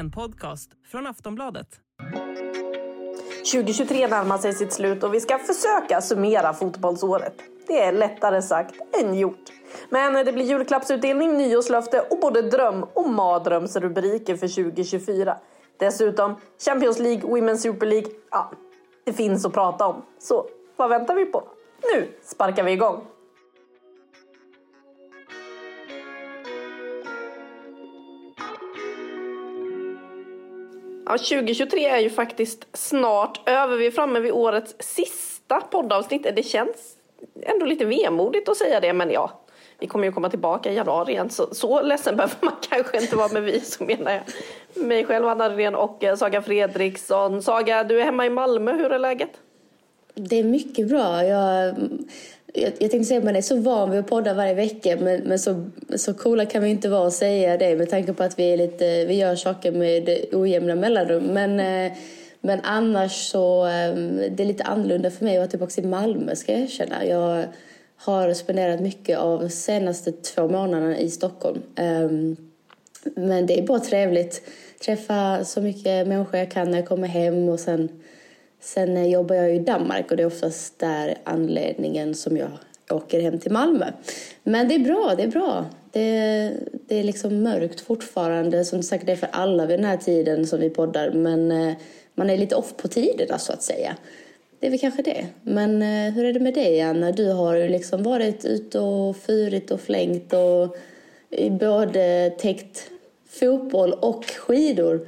[0.00, 1.66] En podcast från Aftonbladet.
[3.52, 7.34] 2023 närmar sig sitt slut och vi ska försöka summera fotbollsåret.
[7.66, 9.44] Det är lättare sagt än gjort.
[9.88, 15.36] Men det blir julklappsutdelning, nyårslöfte och både dröm och mardrömsrubriker för 2024.
[15.78, 18.10] Dessutom Champions League, Women's Super League.
[18.30, 18.52] Ja,
[19.04, 20.02] det finns att prata om.
[20.18, 20.46] Så
[20.76, 21.42] vad väntar vi på?
[21.94, 23.04] Nu sparkar vi igång!
[31.10, 33.76] Ja, 2023 är ju faktiskt snart över.
[33.76, 36.26] Vi är framme vid årets sista poddavsnitt.
[36.36, 36.96] Det känns
[37.42, 39.40] ändå lite vemodigt att säga det, men ja,
[39.78, 41.30] vi kommer ju komma tillbaka i januari igen.
[41.30, 44.22] Så, så ledsen behöver man kanske inte vara med vi, så menar jag
[44.86, 47.42] mig själv, Anna Rydén och eh, Saga Fredriksson.
[47.42, 48.72] Saga, du är hemma i Malmö.
[48.72, 49.30] Hur är läget?
[50.14, 51.24] Det är mycket bra.
[51.24, 51.74] Jag,
[52.54, 55.20] jag, jag tänkte säga att man är så van vid att podda varje vecka men,
[55.20, 58.38] men så, så coola kan vi inte vara och säga det med tanke på att
[58.38, 61.24] vi, är lite, vi gör saker med ojämna mellanrum.
[61.24, 61.92] Men, eh,
[62.40, 63.94] men annars så eh,
[64.30, 67.06] det är lite annorlunda för mig att vara tillbaka i Malmö ska jag erkänna.
[67.06, 67.44] Jag
[67.96, 71.62] har spenderat mycket av de senaste två månaderna i Stockholm.
[71.76, 72.36] Ehm,
[73.16, 74.42] men det är bara trevligt.
[74.84, 77.88] Träffa så mycket människor jag kan när jag kommer hem och sen
[78.60, 82.50] Sen eh, jobbar jag i Danmark och det är oftast där anledningen som jag
[82.90, 83.86] åker hem till Malmö.
[84.42, 85.64] Men det är bra, det är bra.
[85.92, 86.52] Det,
[86.86, 90.60] det är liksom mörkt fortfarande, som säkert är för alla vid den här tiden som
[90.60, 91.10] vi poddar.
[91.10, 91.74] Men eh,
[92.14, 93.96] man är lite off på tiderna så att säga.
[94.60, 95.26] Det är väl kanske det.
[95.42, 97.12] Men eh, hur är det med dig Anna?
[97.12, 100.76] Du har ju liksom varit ute och fyrit och flängt och
[101.50, 102.90] både täckt
[103.28, 105.06] fotboll och skidor.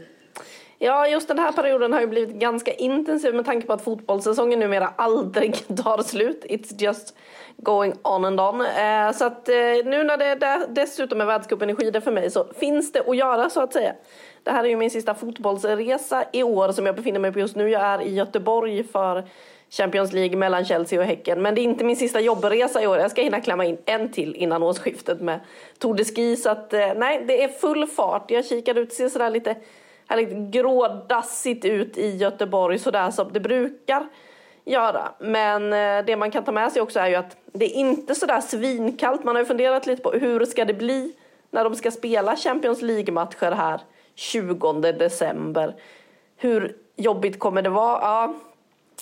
[0.84, 4.58] Ja, just den här perioden har ju blivit ganska intensiv med tanke på att fotbollssäsongen
[4.58, 6.44] numera aldrig tar slut.
[6.48, 7.14] It's just
[7.56, 8.60] going on and on.
[8.60, 12.44] Eh, så att eh, nu när det dessutom är världscupen i skidor för mig så
[12.58, 13.92] finns det att göra så att säga.
[14.42, 17.56] Det här är ju min sista fotbollsresa i år som jag befinner mig på just
[17.56, 17.68] nu.
[17.68, 19.24] Jag är i Göteborg för
[19.70, 21.42] Champions League mellan Chelsea och Häcken.
[21.42, 22.98] Men det är inte min sista jobbresa i år.
[22.98, 25.40] Jag ska hinna klämma in en till innan årsskiftet med
[25.78, 26.36] Tour de Ski.
[26.36, 28.30] Så att, eh, nej, det är full fart.
[28.30, 29.56] Jag kikar ut, ser sådär lite
[30.12, 34.06] härligt grådassigt ut i Göteborg sådär som det brukar
[34.64, 35.12] göra.
[35.18, 38.14] Men eh, det man kan ta med sig också är ju att det är inte
[38.14, 39.24] sådär svinkallt.
[39.24, 41.12] Man har ju funderat lite på hur ska det bli
[41.50, 43.80] när de ska spela Champions League-matcher här
[44.14, 45.74] 20 december.
[46.36, 48.00] Hur jobbigt kommer det vara?
[48.00, 48.34] Ja,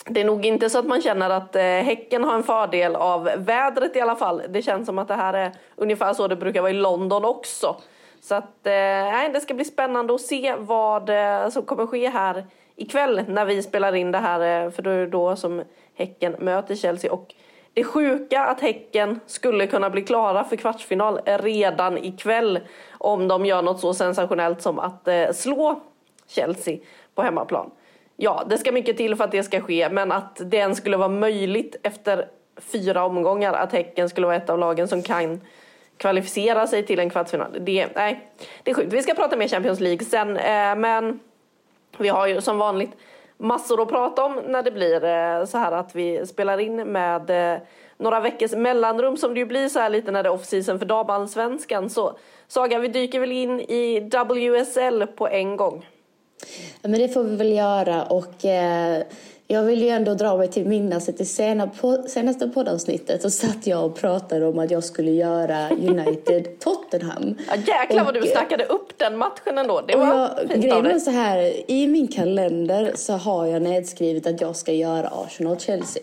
[0.04, 3.30] det är nog inte så att man känner att eh, Häcken har en fördel av
[3.36, 4.42] vädret i alla fall.
[4.48, 7.76] Det känns som att det här är ungefär så det brukar vara i London också.
[8.20, 12.46] Så att, eh, det ska bli spännande att se vad eh, som kommer ske här
[12.76, 14.64] ikväll när vi spelar in det här.
[14.64, 15.62] Eh, för då är det då som
[15.94, 17.12] Häcken möter Chelsea.
[17.12, 17.34] Och
[17.74, 22.60] det sjuka att Häcken skulle kunna bli klara för kvartsfinal redan ikväll
[22.98, 25.80] om de gör något så sensationellt som att eh, slå
[26.26, 26.78] Chelsea
[27.14, 27.70] på hemmaplan.
[28.16, 30.96] Ja, det ska mycket till för att det ska ske, men att det ens skulle
[30.96, 35.40] vara möjligt efter fyra omgångar att Häcken skulle vara ett av lagen som kan
[36.00, 37.56] kvalificera sig till en kvartsfinal.
[37.60, 38.30] Det, nej,
[38.62, 38.92] det är sjukt.
[38.92, 41.20] Vi ska prata mer Champions League sen, eh, men
[41.98, 42.90] vi har ju som vanligt
[43.36, 47.54] massor att prata om när det blir eh, så här att vi spelar in med
[47.54, 47.60] eh,
[47.96, 50.86] några veckors mellanrum som det ju blir så här lite när det är off-season för
[50.86, 51.90] damallsvenskan.
[51.90, 52.18] Så
[52.48, 55.86] Saga, vi dyker väl in i WSL på en gång?
[56.82, 59.02] Ja, men det får vi väl göra och eh,
[59.50, 63.84] jag vill ju ändå dra mig till minnas att i senaste poddavsnittet så satt jag
[63.84, 67.38] och pratade om att jag skulle göra United Tottenham.
[67.48, 69.80] Ja, jäklar vad du snackade upp den matchen ändå.
[69.88, 74.26] Det var jag, fint grejen är så här, i min kalender så har jag nedskrivet
[74.26, 76.02] att jag ska göra Arsenal-Chelsea.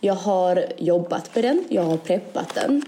[0.00, 2.82] Jag har jobbat med den, jag har preppat den.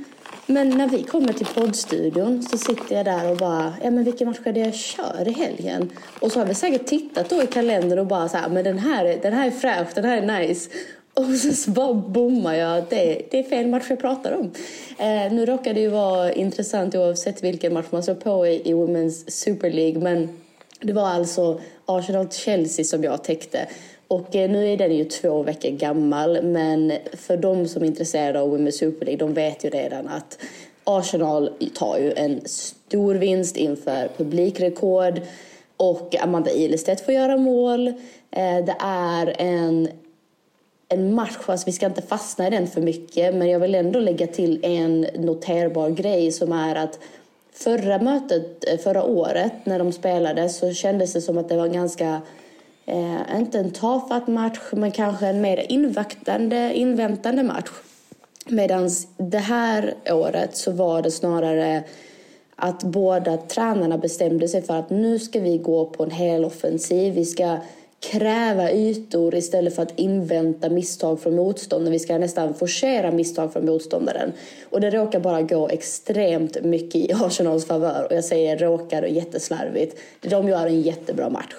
[0.47, 4.29] Men när vi kommer till poddstudion så sitter jag där och bara, ja men vilken
[4.29, 5.91] match är det jag kör i helgen?
[6.21, 8.79] Och så har vi säkert tittat då i kalendern och bara så här, men den
[8.79, 10.71] här, den här är fräsch, den här är nice.
[11.15, 14.51] Och så bara bommar jag att det, det är fel match jag pratar om.
[14.99, 18.75] Eh, nu råkar det ju vara intressant oavsett vilken match man slår på i, i
[18.75, 20.29] Women's Super League, men
[20.81, 23.67] det var alltså Arsenal-Chelsea som jag täckte.
[24.15, 28.41] Och eh, nu är den ju två veckor gammal, men för de som är intresserade
[28.41, 30.39] av Women's Super League, de vet ju redan att
[30.85, 35.21] Arsenal tar ju en stor vinst inför publikrekord
[35.77, 37.89] och Amanda Ilestedt får göra mål.
[38.31, 39.89] Eh, det är en,
[40.89, 44.01] en match, alltså vi ska inte fastna i den för mycket, men jag vill ändå
[44.01, 46.99] lägga till en noterbar grej som är att
[47.53, 51.69] förra mötet, eh, förra året när de spelade så kändes det som att det var
[51.69, 52.21] ganska
[52.87, 57.71] Eh, inte en tafatt match, men kanske en mer inväntande, inväntande match.
[58.47, 61.83] Medan det här året så var det snarare
[62.57, 67.15] att båda tränarna bestämde sig för att nu ska vi gå på en hel offensiv.
[67.15, 67.57] Vi ska
[68.01, 71.93] kräva ytor istället för att invänta misstag från motståndaren.
[71.93, 74.33] Vi ska nästan forcera misstag från motståndaren.
[74.71, 78.07] Och det råkar bara gå extremt mycket i Arsenals favör.
[78.11, 79.99] Och jag säger råkar och jätteslarvigt.
[80.21, 81.55] De gör en jättebra match.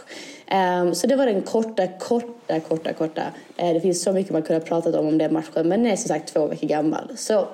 [0.51, 3.21] Um, så det var den korta, korta, korta, korta.
[3.61, 5.67] Uh, det finns så mycket man kunde ha pratat om om den matchen.
[5.67, 7.11] Men den är som sagt två veckor gammal.
[7.17, 7.47] Så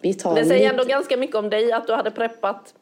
[0.00, 0.70] vi tar Det säger lite...
[0.70, 2.74] ändå ganska mycket om dig att du hade preppat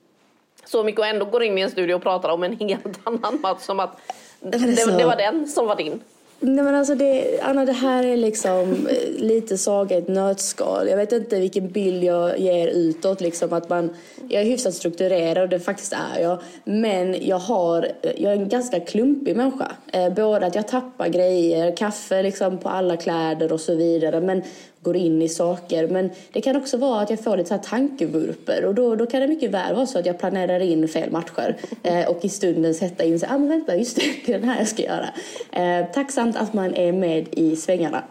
[0.64, 3.40] så mycket och ändå går in i en studio och pratar om en helt annan
[3.40, 4.00] match som att
[4.40, 6.00] det, så- det var den som var din.
[6.40, 10.88] Nej men alltså det, Anna det här är liksom eh, lite saga i ett nötskal.
[10.88, 13.90] Jag vet inte vilken bild jag ger utåt liksom att man,
[14.28, 16.38] jag är hyfsat strukturerad och det faktiskt är jag.
[16.64, 19.72] Men jag har, eh, jag är en ganska klumpig människa.
[19.92, 24.20] Eh, både att jag tappar grejer, kaffe liksom på alla kläder och så vidare.
[24.20, 24.42] Men
[24.84, 25.88] går in i saker.
[25.88, 29.06] Men det kan också vara att jag får lite så här tankevurper och då, då
[29.06, 32.28] kan det mycket väl vara så att jag planerar in fel matcher eh, och i
[32.28, 35.08] stunden sätta in sig, ah men vänta, just det, den här jag ska göra.
[35.52, 38.02] Eh, tacksamt att man är med i svängarna.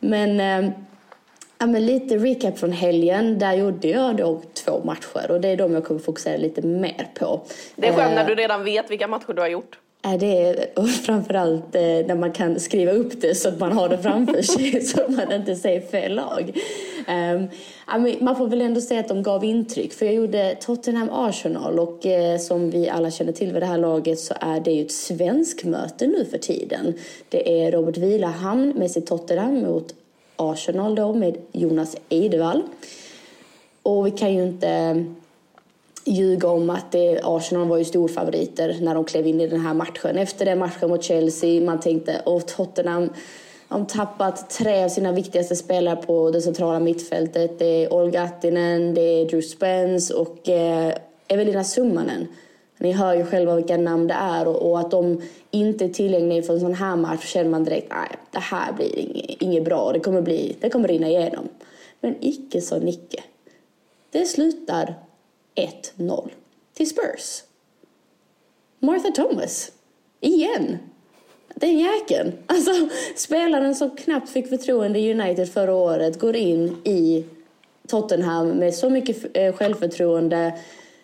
[0.00, 0.70] Men, eh,
[1.58, 5.56] ja, men lite recap från helgen, där gjorde jag då två matcher och det är
[5.56, 7.40] de jag kommer fokusera lite mer på.
[7.76, 9.78] Det är skönt Eh, när du redan vet vilka matcher du har gjort.
[10.06, 13.88] Är det och framförallt eh, när man kan skriva upp det så att man har
[13.88, 16.60] det framför sig så att man inte säger fel lag.
[17.06, 17.48] Men
[18.20, 22.38] man får väl ändå säga att de gav intryck för jag gjorde Tottenham-Arsenal och eh,
[22.38, 25.64] som vi alla känner till vid det här laget så är det ju ett svensk
[25.64, 26.94] möte nu för tiden.
[27.28, 29.94] Det är Robert Vilahamn med sitt Tottenham mot
[30.36, 32.62] Arsenal då med Jonas Eidevall.
[33.82, 35.04] Och vi kan ju inte
[36.06, 39.74] ljuga om att det, Arsenal var ju storfavoriter när de klev in i den här
[39.74, 40.18] matchen.
[40.18, 43.10] Efter den matchen mot Chelsea, man tänkte åh Tottenham
[43.68, 47.58] har tappat tre av sina viktigaste spelare på det centrala mittfältet.
[47.58, 50.94] Det är Olga Attinen, det är Drew Spence och eh,
[51.28, 52.28] Evelina Summanen.
[52.78, 56.42] Ni hör ju själva vilka namn det är och, och att de inte är tillgängliga
[56.42, 59.92] för en sån här match känner man direkt nej, det här blir inget, inget bra.
[59.92, 61.48] Det kommer, bli, det kommer rinna igenom.
[62.00, 63.22] Men icke så Nicke.
[64.10, 64.94] Det slutar
[65.56, 66.30] 1-0
[66.74, 67.42] till Spurs.
[68.78, 69.72] Martha Thomas.
[70.20, 70.78] Igen.
[71.54, 72.32] Den jäkeln.
[72.46, 72.70] Alltså,
[73.16, 77.24] spelaren som knappt fick förtroende i United förra året går in i
[77.88, 80.58] Tottenham med så mycket eh, självförtroende.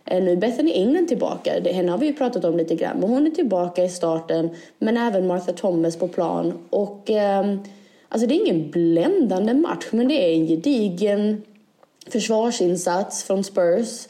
[0.04, 1.60] Eh, nu är Bethany England tillbaka.
[1.60, 2.96] Det, henne har vi ju pratat om lite grann.
[3.00, 4.50] Men hon är tillbaka i starten.
[4.78, 6.58] Men även Martha Thomas på plan.
[6.70, 7.60] Och ehm,
[8.08, 9.86] alltså det är ingen bländande match.
[9.90, 11.42] Men det är en gedigen
[12.08, 14.06] försvarsinsats från Spurs.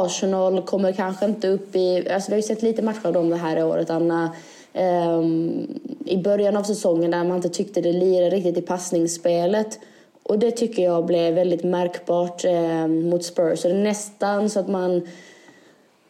[0.00, 2.08] Arsenal kommer kanske inte upp i...
[2.10, 4.30] Alltså vi har ju sett lite matcher av dem det här året, Anna.
[4.74, 9.78] Um, I början av säsongen där man inte tyckte det lirade riktigt i passningsspelet.
[10.22, 13.58] Och det tycker jag blev väldigt märkbart um, mot Spurs.
[13.58, 15.02] Så det är nästan så att man...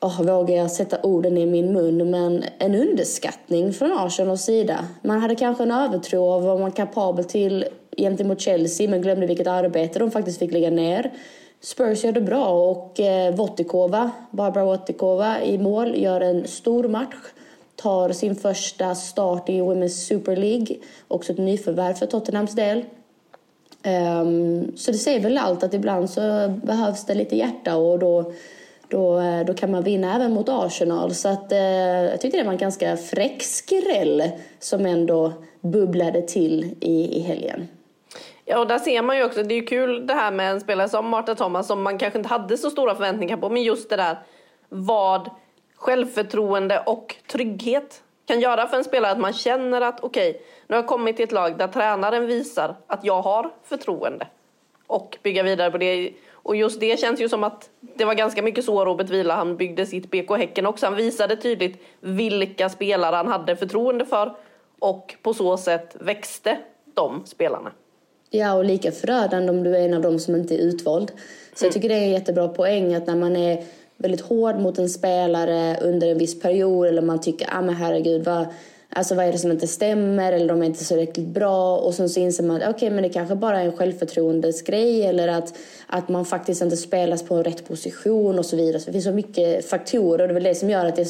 [0.01, 4.85] Oh, vågar jag sätta orden i min mun, men en underskattning från Arsenals sida.
[5.03, 7.65] Man hade kanske en övertro av vad man är kapabel till
[7.97, 11.11] gentemot Chelsea, men glömde vilket arbete de faktiskt fick lägga ner.
[11.65, 17.15] Spurs gör det bra och eh, Votikova, Barbara Votikova i mål, gör en stor match.
[17.77, 20.77] Tar sin första start i Women's Super League,
[21.09, 22.85] också ett nyförvärv för Tottenhams del.
[23.83, 26.21] Ehm, så det säger väl allt att ibland så
[26.63, 28.33] behövs det lite hjärta och då,
[28.89, 31.15] då, eh, då kan man vinna även mot Arsenal.
[31.15, 34.23] Så att, eh, jag tyckte det var en ganska fräck skräll
[34.59, 37.69] som ändå bubblade till i, i helgen.
[38.45, 40.61] Ja, och där ser man ju också, det är ju kul det här med en
[40.61, 43.91] spelare som Marta Thomas som man kanske inte hade så stora förväntningar på, men just
[43.91, 44.17] det där
[44.69, 45.31] vad
[45.77, 49.13] självförtroende och trygghet kan göra för en spelare.
[49.13, 52.77] Att man känner att okej, nu har jag kommit till ett lag där tränaren visar
[52.87, 54.27] att jag har förtroende
[54.87, 56.13] och bygga vidare på det.
[56.33, 59.57] Och just det känns ju som att det var ganska mycket så Robert Vila han
[59.57, 60.87] byggde sitt BK Häcken också.
[60.87, 64.35] Han visade tydligt vilka spelare han hade förtroende för
[64.79, 66.59] och på så sätt växte
[66.95, 67.73] de spelarna.
[68.35, 71.13] Ja, och lika förödande om du är en av dem som inte är utvald.
[71.55, 73.65] Så jag tycker det är en jättebra poäng att när man är
[73.97, 78.25] väldigt hård mot en spelare under en viss period eller man tycker, ah men herregud,
[78.25, 78.47] vad,
[78.89, 81.95] alltså vad är det som inte stämmer eller de är inte så riktigt bra och
[81.95, 85.55] sen så inser man att okej, men det kanske bara är en självförtroendesgrej eller att,
[85.87, 88.81] att man faktiskt inte spelas på rätt position och så vidare.
[88.81, 91.09] Så det finns så mycket faktorer och det är väl det som gör att det,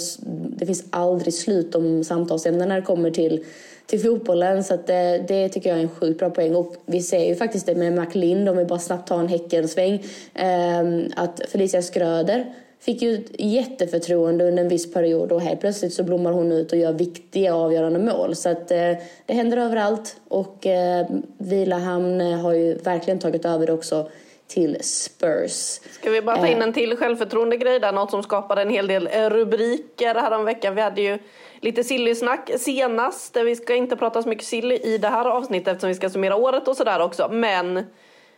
[0.56, 3.44] det finns aldrig slut om samtalsämnen när det kommer till
[3.86, 4.64] till fotbollen.
[4.64, 6.54] Så att det, det tycker jag är en sjukt bra poäng.
[6.56, 10.04] Och vi ser ju faktiskt det med McLean, om vi bara snabbt tar en Häckensväng,
[10.34, 10.82] eh,
[11.16, 16.02] att Felicia Skröder fick ju ett jätteförtroende under en viss period och helt plötsligt så
[16.02, 18.36] blommar hon ut och gör viktiga avgörande mål.
[18.36, 18.92] Så att eh,
[19.26, 21.06] det händer överallt och eh,
[21.38, 24.08] Vilahamn har ju verkligen tagit över det också
[24.46, 25.80] till Spurs.
[25.90, 29.08] Ska vi bara ta in en till självförtroende-grej där, något som skapade en hel del
[29.08, 30.74] rubriker häromveckan.
[30.74, 31.18] Vi hade ju
[31.62, 33.36] lite sillysnack senast.
[33.36, 36.36] Vi ska inte prata så mycket sill i det här avsnittet eftersom vi ska summera
[36.36, 37.28] året och sådär också.
[37.28, 37.84] Men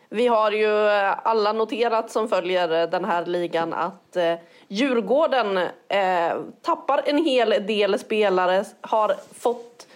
[0.09, 0.89] vi har ju
[1.23, 4.35] alla noterat som följer den här ligan att eh,
[4.69, 9.87] Djurgården eh, tappar en hel del spelare, har fått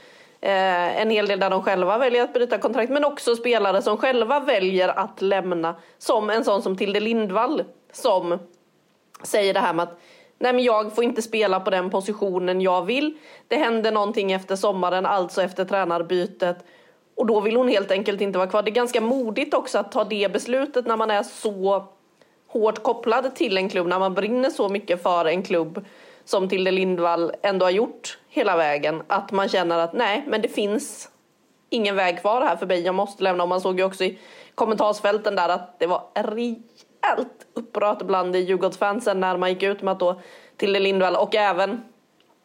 [0.41, 3.97] eh, en hel del där de själva väljer att bryta kontrakt, men också spelare som
[3.97, 5.75] själva väljer att lämna.
[5.99, 8.39] Som en sån som Tilde Lindvall som
[9.23, 10.01] säger det här med att
[10.39, 13.19] Nej men jag får inte spela på den positionen jag vill.
[13.49, 16.65] Det händer någonting efter sommaren, alltså efter tränarbytet.
[17.17, 18.63] Och då vill hon helt enkelt inte vara kvar.
[18.63, 21.85] Det är ganska modigt också att ta det beslutet när man är så
[22.49, 25.85] hårt kopplad till en klubb, när man brinner så mycket för en klubb
[26.25, 29.03] som Tilde Lindvall ändå har gjort hela vägen.
[29.07, 31.11] Att man känner att nej, men det finns
[31.71, 32.81] ingen väg kvar här för mig.
[32.81, 33.43] Jag måste lämna.
[33.43, 34.19] Och man såg ju också i
[34.55, 36.03] kommentarsfälten där att det var
[37.03, 40.21] rejält upprört bland Djurgårdsfansen när man gick ut med att då
[40.57, 41.83] Tilde Lindvall och även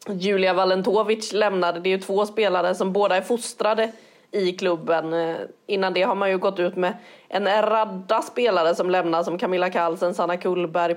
[0.08, 1.80] Julia Valentovic lämnade.
[1.80, 3.92] Det är ju två spelare som båda är fostrade
[4.30, 5.12] i klubben.
[5.12, 6.96] Eh, innan det har man ju gått ut med
[7.28, 10.94] en radda spelare som lämnar som Camilla Carlsen, Sanna Kullberg,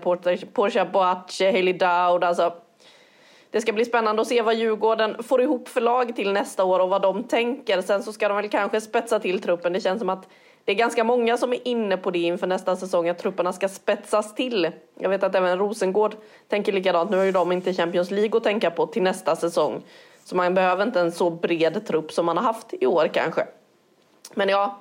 [0.53, 2.23] Portia Boace, Hailey Dowd.
[2.23, 2.53] Alltså,
[3.51, 6.79] det ska bli spännande att se vad Djurgården får ihop för lag till nästa år
[6.79, 7.81] och vad de tänker.
[7.81, 9.73] Sen så ska de väl kanske spetsa till truppen.
[9.73, 10.27] Det känns som att
[10.67, 13.69] det är ganska många som är inne på det inför nästa säsong, att trupperna ska
[13.69, 14.71] spetsas till.
[14.99, 16.15] Jag vet att även Rosengård
[16.47, 17.11] tänker likadant.
[17.11, 19.83] Nu har ju de inte Champions League att tänka på till nästa säsong.
[20.23, 23.47] Så man behöver inte en så bred trupp som man har haft i år kanske.
[24.33, 24.79] Men ja,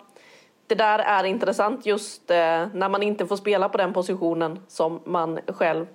[0.66, 2.36] det där är intressant just eh,
[2.74, 5.86] när man inte får spela på den positionen som man själv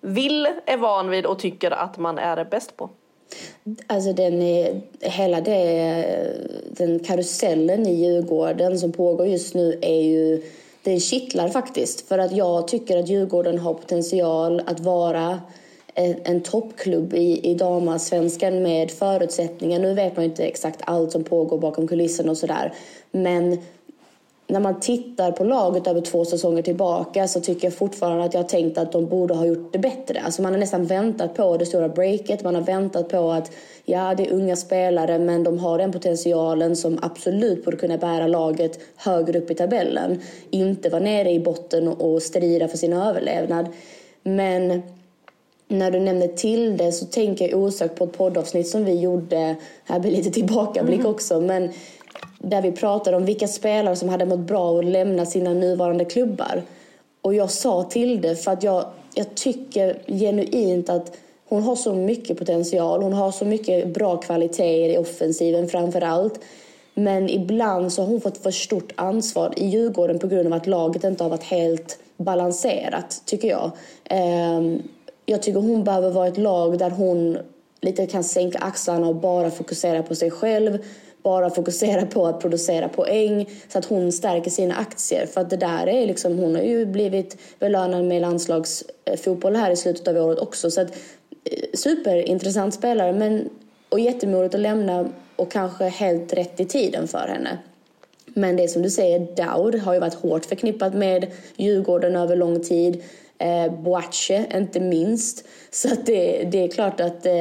[0.00, 2.90] vill, är van vid och tycker att man är bäst på.
[3.86, 6.04] Alltså den är, hela det,
[6.70, 10.42] den karusellen i Djurgården som pågår just nu är ju
[10.82, 12.08] den kittlar faktiskt.
[12.08, 15.40] För att jag tycker att Djurgården har potential att vara
[16.24, 19.78] en toppklubb i, i damallsvenskan med förutsättningar.
[19.78, 22.72] Nu vet man inte exakt allt som pågår bakom kulisserna och sådär.
[23.10, 23.58] Men
[24.50, 28.42] när man tittar på laget över två säsonger tillbaka så tycker jag fortfarande att jag
[28.42, 30.20] har tänkt att de borde ha gjort det bättre.
[30.20, 32.44] Alltså man har nästan väntat på det stora breaket.
[32.44, 33.50] Man har väntat på att
[33.84, 38.26] ja, det är unga spelare men de har den potentialen som absolut borde kunna bära
[38.26, 40.20] laget högre upp i tabellen.
[40.50, 43.66] Inte vara nere i botten och strida för sin överlevnad.
[44.22, 44.82] Men
[45.68, 49.56] när du nämner till det så tänker jag osökt på ett poddavsnitt som vi gjorde,
[49.84, 51.10] här blir lite tillbakablick mm.
[51.10, 51.70] också, men
[52.38, 56.62] där vi pratade om vilka spelare som hade mått bra och lämna sina nuvarande klubbar.
[57.22, 61.16] Och jag sa till det för att jag, jag tycker genuint att
[61.48, 63.02] hon har så mycket potential.
[63.02, 66.40] Hon har så mycket bra kvaliteter i offensiven framför allt.
[66.94, 70.66] Men ibland så har hon fått för stort ansvar i Djurgården på grund av att
[70.66, 73.70] laget inte har varit helt balanserat, tycker jag.
[74.04, 74.82] Ehm,
[75.26, 77.38] jag tycker hon behöver vara ett lag där hon
[77.80, 80.78] lite kan sänka axlarna och bara fokusera på sig själv.
[81.28, 85.26] Bara fokusera på att producera poäng så att hon stärker sina aktier.
[85.26, 89.76] För att det där är liksom, hon har ju blivit belönad med landslagsfotboll här i
[89.76, 90.70] slutet av året också.
[90.70, 90.90] Så att,
[91.44, 93.48] eh, superintressant spelare men,
[93.88, 97.58] och jättemodigt att lämna och kanske helt rätt i tiden för henne.
[98.26, 102.60] Men det som du säger, Daud har ju varit hårt förknippat med Djurgården över lång
[102.60, 103.02] tid
[103.38, 105.44] eh, Boache, inte minst.
[105.70, 107.32] Så att det, det är klart att eh,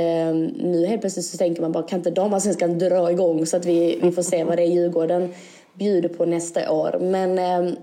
[0.56, 4.00] nu helt plötsligt så tänker man bara kan inte damallsvenskan dra igång så att vi,
[4.02, 5.34] vi får se vad det är Djurgården
[5.74, 6.98] bjuder på nästa år.
[7.02, 7.74] Men eh,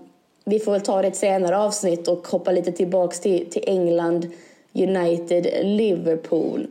[0.44, 4.26] vi får väl ta det ett senare avsnitt och hoppa lite tillbaks till, till England,
[4.73, 6.66] United, Liverpool.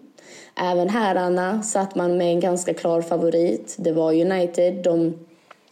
[0.62, 3.76] Även här, Anna, satt man med en ganska klar favorit.
[3.78, 4.84] Det var United.
[4.84, 5.20] De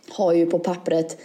[0.10, 1.18] har ju på pappret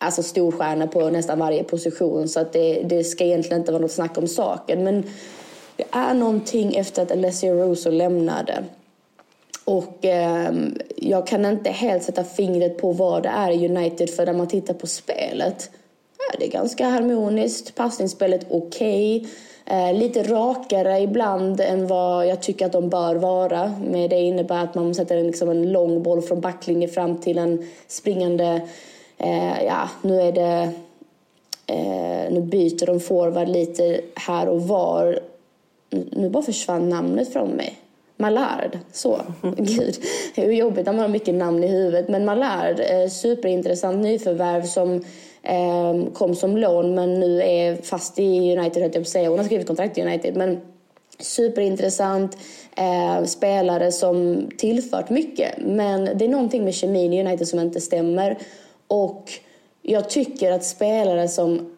[0.00, 3.92] alltså storstjärna på nästan varje position så att det, det ska egentligen inte vara något
[3.92, 4.84] snack om saken.
[4.84, 5.02] Men
[5.76, 8.64] det är någonting efter att Alessia Russo lämnade.
[9.64, 10.52] Och eh,
[10.96, 14.48] jag kan inte helt sätta fingret på vad det är i United för när man
[14.48, 15.70] tittar på spelet
[16.32, 19.16] ja, det är ganska harmoniskt, passningsspelet okej.
[19.16, 19.30] Okay.
[19.66, 23.74] Eh, lite rakare ibland än vad jag tycker att de bör vara.
[23.84, 27.38] Men det innebär att man sätter en, liksom en lång boll från backlinje fram till
[27.38, 28.60] en springande
[29.20, 30.70] Eh, ja, nu är det...
[31.66, 35.20] Eh, nu byter de forward lite här och var.
[35.90, 37.78] Nu bara försvann namnet från mig.
[38.16, 38.78] Mallard.
[38.92, 39.20] Så.
[39.56, 39.96] Gud,
[40.34, 42.08] hur jobbigt när man har mycket namn i huvudet.
[42.08, 45.04] Men Mallard, eh, superintressant nyförvärv som
[45.42, 49.28] eh, kom som lån men nu är fast i United, höll jag säga.
[49.28, 50.36] Hon har skrivit kontrakt i United.
[50.36, 50.60] Men
[51.18, 52.36] superintressant
[52.76, 55.54] eh, spelare som tillfört mycket.
[55.58, 58.38] Men det är någonting med kemin i United som inte stämmer.
[58.90, 59.30] Och
[59.82, 61.76] jag tycker att spelare som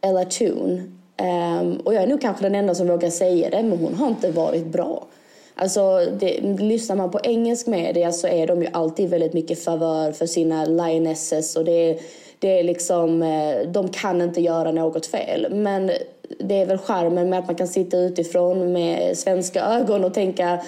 [0.00, 0.70] Ella Toon.
[0.70, 3.94] Um, ehm, och jag är nog kanske den enda som vågar säga det, men hon
[3.94, 5.06] har inte varit bra.
[5.54, 10.12] Alltså, det, lyssnar man på engelsk media så är de ju alltid väldigt mycket favör
[10.12, 12.00] för sina lionesses och det
[12.40, 15.46] det är liksom, eh, de kan inte göra något fel.
[15.50, 15.90] Men
[16.38, 20.60] det är väl charmen med att man kan sitta utifrån med svenska ögon och tänka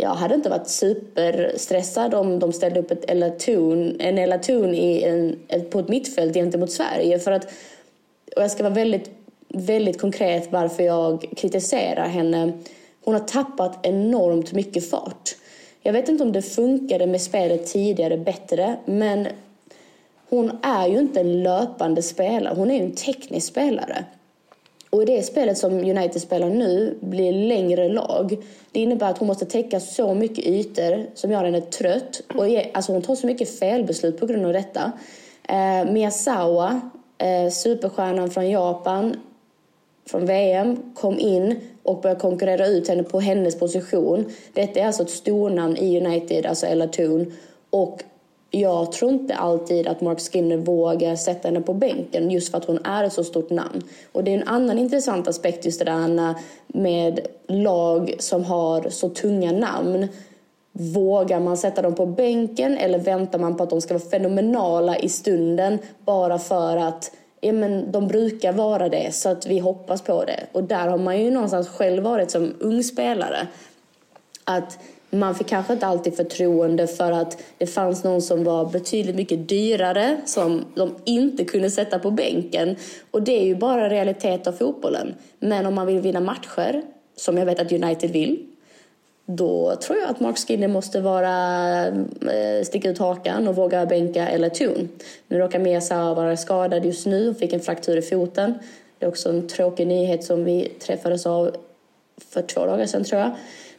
[0.00, 5.36] jag hade inte varit superstressad om de ställde upp ett Elatun, en Elatun i en,
[5.70, 7.18] på ett mittfält gentemot Sverige.
[7.18, 7.44] För att,
[8.36, 9.10] och jag ska vara väldigt,
[9.48, 12.52] väldigt konkret varför jag kritiserar henne.
[13.04, 15.36] Hon har tappat enormt mycket fart.
[15.82, 19.28] Jag vet inte om det funkade med spelet tidigare bättre, men
[20.28, 22.54] hon är ju inte en löpande spelare.
[22.56, 24.04] Hon är ju en teknisk spelare.
[24.90, 28.36] Och i det spelet som United spelar nu blir längre lag.
[28.72, 32.20] Det innebär att hon måste täcka så mycket ytor som gör henne trött.
[32.34, 34.92] Och ge, alltså hon tar så mycket felbeslut på grund av detta.
[35.48, 36.80] Eh, Miyazawa,
[37.18, 39.16] eh, superstjärnan från Japan,
[40.06, 44.24] från VM, kom in och började konkurrera ut henne på hennes position.
[44.52, 47.32] Detta är alltså ett stornamn i United, alltså Ella Thun.
[47.70, 48.02] Och
[48.50, 52.64] jag tror inte alltid att Mark Skinner vågar sätta henne på bänken just för att
[52.64, 53.82] hon är ett så stort namn.
[54.12, 56.34] Och det är en annan intressant aspekt just det där
[56.66, 60.08] med lag som har så tunga namn.
[60.72, 64.96] Vågar man sätta dem på bänken eller väntar man på att de ska vara fenomenala
[64.98, 70.02] i stunden bara för att ja, men de brukar vara det så att vi hoppas
[70.02, 70.46] på det.
[70.52, 73.46] Och där har man ju någonstans själv varit som ung spelare.
[74.44, 74.78] Att
[75.10, 79.48] man fick kanske inte alltid förtroende för att det fanns någon som var betydligt mycket
[79.48, 82.76] dyrare som de inte kunde sätta på bänken.
[83.10, 85.14] Och det är ju bara realitet av fotbollen.
[85.40, 86.82] Men om man vill vinna matcher,
[87.16, 88.46] som jag vet att United vill,
[89.26, 94.28] då tror jag att Mark Skinner måste vara, eh, sticka ut hakan och våga bänka
[94.28, 94.88] eller tun.
[95.28, 98.54] Nu råkar Mesa vara skadad just nu och fick en fraktur i foten.
[98.98, 101.56] Det är också en tråkig nyhet som vi träffades av
[102.28, 103.30] för två dagar sedan tror jag.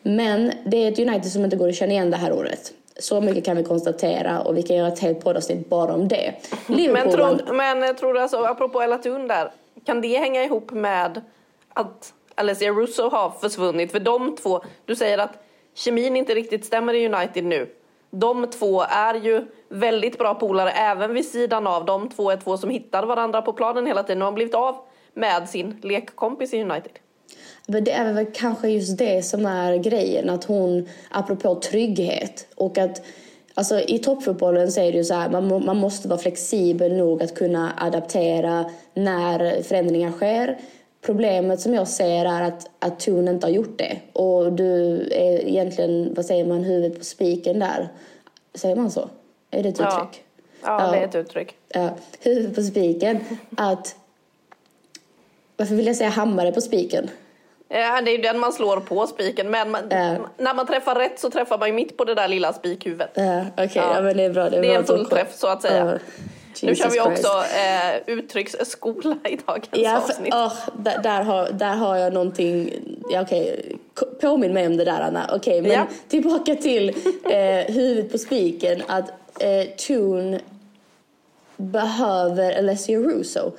[0.09, 2.73] Men det är ett United som inte går att känna igen det här året.
[2.99, 6.33] Så mycket kan vi konstatera och vi kan göra ett helt poddavsnitt bara om det.
[6.67, 9.51] Men tror, men tror du, alltså, apropå Elatun där,
[9.85, 11.21] kan det hänga ihop med
[11.73, 13.91] att Alessia Russo har försvunnit?
[13.91, 15.43] För de två, du säger att
[15.73, 17.69] kemin inte riktigt stämmer i United nu.
[18.11, 21.85] De två är ju väldigt bra polare även vid sidan av.
[21.85, 24.75] De två är två som hittar varandra på planen hela tiden och har blivit av
[25.13, 26.91] med sin lekkompis i United.
[27.69, 32.77] Men det är väl kanske just det som är grejen, att hon, apropå trygghet och
[32.77, 33.01] att
[33.53, 37.23] Alltså, I toppfotbollen så är det ju så här, man, man måste vara flexibel nog
[37.23, 40.57] att kunna adaptera när förändringar sker.
[41.01, 43.97] Problemet som jag ser är att, att Tun inte har gjort det.
[44.13, 47.89] Och du är egentligen, vad säger man, huvudet på spiken där.
[48.53, 49.09] Säger man så?
[49.51, 49.87] Är det ett ja.
[49.87, 50.23] uttryck?
[50.63, 51.55] Ja, ja, det är ett uttryck.
[51.69, 51.89] Ja,
[52.21, 53.19] huvudet på spiken.
[53.57, 53.95] Att,
[55.57, 57.09] varför vill jag säga hammare på spiken?
[57.71, 59.49] Ja, det är ju den man slår på spiken.
[59.49, 60.19] Men man, uh.
[60.37, 63.17] när man träffar rätt så träffar man ju mitt på det där lilla spikhuvudet.
[63.17, 63.69] Uh, Okej, okay.
[63.73, 63.95] ja.
[63.95, 64.01] ja.
[64.01, 64.49] men det är bra.
[64.49, 65.85] Det är, det är en fullträff så att säga.
[65.85, 65.99] Uh.
[66.63, 70.33] nu kör vi också eh, uttrycksskola i dagens ja, för, avsnitt.
[70.33, 72.73] Oh, där, där, har, där har jag någonting,
[73.09, 73.61] ja, okay.
[74.21, 75.25] påminn mig om det där Anna.
[75.25, 75.87] Okej, okay, men ja.
[76.07, 76.89] tillbaka till
[77.29, 78.81] eh, huvudet på spiken.
[78.87, 80.39] Att eh, Tune
[81.57, 83.51] behöver Alessia Russo.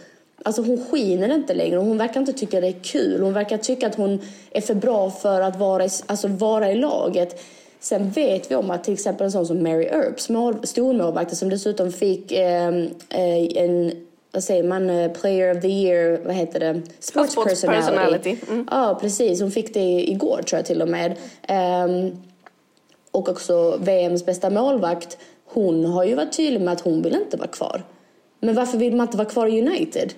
[0.45, 1.77] Alltså hon skiner inte längre.
[1.77, 3.23] Hon verkar inte tycka det är kul.
[3.23, 6.75] Hon verkar tycka att hon är för bra för att vara i, alltså vara i
[6.75, 7.43] laget.
[7.81, 10.25] Sen vet vi om att till exempel en sån som Mary Earps,
[10.71, 13.93] stormålvakten som dessutom fick ehm, eh, en
[14.33, 16.83] vad säger man, eh, player of the year, vad heter det?
[16.99, 17.87] Sports, Sports personality.
[17.87, 18.37] personality.
[18.49, 18.69] Mm.
[18.71, 19.41] Ja, precis.
[19.41, 21.17] Hon fick det igår tror jag till och med.
[21.49, 22.23] Um,
[23.11, 25.19] och också VMs bästa målvakt.
[25.45, 27.83] Hon har ju varit tydlig med att hon vill inte vara kvar.
[28.41, 30.13] Men varför vill man inte vara kvar i United?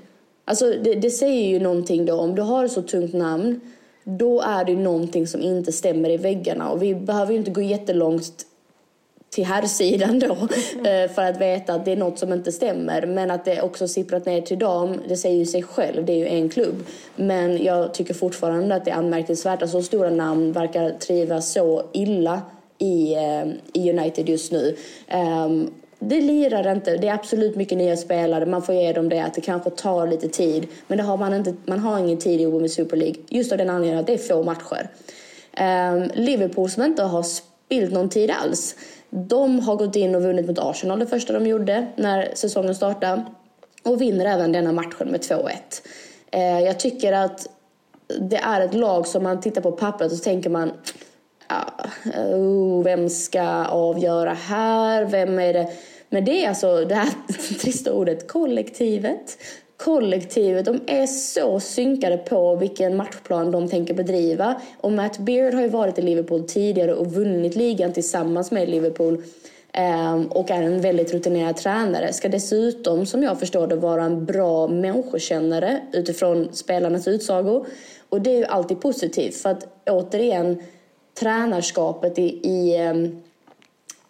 [0.45, 2.15] Alltså det, det, säger ju någonting då.
[2.15, 3.61] Om du har ett så tungt namn,
[4.05, 6.71] då är det någonting som inte stämmer i väggarna.
[6.71, 8.47] Och vi behöver ju inte gå jättelångt
[9.31, 10.37] till här sidan då
[10.79, 11.09] mm.
[11.09, 13.07] för att veta att det är något som inte stämmer.
[13.07, 16.17] Men att det också sipprat ner till dam, det säger ju sig själv, det är
[16.17, 16.85] ju en klubb.
[17.17, 21.83] Men jag tycker fortfarande att det är anmärkningsvärt att så stora namn verkar trivas så
[21.93, 22.41] illa
[22.79, 24.77] i, eh, i United just nu.
[25.47, 25.71] Um,
[26.09, 26.97] det lirar inte.
[26.97, 28.47] Det är absolut mycket nya spelare.
[28.47, 30.67] Man får ge dem det att det kanske tar lite tid.
[30.87, 33.17] Men det har man, inte, man har ingen tid i Women's Super League.
[33.29, 34.89] Just av den anledningen att det är få matcher.
[35.61, 38.77] Um, Liverpool som inte har spilt någon tid alls.
[39.11, 43.25] De har gått in och vunnit mot Arsenal det första de gjorde när säsongen startade.
[43.83, 45.39] Och vinner även denna matchen med 2-1.
[45.45, 45.53] Uh,
[46.31, 47.49] ehm, jag tycker att
[48.21, 50.73] det är ett lag som man tittar på pappret och så tänker man
[52.07, 55.05] uh, vem ska avgöra här?
[55.05, 55.69] Vem är det?
[56.13, 57.09] Men det är alltså det här
[57.61, 59.39] trista ordet kollektivet.
[59.77, 64.61] kollektivet, de är så synkade på vilken matchplan de tänker bedriva.
[64.81, 69.23] Och Matt Beard har ju varit i Liverpool tidigare och vunnit ligan tillsammans med Liverpool.
[69.73, 72.13] Ehm, och är en väldigt rutinerad tränare.
[72.13, 77.67] Ska dessutom, som jag förstår det, vara en bra människokännare utifrån spelarnas utsagor.
[78.09, 80.63] Och det är ju alltid positivt för att återigen,
[81.21, 83.23] tränarskapet i, i ehm,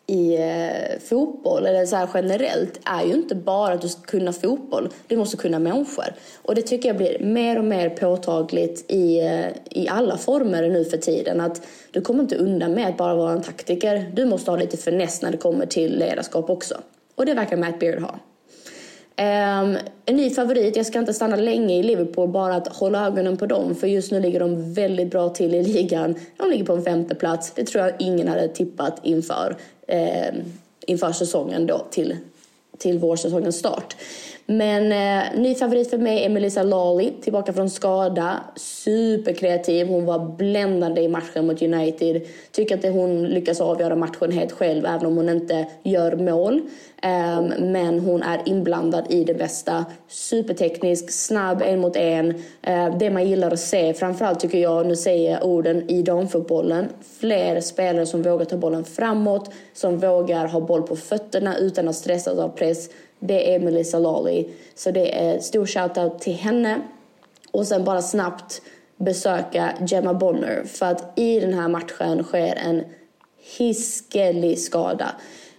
[0.06, 4.88] i eh, fotboll, eller så generellt, är ju inte bara att du ska kunna fotboll.
[5.06, 6.04] Du måste kunna människor.
[6.42, 10.84] Och det tycker jag blir mer och mer påtagligt i, eh, i alla former nu
[10.84, 11.40] för tiden.
[11.40, 14.10] Att du kommer inte undan med att bara vara en taktiker.
[14.14, 16.74] Du måste ha lite finess när det kommer till ledarskap också.
[17.14, 18.18] Och det verkar Matt Beard ha.
[19.22, 23.36] Um, en ny favorit, jag ska inte stanna länge i Liverpool, bara att hålla ögonen
[23.36, 23.74] på dem.
[23.74, 26.14] För just nu ligger de väldigt bra till i ligan.
[26.36, 27.52] De ligger på en femte plats.
[27.54, 29.56] Det tror jag ingen hade tippat inför,
[29.88, 30.42] um,
[30.86, 32.16] inför säsongen då, till,
[32.78, 33.96] till vårsäsongens start.
[34.46, 38.40] Men eh, ny favorit för mig är Melissa Lawley, tillbaka från skada.
[38.56, 42.22] Superkreativ, hon var bländande i matchen mot United.
[42.52, 46.60] Tycker att hon lyckas avgöra matchen helt själv, även om hon inte gör mål.
[47.04, 49.84] Um, men hon är inblandad i det bästa.
[50.08, 52.28] Superteknisk, snabb, en mot en.
[52.68, 56.88] Uh, det man gillar att se, framförallt tycker jag, nu säger jag orden i damfotbollen,
[57.20, 61.96] fler spelare som vågar ta bollen framåt, som vågar ha boll på fötterna utan att
[61.96, 62.88] stressas av press
[63.22, 64.44] det är Melissa Lawley.
[64.74, 66.80] Så det är stor shoutout till henne.
[67.50, 68.62] Och sen bara snabbt
[68.96, 70.64] besöka Gemma Bonner.
[70.64, 72.84] För att i den här matchen sker en
[73.58, 75.14] hiskelig skada.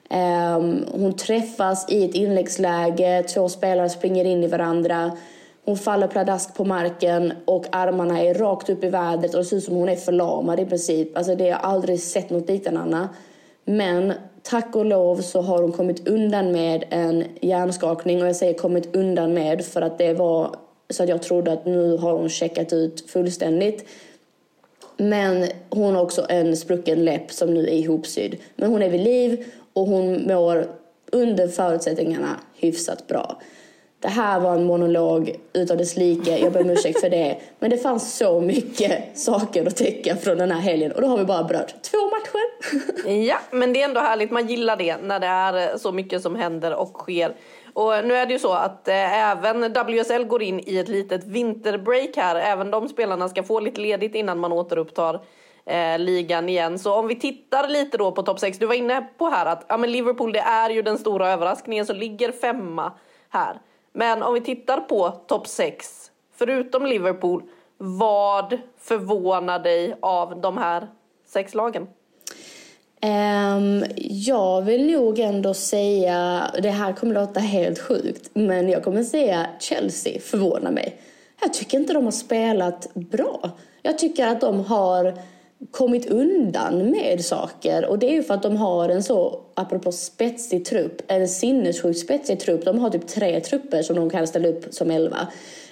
[0.10, 5.18] Um, hon träffas i ett inläggsläge, två spelare springer in i varandra.
[5.66, 9.58] Hon faller pladask på marken och armarna är rakt upp i vädret och det ser
[9.58, 11.18] ut som hon är förlamad i princip.
[11.18, 13.08] Alltså det har jag aldrig sett något liknande.
[13.66, 18.54] Men tack och lov så har hon kommit undan med en hjärnskakning och jag säger
[18.54, 20.56] kommit undan med för att det var
[20.90, 23.86] så att jag trodde att nu har hon checkat ut fullständigt.
[24.98, 28.36] Men hon har också en sprucken läpp som nu är ihopsydd.
[28.56, 30.68] Men hon är vid liv och hon mår
[31.12, 33.42] under förutsättningarna hyfsat bra.
[34.04, 36.38] Det här var en monolog utav dess like.
[36.38, 37.38] Jag ber om ursäkt för det.
[37.60, 40.92] Men det fanns så mycket saker att täcka från den här helgen.
[40.92, 42.44] Och då har vi bara berört två matcher.
[43.28, 44.32] Ja, men det är ändå härligt.
[44.32, 47.36] Man gillar det när det är så mycket som händer och sker.
[47.74, 51.24] Och nu är det ju så att eh, även WSL går in i ett litet
[51.24, 52.36] vinterbreak här.
[52.36, 55.22] Även de spelarna ska få lite ledigt innan man återupptar
[55.66, 56.80] eh, ligan igen.
[56.80, 58.58] Så om vi tittar lite då på topp 6.
[58.58, 61.86] Du var inne på här att ja, men Liverpool det är ju den stora överraskningen
[61.86, 62.94] som ligger femma
[63.30, 63.60] här.
[63.94, 67.44] Men om vi tittar på topp 6, förutom Liverpool,
[67.78, 70.88] vad förvånar dig av de här
[71.26, 71.88] sex lagen?
[73.04, 79.04] Um, jag vill nog ändå säga, det här kommer låta helt sjukt, men jag kommer
[79.04, 81.02] säga Chelsea förvånar mig.
[81.42, 83.50] Jag tycker inte de har spelat bra.
[83.82, 85.14] Jag tycker att de har
[85.72, 87.86] kommit undan med saker.
[87.86, 92.00] Och det är ju för att de har en så, apropå spetsig trupp, en sinnessjukt
[92.00, 92.66] spetsig trupp.
[92.66, 95.28] De har typ tre trupper som de kan ställa upp som elva.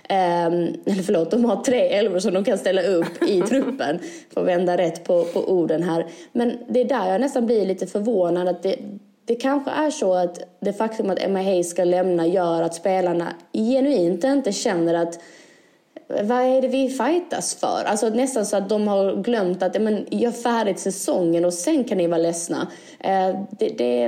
[0.10, 0.16] Um,
[0.86, 4.00] eller förlåt, de har tre elvor som de kan ställa upp i truppen.
[4.34, 6.08] För att vända rätt på, på orden här.
[6.32, 8.76] Men det är där jag nästan blir lite förvånad att det,
[9.26, 13.28] det kanske är så att det faktum att Emma Hayes ska lämna gör att spelarna
[13.54, 15.20] genuint inte känner att
[16.24, 17.84] vad är det vi fightas för?
[17.86, 21.98] Alltså nästan så att de har glömt att men, gör färdigt säsongen och sen kan
[21.98, 22.68] ni vara ledsna.
[23.00, 24.04] Eh, det, det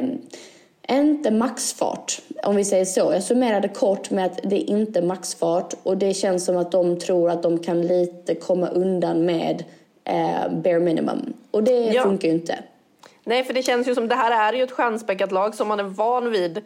[0.87, 2.99] är inte maxfart, om vi säger så.
[2.99, 6.99] Jag summerade kort med att det är inte maxfart och det känns som att de
[6.99, 9.63] tror att de kan lite komma undan med
[10.03, 11.33] eh, bare minimum.
[11.51, 12.03] Och det ja.
[12.03, 12.59] funkar ju inte.
[13.23, 15.79] Nej, för det känns ju som det här är ju ett stjärnspäckat lag som man
[15.79, 16.61] är van vid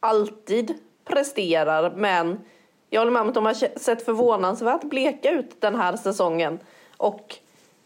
[0.00, 0.74] alltid
[1.04, 2.38] presterar, men
[2.92, 6.58] jag håller med om att de har sett förvånansvärt bleka ut den här säsongen.
[6.96, 7.36] Och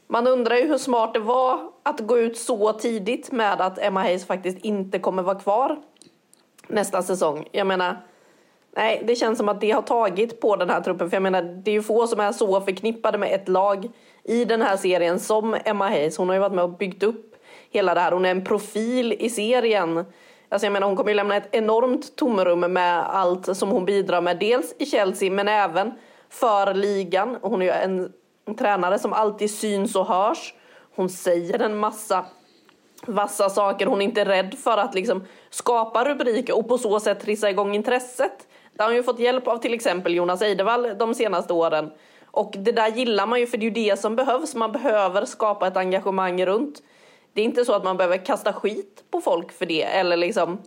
[0.07, 4.03] man undrar ju hur smart det var att gå ut så tidigt med att Emma
[4.03, 5.77] Hayes faktiskt inte kommer vara kvar
[6.67, 7.49] nästa säsong.
[7.53, 7.97] Jag menar,
[8.77, 11.11] nej, det känns som att det har tagit på den här truppen.
[11.11, 13.89] För jag menar, det är ju få som är så förknippade med ett lag
[14.25, 16.17] i den här serien som Emma Hayes.
[16.17, 17.37] Hon har ju varit med och byggt upp
[17.71, 18.13] hela det här.
[18.13, 20.05] Hon är en profil i serien.
[20.49, 24.21] Alltså jag menar, hon kommer ju lämna ett enormt tomrum med allt som hon bidrar
[24.21, 24.39] med.
[24.39, 25.93] Dels i Chelsea men även
[26.29, 27.39] för ligan.
[27.43, 28.13] Hon är ju en,
[28.47, 30.55] en tränare som alltid syns och hörs.
[30.97, 32.27] Hon säger en massa
[33.07, 33.87] vassa saker.
[33.87, 37.75] Hon är inte rädd för att liksom skapa rubriker och på så sätt trissa igång
[37.75, 38.47] intresset.
[38.73, 41.91] Där har hon ju fått hjälp av till exempel Jonas Eidevall de senaste åren.
[42.27, 44.55] Och det där gillar man ju för det är ju det som behövs.
[44.55, 46.83] Man behöver skapa ett engagemang runt
[47.37, 50.59] det är inte så att man behöver kasta skit på folk för det eller liksom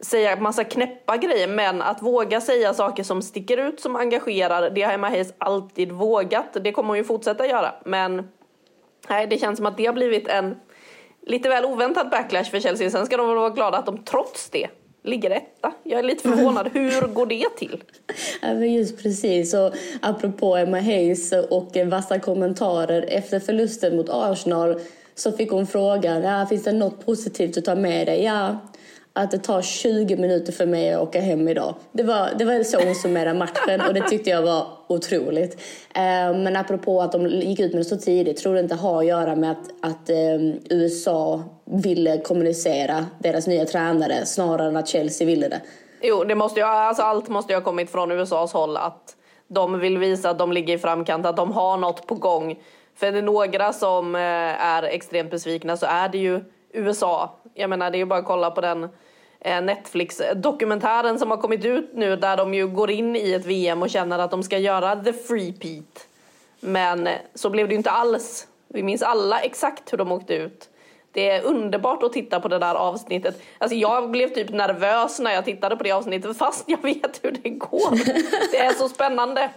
[0.00, 4.82] säga massa knäppa grejer men att våga säga saker som sticker ut, som engagerar, det
[4.82, 6.56] har Emma Hayes alltid vågat.
[6.60, 8.28] Det kommer hon ju fortsätta göra men
[9.08, 10.56] nej, det känns som att det har blivit en
[11.26, 12.90] lite väl oväntad backlash för Chelsea.
[12.90, 14.68] Sen ska de väl vara glada att de trots det
[15.02, 15.72] ligger etta.
[15.82, 16.70] Jag är lite förvånad.
[16.72, 17.82] Hur går det till?
[18.42, 19.54] Ja, just precis.
[19.54, 24.80] Och apropå Emma Hayes och vassa kommentarer efter förlusten mot Arsenal
[25.16, 28.22] så fick hon frågan, ja, finns det något positivt att ta med dig?
[28.22, 28.56] Ja,
[29.12, 31.74] att det tar 20 minuter för mig att åka hem idag.
[31.92, 35.60] Det var, det var så hon summerade matchen och det tyckte jag var otroligt.
[35.94, 38.98] Eh, men apropå att de gick ut med det så tidigt, tror det inte har
[38.98, 40.16] att göra med att, att eh,
[40.70, 45.60] USA ville kommunicera deras nya tränare snarare än att Chelsea ville det?
[46.02, 49.16] Jo, det måste ju, alltså allt måste ju ha kommit från USAs håll att
[49.48, 52.58] de vill visa att de ligger i framkant, att de har något på gång.
[52.96, 54.20] För är det några som eh,
[54.64, 56.40] är extremt besvikna så är det ju
[56.72, 57.38] USA.
[57.54, 58.88] Jag menar, det är ju bara att kolla på den
[59.46, 63.82] Eh, Netflix-dokumentären som har kommit ut nu där de ju går in i ett VM
[63.82, 66.08] och känner att de ska göra the free peat.
[66.60, 68.46] Men eh, så blev det ju inte alls.
[68.68, 70.70] Vi minns alla exakt hur de åkte ut.
[71.12, 73.42] Det är underbart att titta på det där avsnittet.
[73.58, 77.30] Alltså jag blev typ nervös när jag tittade på det avsnittet fast jag vet hur
[77.42, 77.90] det går.
[78.52, 79.50] Det är så spännande.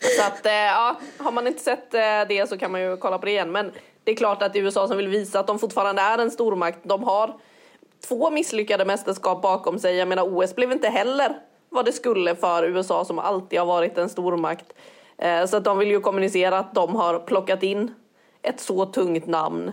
[0.00, 3.18] Så att eh, ja, har man inte sett eh, det så kan man ju kolla
[3.18, 3.52] på det igen.
[3.52, 3.72] Men
[4.04, 6.30] det är klart att det är USA som vill visa att de fortfarande är en
[6.30, 6.78] stormakt.
[6.82, 7.36] De har
[8.08, 9.96] två misslyckade mästerskap bakom sig.
[9.96, 13.98] Jag menar OS blev inte heller vad det skulle för USA som alltid har varit
[13.98, 14.72] en stormakt.
[15.18, 17.94] Eh, så att de vill ju kommunicera att de har plockat in
[18.42, 19.72] ett så tungt namn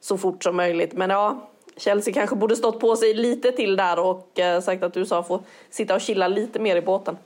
[0.00, 0.92] så fort som möjligt.
[0.92, 5.22] Men ja, Chelsea kanske borde stått på sig lite till där och sagt att USA
[5.22, 7.16] får sitta och chilla lite mer i båten.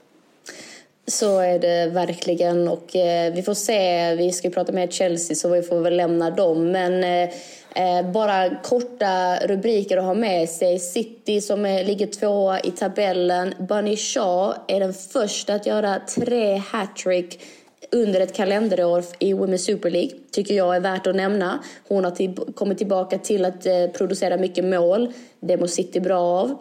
[1.11, 4.15] Så är det verkligen och eh, vi får se.
[4.15, 6.71] Vi ska prata med Chelsea så vi får väl lämna dem.
[6.71, 7.29] Men eh,
[7.75, 10.79] eh bara korta rubriker att ha med sig.
[10.79, 13.53] City som är, ligger tvåa i tabellen.
[13.59, 17.39] Bunny Shaw är den första att göra tre hattrick
[17.91, 20.11] under ett kalenderår i Women's Super League.
[20.31, 21.63] Tycker jag är värt att nämna.
[21.87, 25.13] Hon har till, kommit tillbaka till att eh, producera mycket mål.
[25.39, 26.57] Det mår City bra av.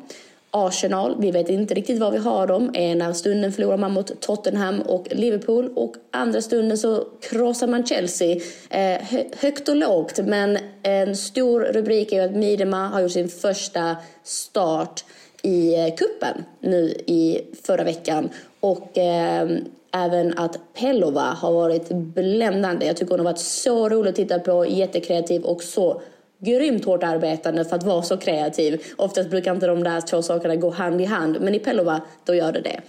[0.57, 2.75] Arsenal, vi vet inte riktigt var vi har dem.
[2.75, 8.37] Ena stunden förlorar man mot Tottenham och Liverpool och andra stunden så krossar man Chelsea.
[8.71, 9.03] Eh,
[9.41, 15.05] högt och lågt, men en stor rubrik är att Midema har gjort sin första start
[15.43, 18.29] i eh, kuppen nu i förra veckan.
[18.61, 19.49] Och eh,
[19.93, 22.87] även att Pellova har varit bländande.
[22.87, 26.01] Jag tycker hon har varit så rolig att titta på, jättekreativ och så
[26.39, 28.83] grymt hårt arbetande för att vara så kreativ.
[28.97, 32.35] Oftast brukar inte de där två sakerna gå hand i hand, men i Pellova då
[32.35, 32.81] gör det det.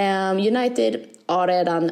[0.00, 1.90] Um, United har redan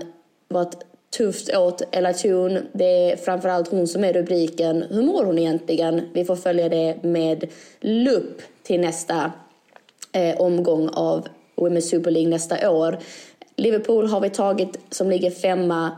[0.49, 0.77] varit
[1.17, 2.67] tufft åt Ella Thun.
[2.73, 4.85] Det är framförallt hon som är rubriken.
[4.91, 6.09] Hur mår hon egentligen?
[6.13, 7.47] Vi får följa det med
[7.81, 9.33] lupp till nästa
[10.13, 12.99] eh, omgång av Women's Super League nästa år.
[13.57, 15.91] Liverpool har vi tagit som ligger femma.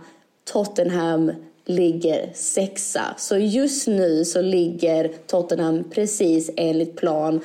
[0.53, 1.33] Tottenham
[1.67, 3.15] ligger sexa.
[3.19, 7.41] Så just nu så ligger Tottenham precis enligt plan.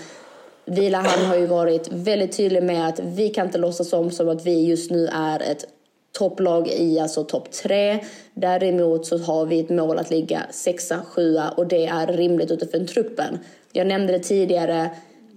[0.65, 4.45] Vilahamn har ju varit väldigt tydlig med att vi kan inte låtsas om som att
[4.45, 5.65] vi just nu är ett
[6.12, 7.99] topplag i alltså topp tre.
[8.34, 12.88] Däremot så har vi ett mål att ligga sexa, sjua och det är rimligt utifrån
[12.88, 13.39] truppen.
[13.71, 14.89] Jag nämnde det tidigare.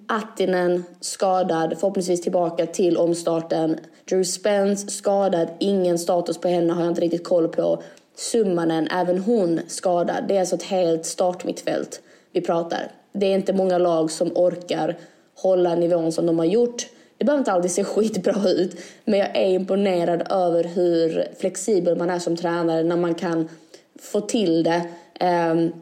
[0.09, 3.77] Attinen skadad, förhoppningsvis tillbaka till omstarten.
[4.09, 7.83] Drew Spence skadad, ingen status på henne har jag inte riktigt koll på.
[8.17, 10.25] Summanen, även hon skadad.
[10.29, 12.01] Det är alltså ett helt startmittfält
[12.33, 12.91] vi pratar.
[13.13, 14.97] Det är inte många lag som orkar
[15.35, 16.87] hålla nivån som de har gjort.
[17.19, 22.11] Det behöver inte alltid se skitbra ut, men jag är imponerad över hur flexibel man
[22.11, 23.49] är som tränare när man kan
[24.01, 24.83] få till det.
[25.21, 25.73] Ehm,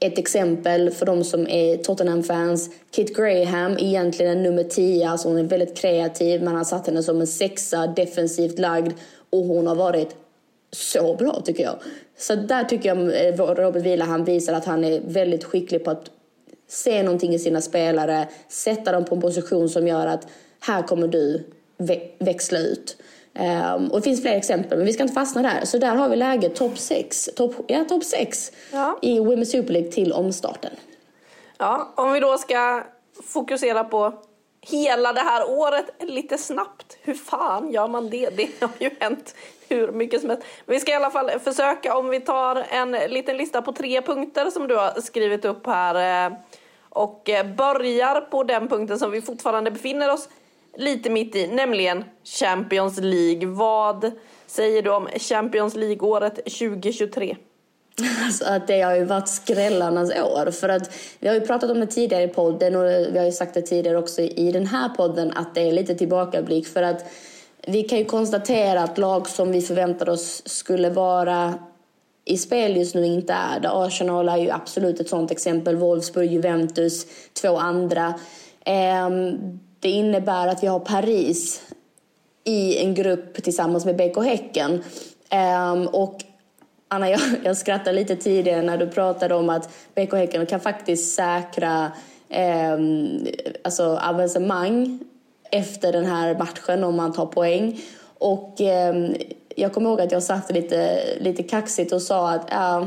[0.00, 2.70] ett exempel för de som är Tottenham-fans.
[2.90, 6.42] Kit Graham, egentligen nummer 10, alltså hon är väldigt kreativ.
[6.42, 8.92] Man har satt henne som en sexa, defensivt lagd
[9.30, 10.16] och hon har varit
[10.70, 11.76] så bra tycker jag.
[12.18, 15.90] Så där tycker jag eh, Robert Vila han visar att han är väldigt skicklig på
[15.90, 16.10] att
[16.68, 20.26] se någonting i sina spelare, sätta dem på en position som gör att
[20.60, 21.44] här kommer du
[22.18, 22.96] växla ut.
[23.74, 25.64] Um, och det finns fler exempel, men vi ska inte fastna där.
[25.64, 28.98] Så där har vi läget topp 6 top, ja, top sex ja.
[29.02, 30.70] i Women's Super League till omstarten.
[31.58, 32.84] Ja, om vi då ska
[33.24, 34.14] fokusera på
[34.60, 36.98] hela det här året lite snabbt.
[37.02, 38.30] Hur fan gör man det?
[38.36, 39.34] Det har ju hänt
[39.68, 40.46] hur mycket som helst.
[40.66, 44.50] Vi ska i alla fall försöka om vi tar en liten lista på tre punkter
[44.50, 46.38] som du har skrivit upp här eh,
[46.88, 50.28] och eh, börjar på den punkten som vi fortfarande befinner oss
[50.76, 53.46] lite mitt i, nämligen Champions League.
[53.46, 54.12] Vad
[54.46, 57.36] säger du om Champions League-året 2023?
[58.24, 60.50] Alltså att det har ju varit skrällarnas år.
[60.50, 63.32] För att vi har ju pratat om det tidigare i podden och vi har ju
[63.32, 66.66] sagt det tidigare också i den här podden att det är lite tillbakablick.
[66.66, 67.04] För att
[67.66, 71.54] vi kan ju konstatera att lag som vi förväntade oss skulle vara
[72.24, 73.70] i spel just nu inte är det.
[73.70, 75.76] Arsenal är ju absolut ett sånt exempel.
[75.76, 77.06] Wolfsburg, Juventus,
[77.42, 78.14] två andra.
[78.64, 79.38] Ehm,
[79.80, 81.62] det innebär att vi har Paris
[82.44, 84.84] i en grupp tillsammans med BK Häcken.
[85.28, 86.24] Ehm, och
[86.92, 91.14] Anna, jag, jag skrattade lite tidigare när du pratade om att BK Häcken kan faktiskt
[91.14, 91.92] säkra
[92.28, 92.78] eh,
[93.64, 94.98] alltså avancemang
[95.50, 97.80] efter den här matchen om man tar poäng.
[98.18, 99.10] Och eh,
[99.56, 102.86] jag kommer ihåg att jag satt lite, lite kaxigt och sa att eh,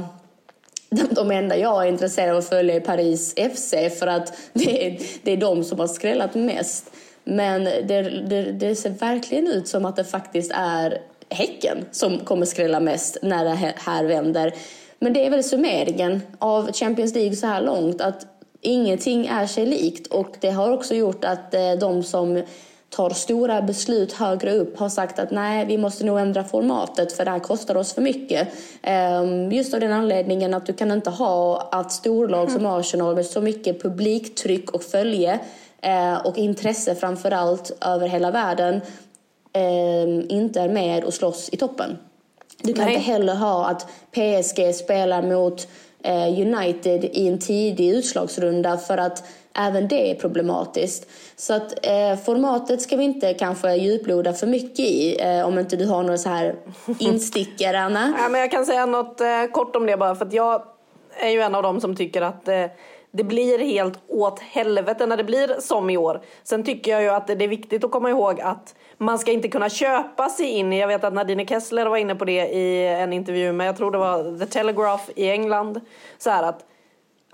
[0.89, 4.87] de, de enda jag är intresserad av att följa är Paris FC för att det
[4.87, 6.91] är, det är de som har skrällat mest.
[7.23, 11.01] Men det, det, det ser verkligen ut som att det faktiskt är
[11.33, 14.53] Häcken som kommer skrälla mest när det här vänder.
[14.99, 18.25] Men det är väl summeringen av Champions League så här långt att
[18.61, 22.43] ingenting är sig likt och det har också gjort att eh, de som
[22.95, 27.25] tar stora beslut högre upp har sagt att nej, vi måste nog ändra formatet för
[27.25, 28.47] det här kostar oss för mycket.
[28.81, 33.25] Ehm, just av den anledningen att du kan inte ha att storlag som Arsenal med
[33.25, 35.39] så mycket publiktryck och följe
[35.81, 38.81] eh, och intresse framför allt över hela världen
[39.53, 41.97] eh, inte är med och slåss i toppen.
[42.61, 42.95] Du kan Nej.
[42.95, 45.67] inte heller ha att PSG spelar mot
[46.03, 49.23] eh, United i en tidig utslagsrunda för att
[49.55, 51.07] även det är problematiskt.
[51.35, 55.75] Så att eh, formatet ska vi inte kanske djuploda för mycket i eh, om inte
[55.75, 56.55] du har några så här
[56.99, 58.13] instickare, Anna.
[58.19, 60.63] ja, men jag kan säga något eh, kort om det bara för att jag
[61.19, 62.65] är ju en av dem som tycker att eh,
[63.15, 66.21] det blir helt åt helvete när det blir som i år.
[66.43, 69.47] Sen tycker jag ju att det är viktigt att komma ihåg att man ska inte
[69.47, 73.13] kunna köpa sig in jag vet att Nadine Kessler var inne på det i en
[73.13, 75.81] intervju med, jag tror det var The Telegraph i England,
[76.17, 76.65] så här att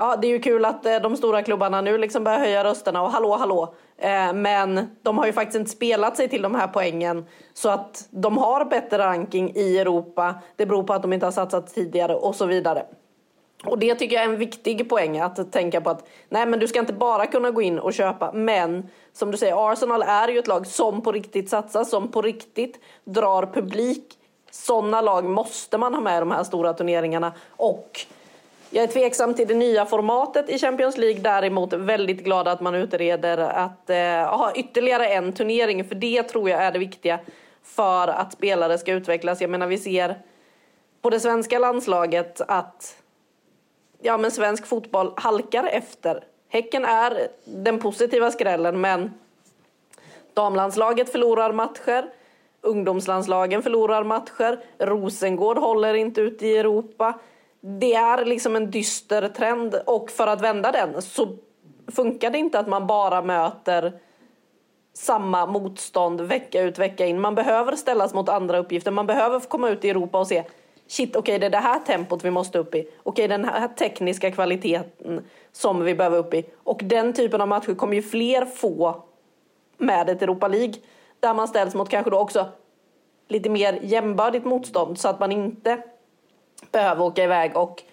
[0.02, 3.02] Ja, det är ju kul att eh, de stora klubbarna nu liksom börjar höja rösterna
[3.02, 3.74] och hallå, hallå.
[3.98, 8.08] Eh, men de har ju faktiskt inte spelat sig till de här poängen så att
[8.10, 10.36] de har bättre ranking i Europa.
[10.56, 12.86] Det beror på att de inte har satsat tidigare och så vidare.
[13.66, 16.68] Och det tycker jag är en viktig poäng att tänka på att nej men du
[16.68, 20.40] ska inte bara kunna gå in och köpa men som du säger Arsenal är ju
[20.40, 24.16] ett lag som på riktigt satsar, som på riktigt drar publik.
[24.52, 28.06] Sådana lag måste man ha med i de här stora turneringarna och
[28.72, 31.20] jag är tveksam till det nya formatet i Champions League.
[31.22, 35.86] Däremot väldigt glad att man utreder att eh, ha ytterligare en turnering.
[35.86, 37.20] För det tror jag är det viktiga
[37.64, 39.42] för att spelare ska utvecklas.
[39.42, 40.22] Jag menar vi ser
[41.02, 42.99] på det svenska landslaget att
[44.02, 46.24] ja, men svensk fotboll halkar efter.
[46.50, 49.14] Häcken är den positiva skrällen men
[50.34, 52.10] damlandslaget förlorar matcher.
[52.62, 54.60] Ungdomslandslagen förlorar matcher.
[54.80, 57.20] Rosengård håller inte ut i Europa.
[57.62, 61.38] Det är liksom en dyster trend och för att vända den så
[61.88, 63.94] funkar det inte att man bara möter
[64.94, 67.22] samma motstånd vecka ut vecka in.
[67.22, 68.92] Man behöver ställas mot andra uppgifter.
[68.92, 70.44] Man behöver komma ut i Europa och se
[70.90, 72.82] shit, okej okay, det är det här tempot vi måste upp i.
[72.82, 76.46] Okej, okay, den här tekniska kvaliteten som vi behöver upp i.
[76.64, 79.04] Och den typen av matcher kommer ju fler få
[79.78, 80.74] med ett Europa League.
[81.20, 82.48] Där man ställs mot kanske då också
[83.28, 85.84] lite mer jämbördigt motstånd så att man inte
[86.72, 87.84] behöver åka iväg och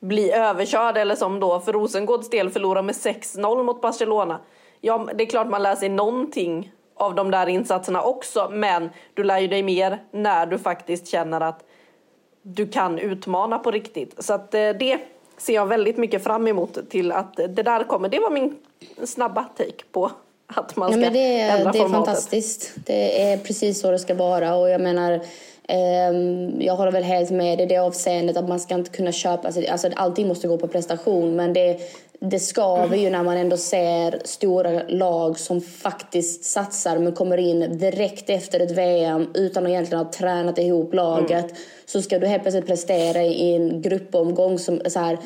[0.00, 4.40] bli överkörd eller som då för Rosengårds del förlora med 6-0 mot Barcelona.
[4.80, 9.24] Ja, det är klart man lär sig någonting av de där insatserna också men du
[9.24, 11.64] lär ju dig mer när du faktiskt känner att
[12.42, 14.24] du kan utmana på riktigt.
[14.24, 14.98] Så att eh, det
[15.38, 18.08] ser jag väldigt mycket fram emot till att det där kommer.
[18.08, 18.56] Det var min
[19.04, 20.10] snabba take på
[20.46, 22.72] att man ska ja, men det, ändra Det är fantastiskt.
[22.86, 25.20] Det är precis så det ska vara och jag menar
[26.58, 29.68] jag håller väl helt med i det avseendet att man ska inte kunna köpa sig,
[29.68, 31.78] alltså allting måste gå på prestation men det,
[32.20, 37.78] det skaver ju när man ändå ser stora lag som faktiskt satsar men kommer in
[37.78, 41.44] direkt efter ett VM utan att egentligen ha tränat ihop laget.
[41.44, 41.56] Mm.
[41.86, 45.18] Så ska du helt plötsligt prestera i en gruppomgång som så här,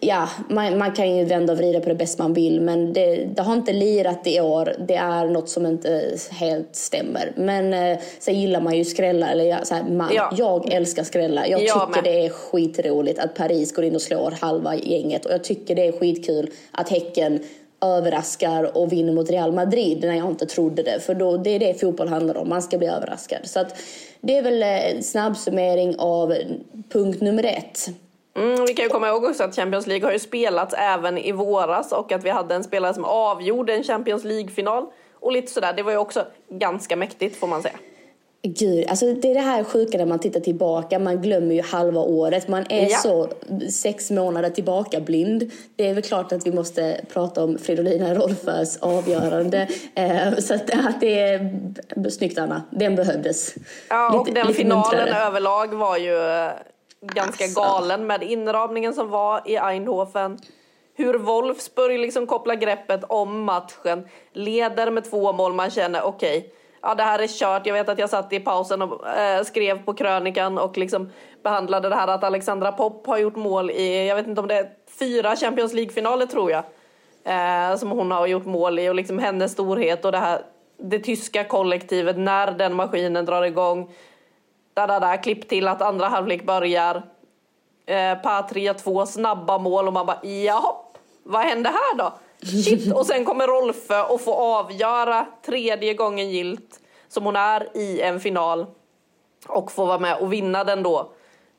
[0.00, 3.16] ja, man, man, kan ju vända och vrida på det bäst man vill men det,
[3.16, 4.74] det, har inte lirat i år.
[4.78, 7.32] Det är något som inte helt stämmer.
[7.36, 9.30] Men eh, sen gillar man ju skrälla.
[9.30, 10.32] Eller, så här, man, ja.
[10.36, 11.46] Jag älskar skrälla.
[11.46, 12.04] Jag, jag tycker med.
[12.04, 15.26] det är skitroligt att Paris går in och slår halva gänget.
[15.26, 17.40] Och jag tycker det är skitkul att Häcken
[17.80, 21.00] överraskar och vinner mot Real Madrid när jag inte trodde det.
[21.00, 23.40] För då, det är det fotboll handlar om, man ska bli överraskad.
[23.44, 23.76] Så att,
[24.20, 26.34] det är väl en snabbsummering av
[26.92, 27.88] punkt nummer ett.
[28.40, 31.32] Mm, vi kan ju komma ihåg också att Champions League har ju spelats även i
[31.32, 34.86] våras och att vi hade en spelare som avgjorde en Champions League-final
[35.20, 35.72] och lite sådär.
[35.72, 37.74] Det var ju också ganska mäktigt får man säga.
[38.42, 40.98] Gud, alltså det är det här sjuka när man tittar tillbaka.
[40.98, 42.48] Man glömmer ju halva året.
[42.48, 42.98] Man är ja.
[42.98, 43.28] så
[43.70, 45.50] sex månader tillbaka blind.
[45.76, 49.68] Det är väl klart att vi måste prata om Fridolina Rolfös avgörande.
[49.94, 53.54] Eh, så att, att det är snyggt Anna, den behövdes.
[53.88, 55.26] Ja, och lite, den lite finalen muntrare.
[55.26, 56.50] överlag var ju eh,
[57.00, 57.60] ganska alltså.
[57.60, 60.38] galen med inramningen som var i Eindhoven.
[60.94, 66.50] Hur Wolfsburg liksom kopplar greppet om matchen, leder med två mål, man känner okej okay,
[66.82, 67.66] ja, det här är kört.
[67.66, 71.10] Jag vet att jag satt i pausen och eh, skrev på krönikan och liksom
[71.42, 74.54] behandlade det här att Alexandra Popp har gjort mål i, jag vet inte om det
[74.54, 76.64] är fyra Champions League-finaler tror jag.
[77.24, 80.42] Eh, som hon har gjort mål i och liksom hennes storhet och det här
[80.82, 83.90] det tyska kollektivet när den maskinen drar igång.
[84.74, 87.02] Da, da, da, klipp till att andra halvlek börjar.
[87.86, 92.12] Eh, Patria 3-2 snabba mål och man bara jahopp, vad hände här då?
[92.46, 92.94] Shit!
[92.94, 98.20] Och sen kommer Rolfö och får avgöra tredje gången gilt som hon är i en
[98.20, 98.66] final
[99.48, 101.10] och får vara med och vinna den då.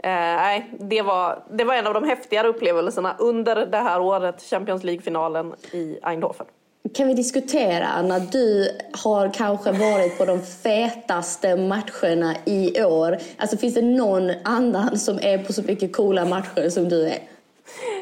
[0.04, 4.84] Eh, det var, det var en av de häftigare upplevelserna under det här året, Champions
[4.84, 6.46] League-finalen i Eindhoven.
[6.94, 8.70] Kan vi diskutera, Anna, du
[9.04, 13.18] har kanske varit på de fetaste matcherna i år.
[13.38, 17.20] Alltså finns det någon annan som är på så mycket coola matcher som du är?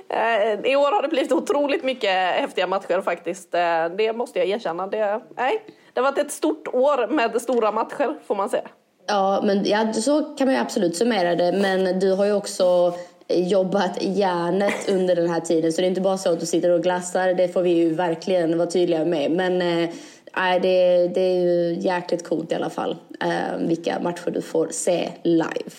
[0.09, 3.53] Eh, I år har det blivit otroligt mycket häftiga matcher faktiskt.
[3.53, 4.87] Eh, det måste jag erkänna.
[4.87, 5.63] Det, nej,
[5.93, 8.67] det har varit ett stort år med stora matcher får man säga.
[9.07, 11.51] Ja, men ja, så kan man ju absolut summera det.
[11.51, 12.93] Men du har ju också
[13.29, 15.73] jobbat järnet under den här tiden.
[15.73, 17.33] Så det är inte bara så att du sitter och glassar.
[17.33, 19.31] Det får vi ju verkligen vara tydliga med.
[19.31, 22.97] Men äh, det, det är ju jäkligt coolt i alla fall.
[23.21, 25.71] äh, vilka matcher du får se live.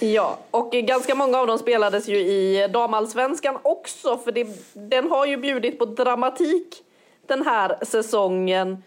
[0.00, 4.18] Ja, och ganska många av dem spelades ju i damallsvenskan också.
[4.18, 6.82] För det, den har ju bjudit på dramatik
[7.26, 8.82] den här säsongen.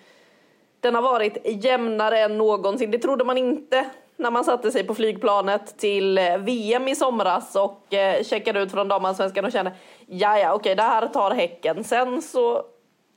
[0.80, 2.91] Den har varit jämnare än någonsin.
[2.91, 3.86] Det trodde man inte
[4.18, 8.72] när man satte sig på flygplanet till eh, VM i somras och eh, checkade ut
[8.72, 9.72] från damallsvenskan och kände
[10.05, 11.84] ja, ja, okej, det här tar Häcken.
[11.84, 12.63] Sen så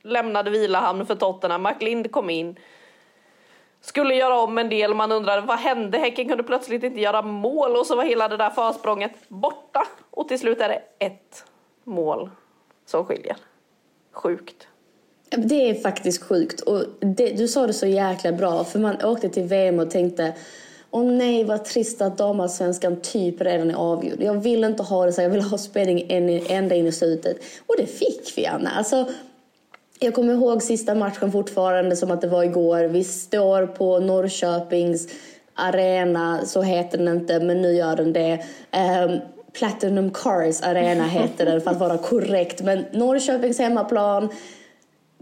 [0.03, 2.59] lämnade Vilahamn för Tottenham, McLind kom in
[3.81, 4.93] skulle göra om en del.
[4.93, 5.97] Man undrade vad hände?
[5.97, 9.87] Häcken kunde plötsligt inte göra mål och så var hela det där försprånget borta.
[10.11, 11.45] Och till slut är det ett
[11.83, 12.29] mål
[12.85, 13.37] som skiljer.
[14.11, 14.67] Sjukt.
[15.29, 16.61] Det är faktiskt sjukt.
[16.61, 18.63] Och det, du sa det så jäkla bra.
[18.63, 20.33] För man åkte till VM och tänkte
[20.91, 24.21] Åh nej, vad trist att damallsvenskan typ redan är avgjord.
[24.21, 26.05] Jag vill inte ha det så, jag vill ha spänning
[26.49, 27.37] ända in i slutet.
[27.67, 28.69] Och det fick vi, Anna.
[28.69, 29.05] Alltså,
[29.99, 32.83] jag kommer ihåg sista matchen fortfarande som att det var igår.
[32.83, 35.07] Vi står på Norrköpings
[35.53, 38.33] arena, så heter den inte, men nu gör den det.
[39.07, 39.19] Um,
[39.53, 42.61] Platinum Cars Arena heter den för att vara korrekt.
[42.61, 44.29] Men Norrköpings hemmaplan.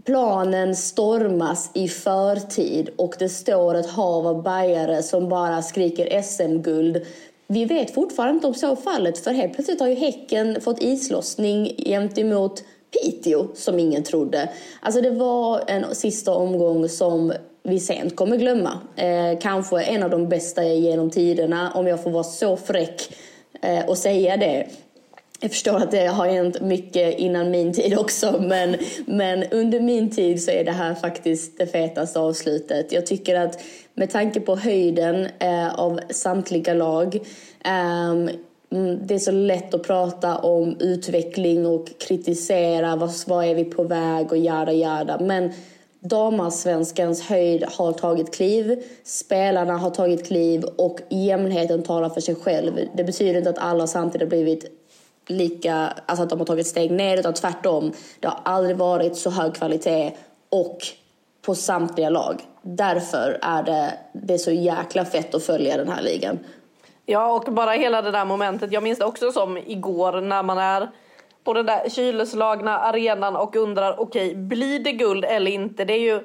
[0.04, 7.06] Planen stormas i förtid och det står ett hav av bajare som bara skriker SM-guld.
[7.46, 11.74] Vi vet fortfarande inte om så fallet för helt plötsligt har ju Häcken fått islossning
[11.86, 14.48] gentemot Piteå som ingen trodde.
[14.80, 17.32] Alltså det var en sista omgång som
[17.62, 18.80] vi sent kommer glömma.
[18.96, 23.16] Eh, kanske en av de bästa genom tiderna om jag får vara så fräck
[23.62, 24.66] eh, och säga det.
[25.40, 28.76] Jag förstår att det har hänt mycket innan min tid också men,
[29.06, 32.92] men under min tid så är det här faktiskt det fetaste avslutet.
[32.92, 33.60] Jag tycker att
[33.94, 37.14] med tanke på höjden eh, av samtliga lag
[37.64, 38.14] eh,
[39.00, 43.82] det är så lätt att prata om utveckling och kritisera vad, vad är vi på
[43.82, 45.18] väg och jada jada.
[45.20, 45.52] Men
[46.00, 52.72] damallsvenskans höjd har tagit kliv, spelarna har tagit kliv och jämnheten talar för sig själv.
[52.94, 54.64] Det betyder inte att alla samtidigt har blivit
[55.30, 57.92] lika, alltså att de har tagit steg ner utan tvärtom.
[58.20, 60.12] Det har aldrig varit så hög kvalitet
[60.48, 60.78] och
[61.42, 62.42] på samtliga lag.
[62.62, 66.38] Därför är det, det är så jäkla fett att följa den här ligan.
[67.06, 68.72] Ja, och bara hela det där momentet.
[68.72, 70.88] Jag minns det också som igår när man är
[71.44, 75.84] på den där kylslagna arenan och undrar okej, okay, blir det guld eller inte?
[75.84, 76.20] Det är ju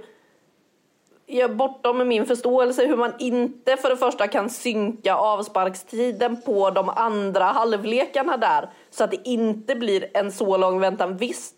[1.50, 7.44] bortom min förståelse hur man inte för det första kan synka avsparkstiden på de andra
[7.44, 11.18] halvlekarna där så att det inte blir en så lång väntan.
[11.18, 11.56] Visst,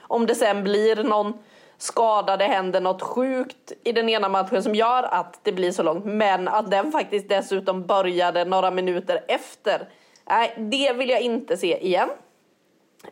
[0.00, 1.32] om det sen blir någon
[1.78, 5.82] skada, det händer något sjukt i den ena matchen som gör att det blir så
[5.82, 6.04] långt.
[6.04, 9.88] Men att den faktiskt dessutom började några minuter efter.
[10.28, 12.08] Nej, det vill jag inte se igen.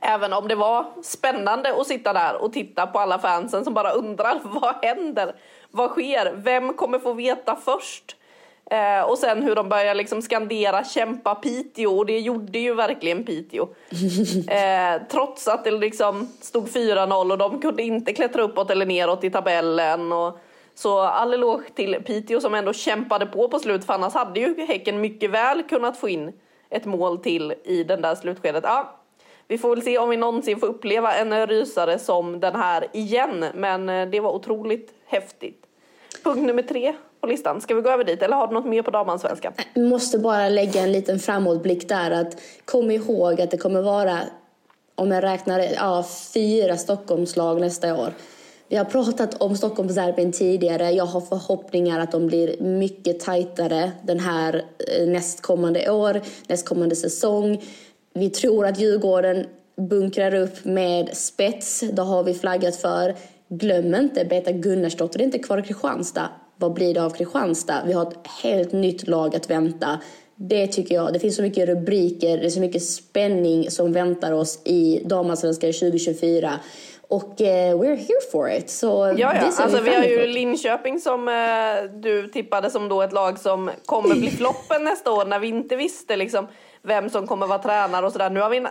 [0.00, 3.90] Även om det var spännande att sitta där och titta på alla fansen som bara
[3.90, 5.34] undrar vad händer?
[5.70, 6.32] Vad sker?
[6.36, 8.16] Vem kommer få veta först?
[8.70, 13.24] Eh, och sen hur de börjar liksom skandera kämpa Piteå och det gjorde ju verkligen
[13.24, 13.68] Piteå.
[14.48, 19.24] Eh, trots att det liksom stod 4-0 och de kunde inte klättra uppåt eller neråt
[19.24, 20.12] i tabellen.
[20.12, 20.38] Och
[20.74, 24.66] Så all eloge till Piteå som ändå kämpade på på slut för annars hade ju
[24.66, 26.32] Häcken mycket väl kunnat få in
[26.70, 28.64] ett mål till i den där slutskedet.
[28.66, 28.94] Ja,
[29.48, 33.44] vi får väl se om vi någonsin får uppleva en rysare som den här igen,
[33.54, 35.64] men eh, det var otroligt häftigt.
[36.24, 37.60] Punkt nummer tre på listan.
[37.60, 39.52] Ska vi gå över dit eller har du något mer på damallsvenskan?
[39.74, 42.10] Äh, måste bara lägga en liten framåtblick där.
[42.10, 44.18] Att kom ihåg att det kommer vara,
[44.94, 46.04] om jag räknar ja,
[46.34, 48.12] fyra Stockholmslag nästa år.
[48.70, 50.90] Vi har pratat om Stockholmsderbyn tidigare.
[50.90, 54.64] Jag har förhoppningar att de blir mycket tajtare den här
[54.98, 57.62] eh, nästkommande år, nästkommande säsong.
[58.14, 59.46] Vi tror att Djurgården
[59.76, 61.80] bunkrar upp med spets.
[61.92, 63.14] Det har vi flaggat för.
[63.48, 66.28] Glöm inte Beta Gunnarsdotter, det är inte kvar i Kristianstad.
[66.56, 67.82] Vad blir det av Kristianstad?
[67.86, 70.00] Vi har ett helt nytt lag att vänta.
[70.34, 71.12] Det tycker jag.
[71.12, 75.72] Det finns så mycket rubriker, det är så mycket spänning som väntar oss i damallsvenskan
[75.72, 76.52] 2024.
[77.08, 78.70] Och eh, we're here for it.
[78.70, 79.52] Så ja, ja.
[79.58, 83.70] Alltså, vi, vi har ju Linköping som eh, du tippade som då ett lag som
[83.86, 86.48] kommer bli floppen nästa år när vi inte visste liksom,
[86.82, 88.30] vem som kommer vara tränare och sådär.
[88.30, 88.68] Nu har vi en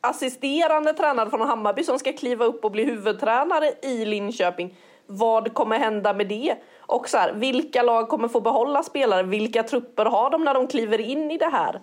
[0.00, 4.74] assisterande tränare från Hammarby som ska kliva upp och bli huvudtränare i Linköping.
[5.06, 6.54] Vad kommer hända med det?
[6.78, 9.22] Och så här, vilka lag kommer få behålla spelare?
[9.22, 11.80] Vilka trupper har de när de kliver in i det här?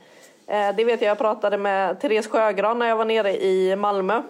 [0.48, 4.22] Eh, det vet jag, jag pratade med Therese Sjögran när jag var nere i Malmö.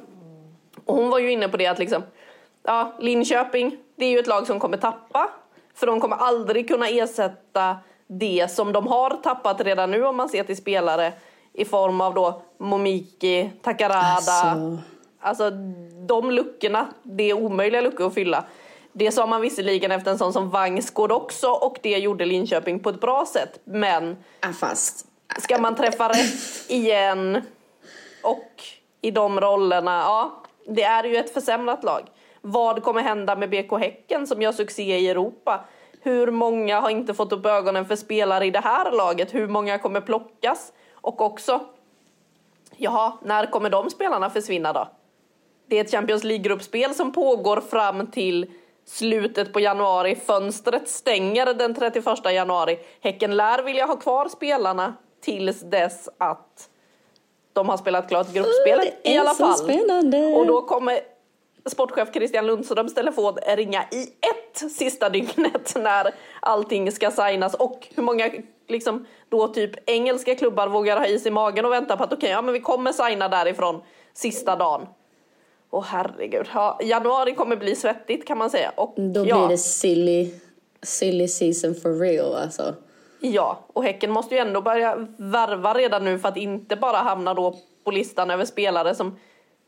[0.85, 2.03] Och hon var ju inne på det att liksom,
[2.63, 5.29] ja, Linköping, det är ju ett lag som kommer tappa.
[5.73, 7.77] För de kommer aldrig kunna ersätta
[8.07, 11.13] det som de har tappat redan nu om man ser till spelare
[11.57, 14.01] i form av då Momiki, Takarada.
[14.01, 14.77] Alltså.
[15.19, 15.49] alltså
[16.07, 18.45] de luckorna, det är omöjliga luckor att fylla.
[18.93, 22.89] Det sa man visserligen efter en sån som Vangsgård också och det gjorde Linköping på
[22.89, 23.59] ett bra sätt.
[23.63, 24.17] Men
[24.59, 25.05] fast.
[25.39, 27.41] ska man träffa rätt igen
[28.23, 28.63] och
[29.01, 32.01] i de rollerna, ja, det är ju ett försämrat lag.
[32.41, 35.65] Vad kommer hända med BK Häcken som gör succé i Europa?
[36.01, 39.33] Hur många har inte fått upp ögonen för spelare i det här laget?
[39.33, 40.71] Hur många kommer plockas?
[41.07, 41.59] Och också,
[42.77, 44.87] jaha, när kommer de spelarna försvinna då?
[45.67, 48.51] Det är ett Champions League-gruppspel som pågår fram till
[48.85, 50.15] slutet på januari.
[50.15, 52.79] Fönstret stänger den 31 januari.
[53.01, 56.69] Häcken lär vilja ha kvar spelarna tills dess att
[57.53, 59.57] de har spelat klart gruppspelet oh, i alla fall.
[59.57, 60.35] Spännande.
[60.35, 60.99] Och då kommer
[61.65, 68.03] sportchef Christian Lundströms telefon ringa i ett sista dygnet när allting ska signas och hur
[68.03, 68.31] många
[68.67, 72.17] liksom då typ engelska klubbar vågar ha is i magen och vänta på att okej,
[72.17, 73.81] okay, ja men vi kommer signa därifrån
[74.13, 74.87] sista dagen.
[75.69, 78.71] Åh herregud, ja, januari kommer bli svettigt kan man säga.
[78.75, 80.31] Och, Då ja, blir det silly,
[80.81, 82.75] silly season for real alltså.
[83.19, 87.33] Ja, och Häcken måste ju ändå börja värva redan nu för att inte bara hamna
[87.33, 89.19] då på listan över spelare som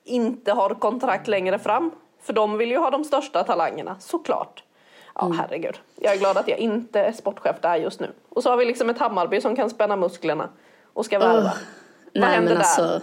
[0.06, 1.92] inte har kontrakt längre fram.
[2.22, 4.64] För de vill ju ha de största talangerna, såklart.
[5.20, 5.38] Ja, mm.
[5.38, 5.80] herregud.
[5.96, 8.12] Jag är glad att jag inte är sportchef där just nu.
[8.30, 10.50] Och så har vi liksom ett Hammarby som kan spänna musklerna
[10.94, 11.38] och ska värva.
[11.38, 11.54] Uh, Vad
[12.14, 12.60] nej, händer där?
[12.60, 13.02] Alltså...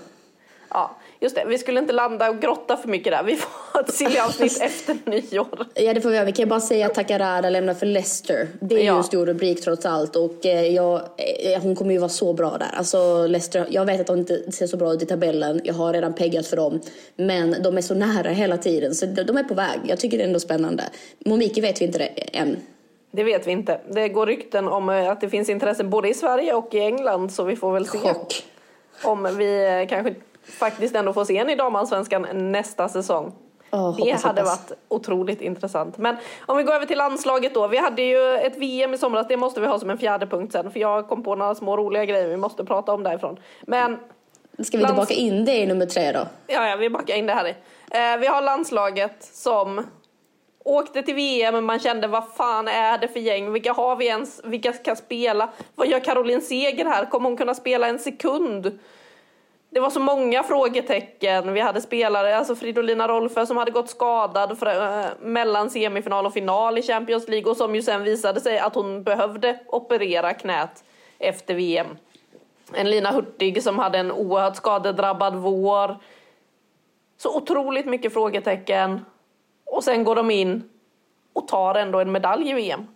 [0.68, 0.90] Ja,
[1.20, 3.22] Just det, vi skulle inte landa och grotta för mycket där.
[3.22, 5.66] Vi får ett silly avsnitt efter nyår.
[5.74, 6.24] Ja, det får vi göra.
[6.24, 8.48] Vi kan bara säga att Takarada lämnar för Leicester.
[8.60, 8.92] Det är ja.
[8.92, 10.16] ju en stor rubrik trots allt.
[10.16, 12.70] Och eh, jag, eh, hon kommer ju vara så bra där.
[12.72, 15.60] Alltså Leicester, jag vet att de inte ser så bra ut i tabellen.
[15.64, 16.80] Jag har redan peggat för dem.
[17.16, 18.94] Men de är så nära hela tiden.
[18.94, 19.80] Så de är på väg.
[19.84, 20.84] Jag tycker det är ändå spännande.
[21.18, 22.56] Momiki vet vi inte det än.
[23.10, 23.80] Det vet vi inte.
[23.90, 27.32] Det går rykten om eh, att det finns intresse både i Sverige och i England.
[27.32, 27.98] Så vi får väl se.
[27.98, 28.44] Chock.
[29.02, 30.14] Om vi kanske
[30.46, 33.32] faktiskt ändå få se en i damallsvenskan nästa säsong.
[33.70, 35.98] Oh, det hade varit otroligt intressant.
[35.98, 36.16] Men
[36.46, 37.66] om vi går över till landslaget då.
[37.66, 40.52] Vi hade ju ett VM i somras, det måste vi ha som en fjärde punkt
[40.52, 40.70] sen.
[40.70, 43.38] För jag kom på några små roliga grejer vi måste prata om därifrån.
[43.62, 43.98] Men...
[44.58, 46.26] Ska vi inte baka in det i nummer tre då?
[46.46, 47.50] Ja, ja vi bakar in det här i.
[47.90, 49.84] Eh, vi har landslaget som
[50.64, 53.52] åkte till VM, man kände vad fan är det för gäng?
[53.52, 54.40] Vilka har vi ens?
[54.44, 55.48] Vilka kan spela?
[55.74, 57.04] Vad gör Caroline Seger här?
[57.04, 58.78] Kommer hon kunna spela en sekund?
[59.76, 61.52] Det var så många frågetecken.
[61.52, 66.32] Vi hade spelare, alltså Fridolina Rolfö som hade gått skadad för, äh, mellan semifinal och
[66.32, 70.84] final i Champions League och som ju sen visade sig att hon behövde operera knät
[71.18, 71.86] efter VM.
[72.72, 75.96] En Lina Hurtig som hade en oerhört skadedrabbad vår.
[77.16, 79.04] Så otroligt mycket frågetecken.
[79.64, 80.70] Och sen går de in
[81.32, 82.86] och tar ändå en medalj i VM.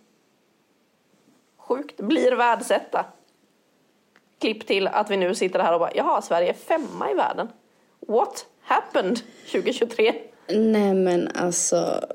[1.57, 1.97] Sjukt.
[1.97, 3.05] Blir världsetta
[4.41, 7.47] klipp till att vi nu sitter här och bara, jaha, Sverige är femma i världen.
[8.07, 9.19] What happened
[9.51, 10.13] 2023?
[10.47, 12.05] Nej men alltså,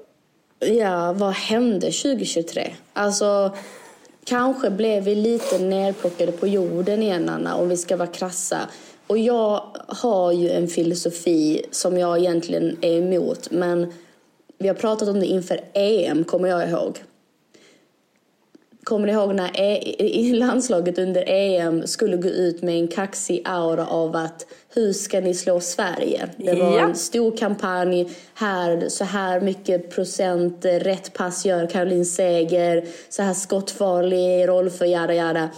[0.59, 2.72] ja vad hände 2023?
[2.93, 3.57] Alltså,
[4.24, 8.59] kanske blev vi lite nerplockade på jorden igen Anna, om vi ska vara krassa.
[9.07, 13.93] Och jag har ju en filosofi som jag egentligen är emot, men
[14.59, 16.99] vi har pratat om det inför EM, kommer jag ihåg.
[18.87, 23.87] Kommer ni ihåg när e landslaget under EM skulle gå ut med en kaxig aura
[23.87, 26.28] av att hur ska ni slå Sverige?
[26.37, 26.80] Det var ja.
[26.80, 28.11] en stor kampanj.
[28.34, 32.84] Här, så här mycket procent rätt pass gör Caroline Seger.
[33.09, 35.49] Så här skottfarlig roll för jada jada.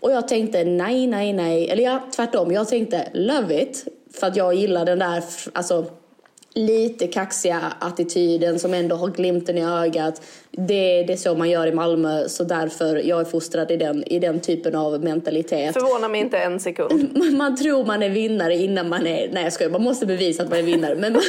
[0.00, 1.70] Och jag tänkte nej, nej, nej.
[1.70, 2.52] Eller ja, tvärtom.
[2.52, 3.84] Jag tänkte love it.
[4.14, 5.86] För att jag gillar den där, alltså
[6.54, 10.22] lite kaxiga attityden som ändå har glimten i ögat.
[10.50, 14.04] Det, det är så man gör i Malmö, så därför jag är fostrad i den,
[14.04, 15.72] i den typen av mentalitet.
[15.72, 17.10] Förvånar mig inte en sekund.
[17.18, 19.28] Man, man tror man är vinnare innan man är...
[19.32, 20.94] Nej jag skojar, man måste bevisa att man är vinnare.
[20.94, 21.22] Men man,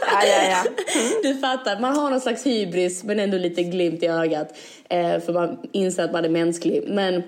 [0.00, 0.70] ja, ja, ja.
[1.22, 4.56] Du fattar, man har någon slags hybris men ändå lite glimt i ögat.
[4.88, 6.84] Eh, för man inser att man är mänsklig.
[6.88, 7.22] Men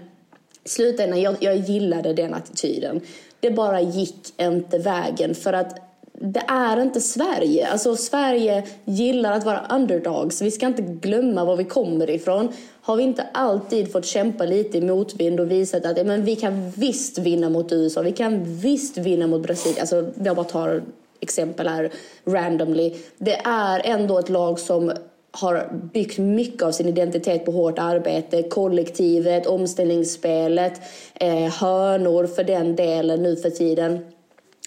[0.65, 3.01] slutändan, jag, jag gillade den attityden.
[3.41, 5.86] Det bara gick inte vägen för att
[6.21, 7.69] det är inte Sverige.
[7.69, 10.43] Alltså Sverige gillar att vara underdogs.
[10.43, 12.49] Vi ska inte glömma var vi kommer ifrån.
[12.83, 16.71] Har vi inte alltid fått kämpa lite i motvind och visat att men vi kan
[16.71, 19.81] visst vinna mot USA, vi kan visst vinna mot Brasilien.
[19.81, 20.83] Alltså, jag bara tar
[21.21, 21.91] exempel här
[22.25, 22.95] randomly.
[23.19, 24.93] Det är ändå ett lag som
[25.31, 28.43] har byggt mycket av sin identitet på hårt arbete.
[28.43, 30.81] Kollektivet, omställningsspelet,
[31.15, 33.99] eh, hörnor för den delen nu för tiden.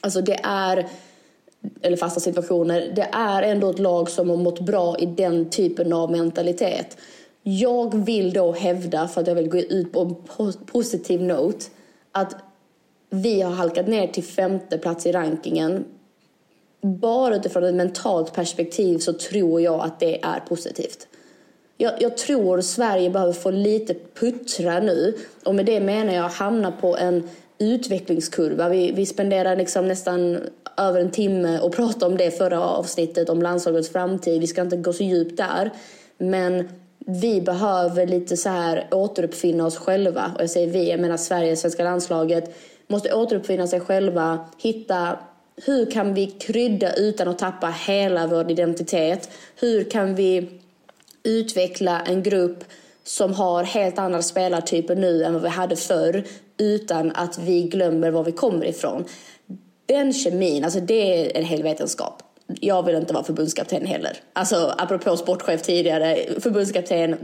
[0.02, 0.88] Alltså det är
[1.82, 2.92] eller fasta situationer.
[2.96, 6.98] Det är ändå ett lag som har mått bra i den typen av mentalitet.
[7.44, 10.02] Jag vill då hävda, för att jag vill gå ut på
[10.40, 11.66] en positiv note,
[12.12, 12.36] att
[13.10, 15.86] vi har halkat ner till femte plats i rankingen.
[16.82, 21.08] Bara utifrån ett mentalt perspektiv så tror jag att det är positivt.
[21.78, 25.18] Jag, jag tror Sverige behöver få lite puttra nu.
[25.44, 27.30] Och med det menar jag hamna på en
[27.60, 28.70] utvecklingskurva.
[28.70, 30.40] Vi, vi spenderar liksom nästan
[30.78, 34.42] över en timme och pratade om det förra avsnittet om landslagets framtid.
[34.42, 35.72] Vi ska inte gå så djupt där.
[36.18, 40.32] Men vi behöver lite så här återuppfinna oss själva.
[40.36, 42.56] Och jag säger vi, jag menar Sverige, svenska landslaget.
[42.88, 45.18] Måste återuppfinna sig själva, hitta
[45.66, 49.30] hur kan vi krydda utan att tappa hela vår identitet?
[49.56, 50.50] Hur kan vi
[51.24, 52.64] utveckla en grupp
[53.04, 56.24] som har helt andra spelartyper nu än vad vi hade förr
[56.58, 59.06] utan att vi glömmer var vi kommer ifrån.
[59.86, 62.24] Den kemin, alltså det är en hel vetenskap.
[62.48, 64.18] Jag vill inte vara förbundskapten heller.
[64.34, 67.18] Alltså apropå sportchef tidigare, förbundskapten,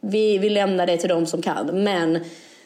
[0.00, 1.84] vi, vi lämnar det till de som kan.
[1.84, 2.18] Men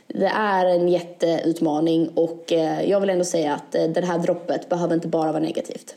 [0.07, 4.69] det är en jätteutmaning och eh, jag vill ändå säga att eh, det här droppet
[4.69, 5.95] behöver inte bara vara negativt.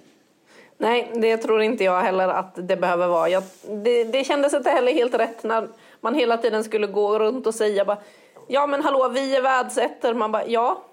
[0.77, 3.29] Nej, det tror inte jag heller att det behöver vara.
[3.29, 3.43] Jag,
[3.83, 5.67] det, det kändes inte heller helt rätt när
[6.07, 7.97] man hela tiden skulle gå runt och säga bara
[8.47, 10.13] Ja men hallå, vi är världsettor.
[10.13, 10.83] Man bara ja,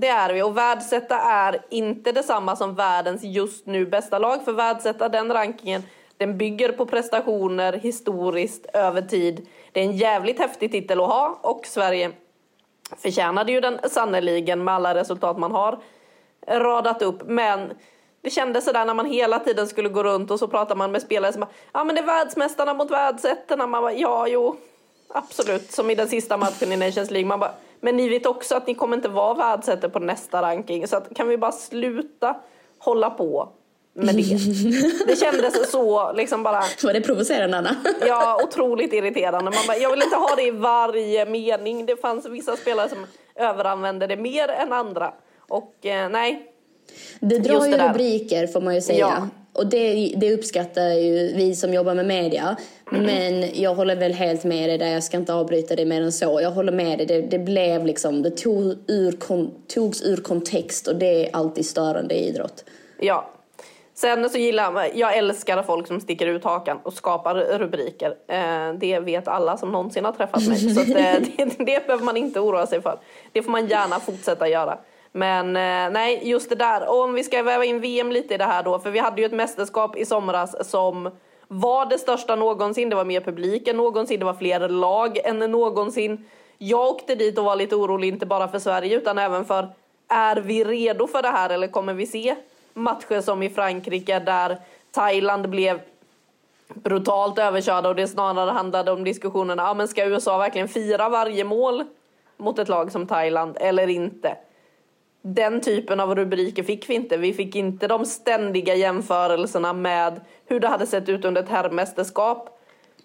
[0.00, 0.42] det är vi.
[0.42, 4.44] Och världsetta är inte detsamma som världens just nu bästa lag.
[4.44, 5.82] För världsetta, den rankingen,
[6.16, 9.48] den bygger på prestationer historiskt över tid.
[9.72, 12.10] Det är en jävligt häftig titel att ha och Sverige
[12.96, 15.78] förtjänade ju den sannoliken med alla resultat man har
[16.46, 17.22] radat upp.
[17.26, 17.72] Men
[18.26, 21.02] det kändes sådär när man hela tiden skulle gå runt och så pratar man med
[21.02, 23.66] spelare som bara, ja men det är världsmästarna mot världsettorna.
[23.66, 24.56] Man bara, ja jo,
[25.08, 25.72] absolut.
[25.72, 27.28] Som i den sista matchen i Nations League.
[27.28, 30.86] Man bara, men ni vet också att ni kommer inte vara världsettor på nästa ranking.
[30.86, 32.36] Så att, kan vi bara sluta
[32.78, 33.48] hålla på
[33.92, 34.38] med det.
[35.06, 36.62] Det kändes så liksom bara...
[36.82, 37.76] Var det provocerande Anna?
[38.06, 39.50] Ja, otroligt irriterande.
[39.50, 41.86] Man bara, jag vill inte ha det i varje mening.
[41.86, 45.12] Det fanns vissa spelare som överanvände det mer än andra.
[45.48, 46.52] Och eh, nej,
[47.20, 48.98] det drar ju rubriker får man ju säga.
[48.98, 49.28] Ja.
[49.52, 52.56] Och det, det uppskattar ju vi som jobbar med media.
[52.92, 53.06] Mm.
[53.06, 56.12] Men jag håller väl helt med dig där, jag ska inte avbryta det mer än
[56.12, 56.40] så.
[56.42, 59.12] Jag håller med dig, det, det blev liksom, det tog ur,
[59.74, 62.64] togs ur kontext och det är alltid störande i idrott.
[63.00, 63.30] Ja.
[63.94, 68.14] Sen så gillar jag, jag älskar folk som sticker ut hakan och skapar rubriker.
[68.28, 70.74] Eh, det vet alla som någonsin har träffat mig.
[70.74, 70.94] Så det,
[71.36, 72.98] det, det behöver man inte oroa sig för.
[73.32, 74.78] Det får man gärna fortsätta göra.
[75.16, 76.88] Men eh, nej, just det där.
[76.88, 78.78] Och om vi ska väva in VM lite i det här då.
[78.78, 81.10] För vi hade ju ett mästerskap i somras som
[81.48, 82.90] var det största någonsin.
[82.90, 84.18] Det var mer publik än någonsin.
[84.18, 86.24] Det var fler lag än någonsin.
[86.58, 89.68] Jag åkte dit och var lite orolig, inte bara för Sverige utan även för
[90.08, 92.36] är vi redo för det här eller kommer vi se
[92.74, 94.58] matcher som i Frankrike där
[94.90, 95.80] Thailand blev
[96.68, 101.44] brutalt överkörda och det snarare handlade om diskussionerna, ja men ska USA verkligen fira varje
[101.44, 101.84] mål
[102.36, 104.36] mot ett lag som Thailand eller inte?
[105.34, 107.16] Den typen av rubriker fick vi inte.
[107.16, 112.60] Vi fick inte de ständiga jämförelserna med hur det hade sett ut under ett herrmästerskap.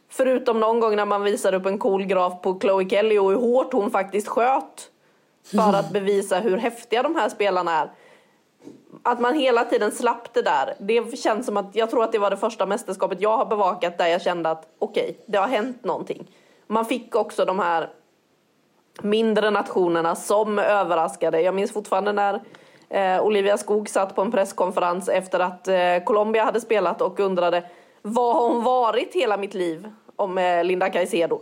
[0.09, 3.37] Förutom någon gång när man visade upp en cool graf på Chloe Kelly och hur
[3.37, 4.89] hårt hon faktiskt sköt.
[5.43, 7.91] För att bevisa hur häftiga de här spelarna är.
[9.03, 10.75] Att man hela tiden slapp det där.
[10.79, 13.97] Det känns som att jag tror att det var det första mästerskapet jag har bevakat
[13.97, 16.27] där jag kände att okej, okay, det har hänt någonting.
[16.67, 17.89] Man fick också de här
[19.01, 21.41] mindre nationerna som överraskade.
[21.41, 22.41] Jag minns fortfarande när
[22.89, 27.63] eh, Olivia Skog satt på en presskonferens efter att eh, Colombia hade spelat och undrade
[28.01, 31.39] vad har hon varit hela mitt liv om eh, Linda Caicedo?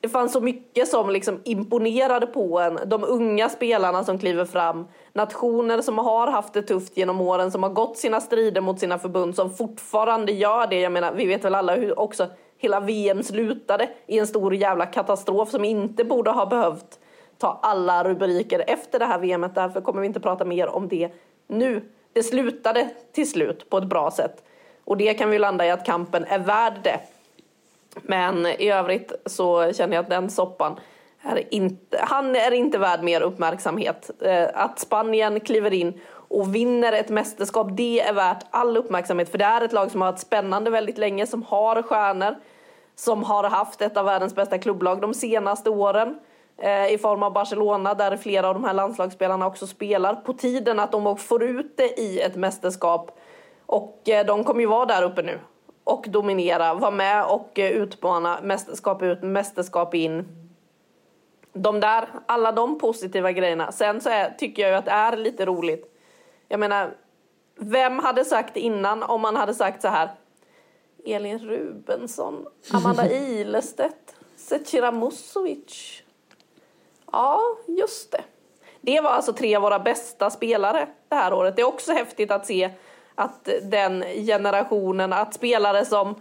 [0.00, 2.78] Det fanns så mycket som liksom imponerade på en.
[2.86, 4.86] De unga spelarna som kliver fram.
[5.12, 8.98] Nationer som har haft det tufft genom åren, som har gått sina strider mot sina
[8.98, 10.80] förbund, som fortfarande gör det.
[10.80, 12.26] Jag menar, vi vet väl alla hur också
[12.58, 17.00] hela VM slutade i en stor jävla katastrof som inte borde ha behövt
[17.38, 19.54] ta alla rubriker efter det här VMet.
[19.54, 21.10] Därför kommer vi inte prata mer om det
[21.46, 21.82] nu.
[22.12, 24.44] Det slutade till slut på ett bra sätt.
[24.84, 27.00] Och det kan vi landa i att kampen är värd det.
[28.02, 30.76] Men i övrigt så känner jag att den soppan
[31.22, 34.10] är inte, han är inte värd mer uppmärksamhet.
[34.20, 39.28] Eh, att Spanien kliver in och vinner ett mästerskap, det är värt all uppmärksamhet.
[39.28, 42.36] För det är ett lag som har varit spännande väldigt länge, som har stjärnor,
[42.94, 46.18] som har haft ett av världens bästa klubblag de senaste åren
[46.58, 50.14] eh, i form av Barcelona där flera av de här landslagsspelarna också spelar.
[50.14, 53.18] På tiden att de får ut det i ett mästerskap.
[53.66, 55.38] Och eh, de kommer ju vara där uppe nu
[55.84, 60.28] och dominera, vara med och eh, utmana mästerskap ut, mästerskap in.
[61.52, 63.72] De där, alla de positiva grejerna.
[63.72, 65.95] Sen så är, tycker jag ju att det är lite roligt.
[66.48, 66.96] Jag menar,
[67.54, 70.10] vem hade sagt innan om man hade sagt så här
[71.06, 76.02] Elin Rubensson, Amanda Ilestedt, Zecira Musovic.
[77.12, 78.22] Ja, just det.
[78.80, 81.56] Det var alltså tre av våra bästa spelare det här året.
[81.56, 82.70] Det är också häftigt att se
[83.14, 86.14] att den generationen, att spelare som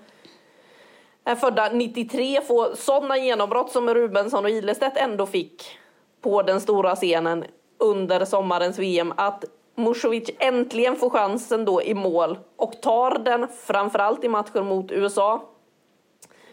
[1.23, 5.77] är födda 93 får sådana genombrott som Rubensson och Ilestedt ändå fick
[6.21, 7.45] på den stora scenen
[7.77, 9.13] under sommarens VM.
[9.17, 9.43] Att
[9.75, 15.49] Musovic äntligen får chansen då i mål och tar den framförallt i matchen mot USA.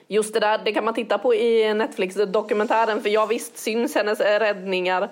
[0.06, 4.20] Just det där, det kan man titta på i Netflix-dokumentären för jag visst syns hennes
[4.20, 5.08] räddningar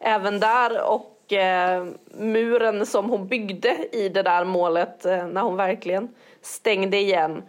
[0.00, 1.86] även där och eh,
[2.18, 6.08] muren som hon byggde i det där målet eh, när hon verkligen
[6.40, 7.42] stängde igen.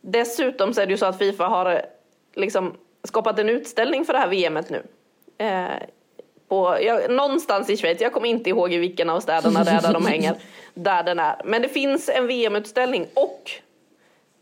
[0.00, 1.80] Dessutom så är det ju så att Fifa har eh,
[2.34, 4.82] liksom skapat en utställning för det här VMet nu.
[5.38, 5.82] Eh,
[6.48, 9.82] på, jag, någonstans i Schweiz, jag kommer inte ihåg i vilken av städerna det är
[9.82, 10.36] där de hänger,
[10.74, 11.40] där den är.
[11.44, 13.50] Men det finns en VM-utställning och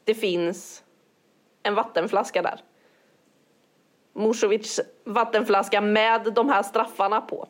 [0.05, 0.83] det finns
[1.63, 2.61] en vattenflaska där.
[4.15, 7.49] Musovics vattenflaska med de här straffarna på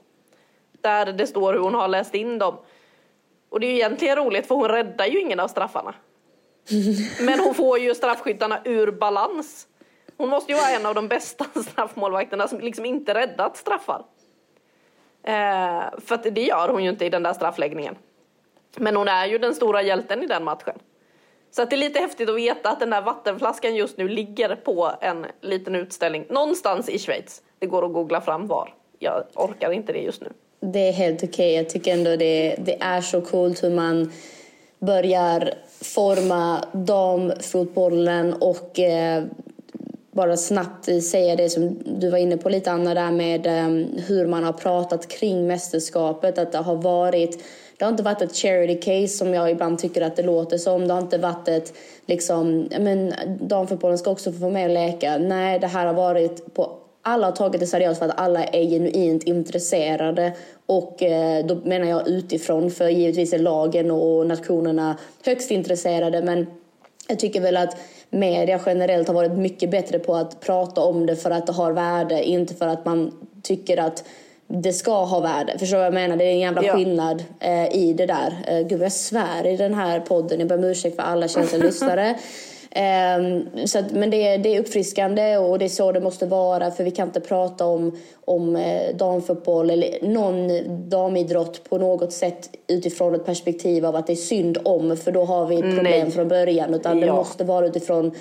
[0.80, 2.56] där det står hur hon har läst in dem.
[3.48, 5.94] Och det är ju egentligen roligt för hon räddar ju ingen av straffarna.
[7.20, 9.68] Men hon får ju straffskyttarna ur balans.
[10.16, 14.04] Hon måste ju vara en av de bästa straffmålvakterna som liksom inte räddat straffar.
[15.26, 17.96] Eh, för att det gör hon ju inte i den där straffläggningen.
[18.76, 20.78] Men hon är ju den stora hjälten i den matchen.
[21.50, 24.56] Så att det är lite häftigt att veta att den där vattenflaskan just nu ligger
[24.56, 27.42] på en liten utställning någonstans i Schweiz.
[27.58, 28.74] Det går att googla fram var.
[28.98, 30.32] Jag orkar inte det just nu
[30.72, 31.28] det är helt okej.
[31.28, 31.52] Okay.
[31.52, 34.12] Jag tycker ändå det, det är så coolt hur man
[34.78, 39.24] börjar forma damfotbollen och eh,
[40.16, 44.26] bara snabbt säga det som du var inne på lite Anna där med ehm, hur
[44.26, 46.38] man har pratat kring mästerskapet.
[46.38, 47.44] Att det har varit
[47.78, 50.88] det har inte varit ett charity case som jag ibland tycker att det låter som.
[50.88, 51.72] Det har inte varit ett
[52.06, 55.18] liksom, men damfotbollen ska också få vara med och leka.
[55.18, 58.64] Nej, det här har varit på alla har tagit det seriöst för att alla är
[58.64, 60.32] genuint intresserade.
[60.66, 66.22] Och eh, då menar jag utifrån, för givetvis är lagen och nationerna högst intresserade.
[66.22, 66.46] Men
[67.08, 67.76] jag tycker väl att
[68.10, 71.72] media generellt har varit mycket bättre på att prata om det för att det har
[71.72, 74.04] värde, inte för att man tycker att
[74.48, 75.58] det ska ha värde.
[75.58, 76.16] Förstår du vad jag menar?
[76.16, 76.74] Det är en jävla ja.
[76.74, 78.34] skillnad eh, i det där.
[78.46, 80.38] Eh, gud, jag svär i den här podden.
[80.38, 82.18] Jag ber om ursäkt för alla känsliga lyssnare.
[82.76, 86.70] Um, så att, men det, det är uppfriskande och det är så det måste vara
[86.70, 90.50] för vi kan inte prata om, om eh, damfotboll eller någon
[90.88, 95.24] damidrott på något sätt utifrån ett perspektiv av att det är synd om för då
[95.24, 96.10] har vi ett problem Nej.
[96.10, 97.06] från början utan ja.
[97.06, 98.14] det måste vara utifrån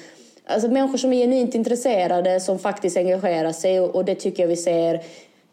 [0.45, 4.47] alltså, människor som är genuint intresserade som faktiskt engagerar sig och, och det tycker jag
[4.47, 5.01] vi ser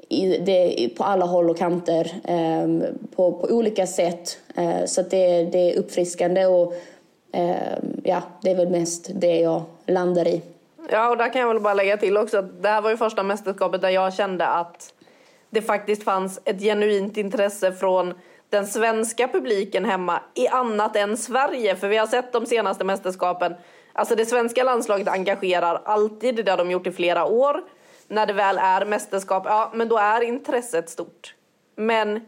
[0.08, 2.84] i, det, på alla håll och kanter um,
[3.16, 4.38] på, på olika sätt.
[4.58, 6.91] Uh, så det, det är uppfriskande och Ehm,
[7.32, 10.42] Ehm, ja, det är väl mest det jag landar i.
[10.90, 12.96] Ja, och där kan jag väl bara lägga till också att det här var ju
[12.96, 14.94] första mästerskapet där jag kände att
[15.50, 18.14] det faktiskt fanns ett genuint intresse från
[18.50, 21.76] den svenska publiken hemma i annat än Sverige.
[21.76, 23.54] För vi har sett de senaste mästerskapen,
[23.92, 27.62] alltså det svenska landslaget engagerar alltid, det har de gjort i flera år.
[28.08, 31.34] När det väl är mästerskap, ja men då är intresset stort.
[31.76, 32.20] Men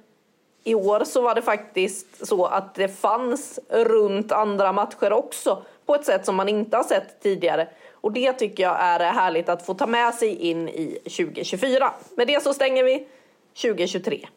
[0.64, 5.94] i år så var det faktiskt så att det fanns runt andra matcher också på
[5.94, 7.68] ett sätt som man inte har sett tidigare.
[7.92, 11.92] Och det tycker jag är härligt att få ta med sig in i 2024.
[12.16, 13.06] Med det så stänger vi
[13.62, 14.28] 2023.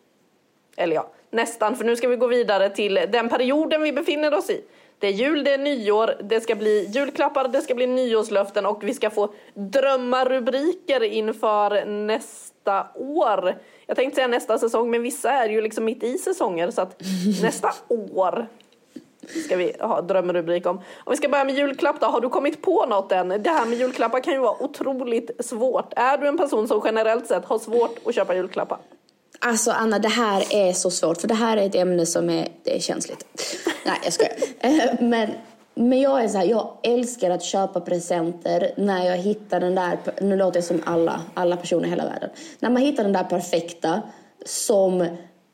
[0.75, 4.49] Eller ja, nästan, för nu ska vi gå vidare till den perioden vi befinner oss
[4.49, 4.63] i.
[4.99, 8.83] Det är jul, det är nyår, det ska bli julklappar, det ska bli nyårslöften och
[8.83, 13.55] vi ska få drömmarrubriker inför nästa år.
[13.85, 17.01] Jag tänkte säga nästa säsong, men vissa är ju liksom mitt i säsonger så att
[17.41, 18.47] nästa år
[19.45, 20.77] ska vi ha drömrubrik om.
[20.77, 23.27] Om vi ska börja med julklapp då, har du kommit på något än?
[23.27, 25.93] Det här med julklappar kan ju vara otroligt svårt.
[25.95, 28.77] Är du en person som generellt sett har svårt att köpa julklappar?
[29.39, 32.47] Alltså Anna, det här är så svårt för det här är ett ämne som är,
[32.63, 33.25] det är känsligt.
[33.85, 34.33] Nej, jag skojar.
[34.59, 35.29] Eh, men,
[35.75, 39.97] men jag är så här, jag älskar att köpa presenter när jag hittar den där,
[40.21, 42.29] nu låter jag som alla, alla personer i hela världen.
[42.59, 44.01] När man hittar den där perfekta
[44.45, 45.07] som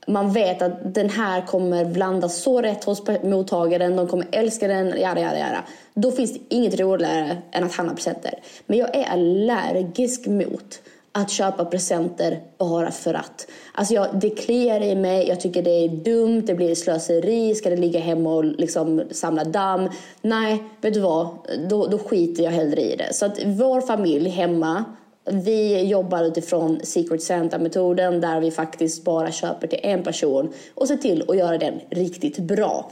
[0.08, 4.88] man vet att den här kommer blandas så rätt hos mottagaren, de kommer älska den,
[4.88, 5.64] jada, jada, jada.
[5.94, 8.40] Då finns det inget roligare än att handla presenter.
[8.66, 10.80] Men jag är allergisk mot
[11.16, 13.48] att köpa presenter bara för att.
[13.74, 17.70] Alltså jag, det kliar i mig, jag tycker det är dumt, det blir slöseri, ska
[17.70, 19.90] det ligga hemma och liksom samla damm?
[20.22, 21.28] Nej, vet du vad?
[21.70, 23.14] Då, då skiter jag hellre i det.
[23.14, 24.86] Så att vår familj hemma,
[25.26, 30.98] vi jobbar utifrån Secret Santa-metoden där vi faktiskt bara köper till en person och ser
[30.98, 32.92] till att göra den riktigt bra.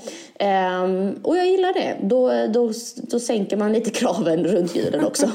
[0.83, 1.97] Um, och jag gillar det.
[2.01, 5.29] Då, då, då sänker man lite kraven runt julen också.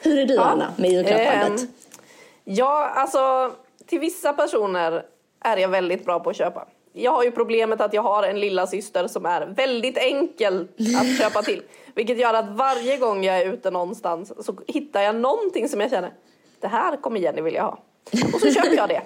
[0.00, 0.42] Hur är du ja.
[0.42, 1.60] Anna med julklappandet?
[1.60, 1.68] Um,
[2.44, 3.52] ja, alltså
[3.86, 5.06] till vissa personer
[5.40, 6.66] är jag väldigt bra på att köpa.
[6.92, 10.68] Jag har ju problemet att jag har en lilla syster som är väldigt enkel
[11.00, 11.62] att köpa till.
[11.94, 15.90] Vilket gör att varje gång jag är ute någonstans så hittar jag någonting som jag
[15.90, 16.12] känner
[16.62, 17.78] det här kommer Jenny vilja ha.
[18.34, 19.02] Och så köper jag det.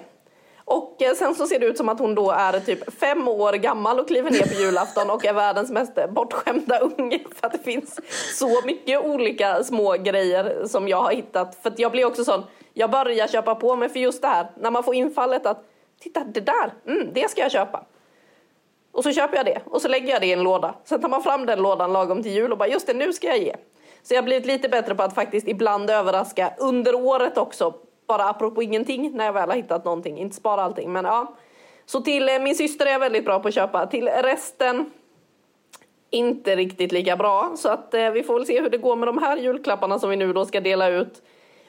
[0.65, 3.53] Och eh, sen så ser det ut som att hon då är typ fem år
[3.53, 7.19] gammal och kliver ner på julafton och är världens mest bortskämda unge.
[7.35, 7.99] För att det finns
[8.39, 11.57] så mycket olika små grejer som jag har hittat.
[11.63, 12.43] För jag blir också sån,
[12.77, 14.47] jag börjar köpa på mig för just det här.
[14.55, 15.63] När man får infallet att,
[15.99, 17.85] titta det där, mm, det ska jag köpa.
[18.91, 20.75] Och så köper jag det och så lägger jag det i en låda.
[20.83, 23.27] Sen tar man fram den lådan lagom till jul och bara, just det, nu ska
[23.27, 23.55] jag ge.
[24.03, 27.73] Så jag har blivit lite bättre på att faktiskt ibland överraska under året också.
[28.07, 30.17] Bara apropå ingenting när jag väl har hittat någonting.
[30.17, 31.35] Inte spara allting men ja.
[31.85, 33.85] Så till eh, min syster är jag väldigt bra på att köpa.
[33.85, 34.91] Till resten
[36.09, 37.53] inte riktigt lika bra.
[37.57, 40.09] Så att eh, vi får väl se hur det går med de här julklapparna som
[40.09, 41.21] vi nu då ska dela ut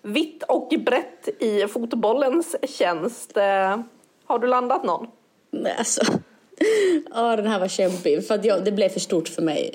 [0.02, 3.36] vitt och brett i fotbollens tjänst.
[3.36, 3.80] Eh,
[4.24, 5.06] har du landat någon?
[5.50, 6.02] Nej, alltså
[7.14, 8.26] Ja, den här var kämpig.
[8.26, 9.70] För jag, det blev för stort för mig.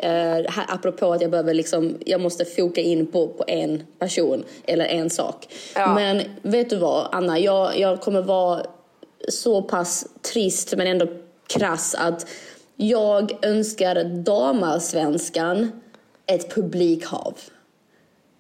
[0.47, 4.85] Här, apropå att jag behöver liksom, jag måste foka in på, på en person eller
[4.85, 5.47] en sak.
[5.75, 5.93] Ja.
[5.95, 7.39] Men vet du vad, Anna?
[7.39, 8.65] Jag, jag kommer vara
[9.29, 11.07] så pass trist men ändå
[11.47, 12.27] krass att
[12.75, 15.81] jag önskar damallsvenskan
[16.25, 17.33] ett publikhav.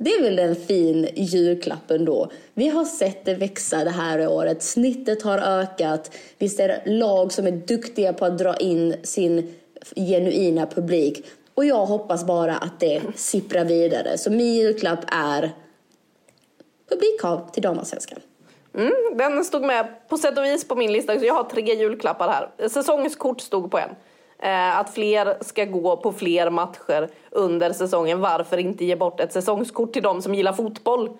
[0.03, 2.31] Det är väl en fin julklapp ändå.
[2.53, 4.63] Vi har sett det växa det här året.
[4.63, 6.11] Snittet har ökat.
[6.37, 9.55] Vi ser lag som är duktiga på att dra in sin
[9.95, 11.25] genuina publik.
[11.53, 14.17] Och jag hoppas bara att det sipprar vidare.
[14.17, 15.51] Så min julklapp är
[16.89, 18.19] publikhav till damallsvenskan.
[18.75, 21.19] Mm, den stod med på sätt och vis på min lista.
[21.19, 22.69] Så jag har tre julklappar här.
[22.69, 23.89] Säsongskort stod på en.
[24.43, 28.19] Eh, att fler ska gå på fler matcher under säsongen.
[28.19, 31.17] Varför inte ge bort ett säsongskort till de som gillar fotboll?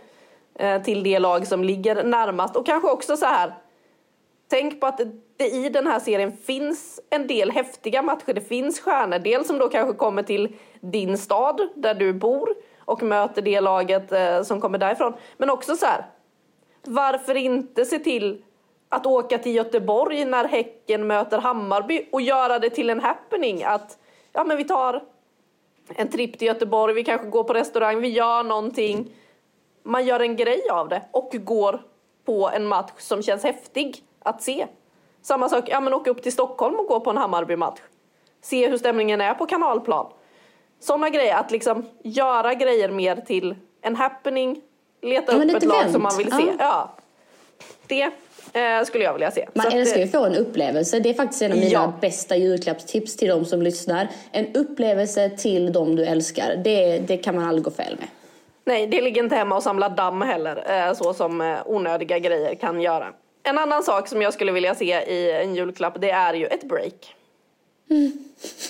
[0.55, 2.55] Eh, till det lag som ligger närmast.
[2.55, 3.53] Och kanske också så här.
[4.49, 5.01] Tänk på att
[5.37, 8.33] det i den här serien finns en del häftiga matcher.
[8.33, 9.19] Det finns stjärnor.
[9.19, 12.49] Dels som då kanske kommer till din stad där du bor
[12.79, 15.13] och möter det laget eh, som kommer därifrån.
[15.37, 16.05] Men också så här.
[16.83, 18.41] Varför inte se till
[18.93, 23.63] att åka till Göteborg när Häcken möter Hammarby och göra det till en happening.
[23.63, 23.97] Att
[24.33, 25.03] ja, men vi tar
[25.87, 29.11] en tripp till Göteborg, vi kanske går på restaurang, vi gör någonting.
[29.83, 31.81] Man gör en grej av det och går
[32.25, 34.67] på en match som känns häftig att se.
[35.21, 37.79] Samma sak, ja men åka upp till Stockholm och gå på en Hammarby-match.
[38.41, 40.05] Se hur stämningen är på kanalplan.
[40.79, 44.61] Sådana grejer, att liksom göra grejer mer till en happening,
[45.01, 46.43] leta ja, upp ett lag som man vill se.
[46.45, 46.55] Ja.
[46.59, 46.89] ja.
[47.87, 48.11] Det
[48.53, 49.47] Eh, skulle jag vilja se.
[49.53, 50.99] Man så älskar ju att få en upplevelse.
[50.99, 51.93] Det är faktiskt en av mina ja.
[52.01, 54.07] bästa julklappstips till de som lyssnar.
[54.31, 56.55] En upplevelse till de du älskar.
[56.63, 58.07] Det, det kan man aldrig gå fel med.
[58.65, 60.87] Nej, det ligger inte hemma och samla damm heller.
[60.87, 63.13] Eh, så som eh, onödiga grejer kan göra.
[63.43, 66.63] En annan sak som jag skulle vilja se i en julklapp det är ju ett
[66.63, 67.15] break.
[67.89, 68.11] Mm.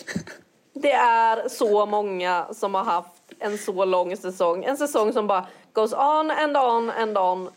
[0.73, 4.63] det är så många som har haft en så lång säsong.
[4.63, 7.49] En säsong som bara goes on and on and on.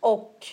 [0.00, 0.46] Och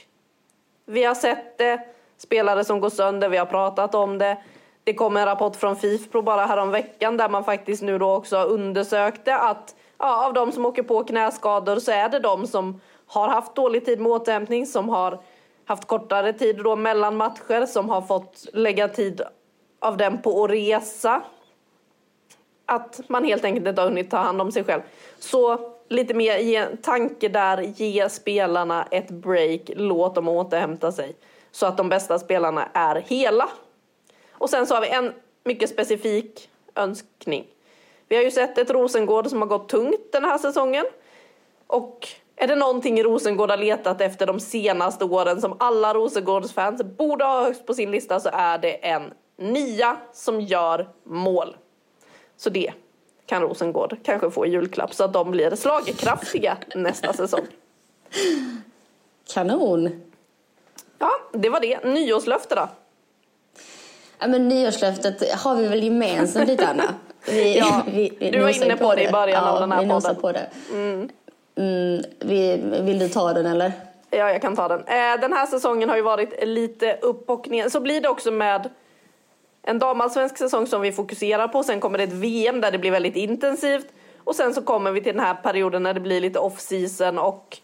[0.85, 1.79] vi har sett det,
[2.17, 4.37] spelare som går sönder, vi har pratat om det.
[4.83, 9.35] Det kom en rapport från Fifpro bara häromveckan där man faktiskt nu då också undersökte
[9.35, 13.55] att ja, av de som åker på knäskador så är det de som har haft
[13.55, 15.21] dålig tid med återhämtning, som har
[15.65, 19.21] haft kortare tid då mellan matcher, som har fått lägga tid
[19.79, 21.21] av den på att resa.
[22.65, 24.81] Att man helt enkelt inte har hunnit ta hand om sig själv.
[25.19, 31.15] Så lite mer ge, tanke där, ge spelarna ett break, låt dem återhämta sig.
[31.51, 33.49] Så att de bästa spelarna är hela.
[34.31, 35.13] Och sen så har vi en
[35.43, 37.47] mycket specifik önskning.
[38.07, 40.85] Vi har ju sett ett Rosengård som har gått tungt den här säsongen.
[41.67, 47.25] Och är det någonting Rosengård har letat efter de senaste åren som alla Rosengårdsfans borde
[47.25, 51.55] ha högst på sin lista så är det en nia som gör mål.
[52.37, 52.73] Så det
[53.25, 57.47] kan Rosengård kanske få i julklapp så att de blir slagkraftiga nästa säsong.
[59.33, 60.01] Kanon!
[60.99, 61.83] Ja, det var det.
[61.85, 62.69] Nyårslöfte då?
[64.19, 66.93] Ja, men nyårslöftet har vi väl gemensamt lite, Anna?
[67.25, 69.71] Vi, ja, vi, vi du var inne på, på det i början ja, av den
[69.71, 70.15] här vi podden.
[70.15, 70.49] på det.
[70.71, 71.09] Mm.
[71.55, 73.71] Mm, vi, vill du ta den eller?
[74.09, 74.79] Ja, jag kan ta den.
[74.79, 77.69] Eh, den här säsongen har ju varit lite upp och ner.
[77.69, 78.69] Så blir det också med
[79.63, 81.63] en damallsvensk säsong som vi fokuserar på.
[81.63, 83.87] Sen kommer det ett VM där det blir väldigt intensivt.
[84.17, 87.57] Och sen så kommer vi till den här perioden när det blir lite off-season och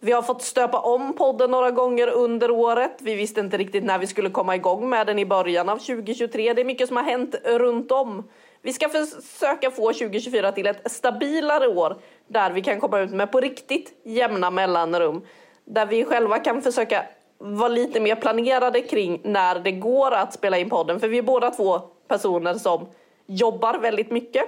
[0.00, 2.92] vi har fått stöpa om podden några gånger under året.
[2.98, 6.54] Vi visste inte riktigt när vi skulle komma igång med den i början av 2023.
[6.54, 8.28] Det är mycket som har hänt runt om.
[8.62, 13.32] Vi ska försöka få 2024 till ett stabilare år där vi kan komma ut med
[13.32, 15.22] på riktigt jämna mellanrum.
[15.64, 17.04] Där vi själva kan försöka
[17.38, 21.00] vara lite mer planerade kring när det går att spela in podden.
[21.00, 22.86] För vi är båda två personer som
[23.26, 24.44] jobbar väldigt mycket.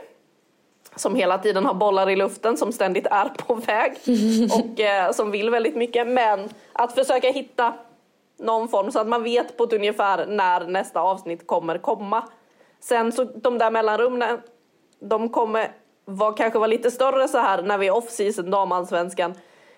[0.96, 3.92] Som hela tiden har bollar i luften, som ständigt är på väg
[4.52, 6.08] och eh, som vill väldigt mycket.
[6.08, 7.74] Men att försöka hitta
[8.38, 12.24] någon form så att man vet på ett ungefär när nästa avsnitt kommer komma.
[12.80, 14.40] Sen så de där mellanrummen,
[15.00, 15.72] de kommer
[16.04, 19.34] var, kanske vara lite större så här när vi är off-season damallsvenskan.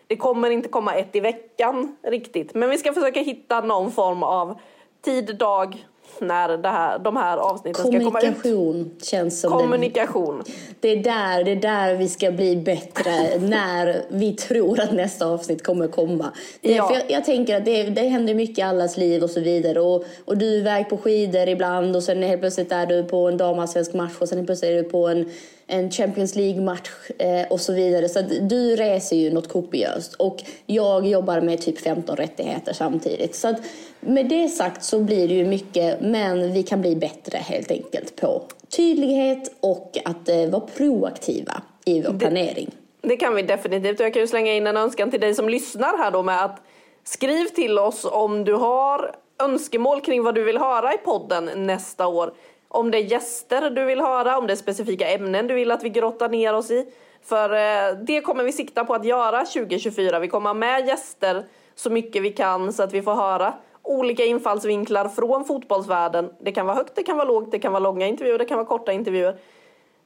[0.06, 2.54] Det kommer inte komma ett i veckan riktigt.
[2.54, 4.58] Men vi ska försöka hitta någon form av
[5.04, 5.86] tid, dag,
[6.18, 8.12] när det här, de här avsnitten ska komma ut.
[8.12, 10.42] Kommunikation känns som Kommunikation.
[10.80, 14.92] Det, det, är där, det är där vi ska bli bättre, när vi tror att
[14.92, 16.32] nästa avsnitt kommer komma.
[16.60, 16.94] Det, ja.
[16.94, 19.80] jag, jag, tänker att det, det händer mycket i allas liv och så vidare.
[19.80, 23.28] Och, och du är iväg på skidor ibland och sen helt plötsligt är du på
[23.28, 25.30] en damallsvensk match och sen helt plötsligt är du på en
[25.66, 28.08] en Champions League-match eh, och så vidare.
[28.08, 33.34] Så du reser ju något kopiöst och jag jobbar med typ 15 rättigheter samtidigt.
[33.34, 33.60] Så att
[34.00, 38.16] med det sagt så blir det ju mycket, men vi kan bli bättre helt enkelt
[38.16, 38.42] på
[38.76, 42.70] tydlighet och att eh, vara proaktiva i vår planering.
[43.00, 44.00] Det, det kan vi definitivt.
[44.00, 46.62] Jag kan ju slänga in en önskan till dig som lyssnar här då med att
[47.04, 52.06] skriv till oss om du har önskemål kring vad du vill höra i podden nästa
[52.06, 52.32] år.
[52.74, 55.82] Om det är gäster du vill höra, om det är specifika ämnen du vill att
[55.82, 56.92] vi grottar ner oss i.
[57.22, 60.18] För eh, det kommer vi sikta på att göra 2024.
[60.18, 61.44] Vi kommer ha med gäster
[61.74, 66.30] så mycket vi kan så att vi får höra olika infallsvinklar från fotbollsvärlden.
[66.40, 68.58] Det kan vara högt, det kan vara lågt, det kan vara långa intervjuer, det kan
[68.58, 69.36] vara korta intervjuer.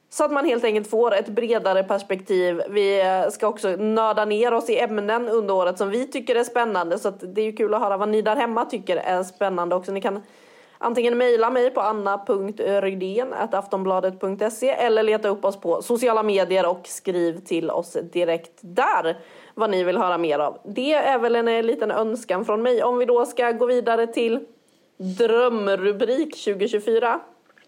[0.09, 2.61] Så att man helt enkelt får ett bredare perspektiv.
[2.69, 6.43] Vi eh, ska också nörda ner oss i ämnen under året som vi tycker är
[6.43, 6.99] spännande.
[6.99, 9.91] Så det är ju kul att höra vad ni där hemma tycker är spännande också.
[9.91, 10.21] Ni kan
[10.77, 17.69] Antingen mejla mig på anna.rydén.aftonbladet.se eller leta upp oss på sociala medier och skriv till
[17.69, 19.17] oss direkt där
[19.53, 20.57] vad ni vill höra mer av.
[20.63, 22.83] Det är väl en eh, liten önskan från mig.
[22.83, 24.39] Om vi då ska gå vidare till
[24.97, 27.19] drömrubrik 2024.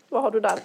[0.10, 0.60] Vad har du där?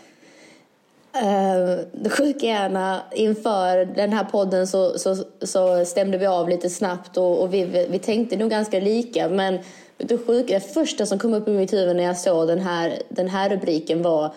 [1.17, 7.17] Uh, är gärna inför den här podden så, så, så stämde vi av lite snabbt
[7.17, 9.59] och, och vi, vi tänkte nog ganska lika men
[9.97, 13.03] det sjuka, det första som kom upp i mitt huvud när jag såg den här,
[13.09, 14.35] den här rubriken var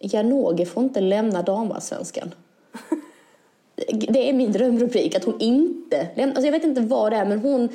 [0.00, 2.34] Janogy får inte lämna damallsvenskan.
[4.08, 6.34] det är min drömrubrik, att hon inte lämnar.
[6.34, 7.68] Alltså jag vet inte vad det är, men hon,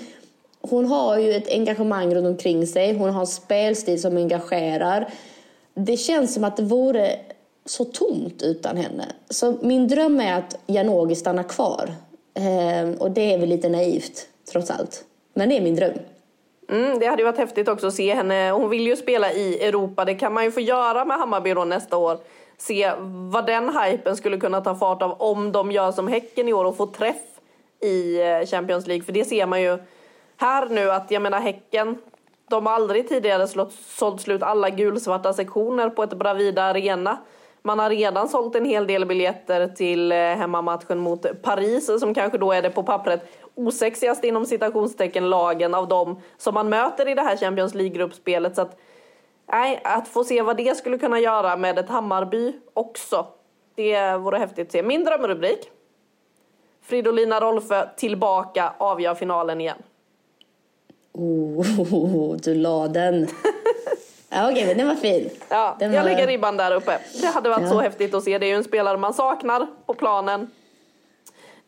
[0.61, 2.93] hon har ju ett engagemang runt omkring sig.
[2.93, 5.13] Hon har en spelstil som engagerar.
[5.74, 7.15] Det känns som att det vore
[7.65, 9.05] så tomt utan henne.
[9.30, 11.93] Så min dröm är att Janogy stannar kvar.
[12.34, 15.03] Eh, och det är väl lite naivt, trots allt.
[15.34, 15.93] Men det är min dröm.
[16.70, 18.51] Mm, det hade varit häftigt också att se henne.
[18.51, 20.05] Hon vill ju spela i Europa.
[20.05, 22.17] Det kan man ju få göra med Hammarby då nästa år.
[22.57, 22.93] Se
[23.32, 26.65] vad den hypen skulle kunna ta fart av om de gör som Häcken i år
[26.65, 27.15] och får träff
[27.82, 29.03] i eh, Champions League.
[29.03, 29.78] För det ser man ju
[30.38, 31.97] här nu att jag menar Häcken.
[32.49, 37.17] De har aldrig tidigare slått, sålt slut alla gulsvarta sektioner på ett Bravida Arena.
[37.61, 42.38] Man har redan sålt en hel del biljetter till eh, hemmamatchen mot Paris som kanske
[42.38, 47.14] då är det på pappret osexigaste inom citationstecken lagen av dem som man möter i
[47.16, 48.55] det här Champions League-gruppspelet.
[48.55, 48.78] Så att,
[49.51, 53.28] Nej, att få se vad det skulle kunna göra med ett Hammarby också.
[53.76, 54.84] Det vore häftigt att se.
[54.84, 55.72] Min drömrubrik.
[56.82, 59.78] Fridolina Rolfö tillbaka, avgör finalen igen.
[61.14, 63.28] Oh, du la den.
[64.30, 65.30] ja, okej, men den var fin.
[65.49, 66.10] Ja, den jag var...
[66.10, 66.99] lägger ribban där uppe.
[67.22, 67.70] Det hade varit Ja.
[67.70, 68.38] så häftigt att se.
[68.38, 70.51] Det är ju en spelare man saknar på planen.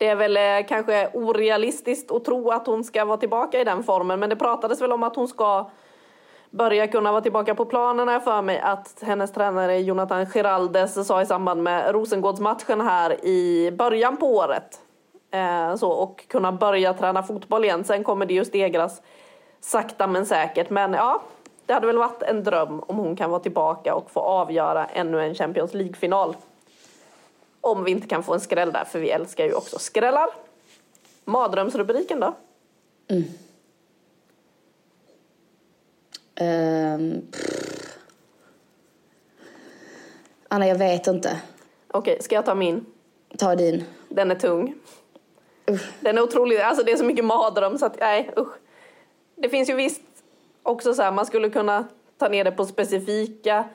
[0.01, 3.83] Det är väl eh, kanske orealistiskt att tro att hon ska vara tillbaka i den
[3.83, 4.19] formen.
[4.19, 5.69] Men det pratades väl om att hon ska
[6.49, 11.07] börja kunna vara tillbaka på planen har jag för mig att hennes tränare Jonathan Giraldes
[11.07, 14.81] sa i samband med Rosengårdsmatchen här i början på året.
[15.31, 17.83] Eh, så, och kunna börja träna fotboll igen.
[17.83, 19.01] Sen kommer det ju stegras
[19.59, 20.69] sakta men säkert.
[20.69, 21.21] Men ja,
[21.65, 25.21] det hade väl varit en dröm om hon kan vara tillbaka och få avgöra ännu
[25.21, 26.35] en Champions League-final.
[27.61, 30.27] Om vi inte kan få en skräll där, för vi älskar ju också skrällar.
[31.25, 32.35] Mardrömsrubriken då?
[36.35, 37.97] Ehm, pff.
[40.47, 41.41] Anna, jag vet inte.
[41.87, 42.85] Okej, ska jag ta min?
[43.37, 43.83] Ta din.
[44.09, 44.75] Den är tung.
[45.69, 45.91] Usch.
[45.99, 48.53] Den är otrolig, alltså det är så mycket mardröm så att nej usch.
[49.35, 50.01] Det finns ju visst
[50.63, 51.87] också så här, man skulle kunna
[52.17, 53.65] ta ner det på specifika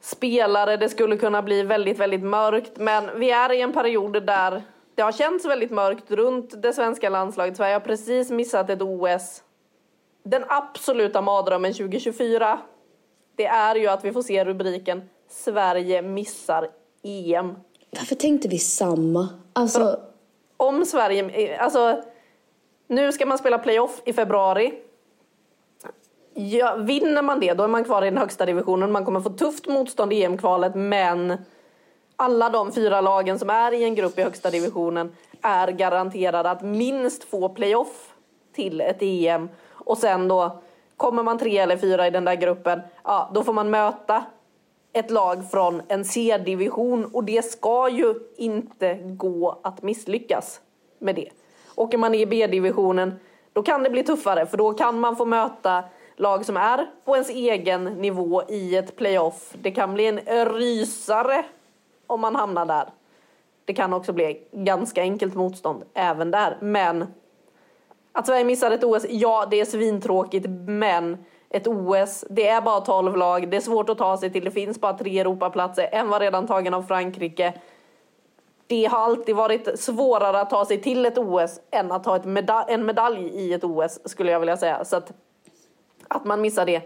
[0.00, 0.76] spelare.
[0.76, 2.72] Det skulle kunna bli väldigt, väldigt mörkt.
[2.76, 4.62] Men vi är i en period där
[4.94, 7.56] det har känts väldigt mörkt runt det svenska landslaget.
[7.56, 9.42] Sverige har precis missat ett OS.
[10.22, 12.58] Den absoluta mardrömmen 2024
[13.36, 16.68] det är ju att vi får se rubriken Sverige missar
[17.02, 17.54] EM.
[17.90, 19.28] Varför tänkte vi samma?
[19.52, 20.00] Alltså,
[20.56, 22.02] om Sverige, alltså
[22.88, 24.74] nu ska man spela playoff i februari.
[26.38, 28.92] Ja, vinner man det, då är man kvar i den högsta divisionen.
[28.92, 31.36] Man kommer få tufft motstånd i EM-kvalet, men
[32.16, 35.12] alla de fyra lagen som är i en grupp i högsta divisionen
[35.42, 38.14] är garanterade att minst få playoff
[38.54, 39.48] till ett EM.
[39.70, 40.62] Och sen då,
[40.96, 44.24] kommer man tre eller fyra i den där gruppen, ja, då får man möta
[44.92, 50.60] ett lag från en C-division och det ska ju inte gå att misslyckas
[50.98, 51.28] med det.
[51.74, 53.14] Åker man i B-divisionen
[53.52, 55.84] då kan det bli tuffare för då kan man få möta
[56.16, 59.54] lag som är på ens egen nivå i ett playoff.
[59.62, 61.44] Det kan bli en rysare
[62.06, 62.88] om man hamnar där.
[63.64, 66.58] Det kan också bli ganska enkelt motstånd även där.
[66.60, 67.06] Men
[68.12, 72.80] att Sverige missar ett OS, ja det är svintråkigt men ett OS, det är bara
[72.80, 76.08] 12 lag, det är svårt att ta sig till, det finns bara tre Europaplatser, en
[76.08, 77.54] var redan tagen av Frankrike.
[78.66, 82.24] Det har alltid varit svårare att ta sig till ett OS än att ta ett
[82.24, 84.84] meda- en medalj i ett OS skulle jag vilja säga.
[84.84, 85.12] Så att,
[86.16, 86.82] att man missar det,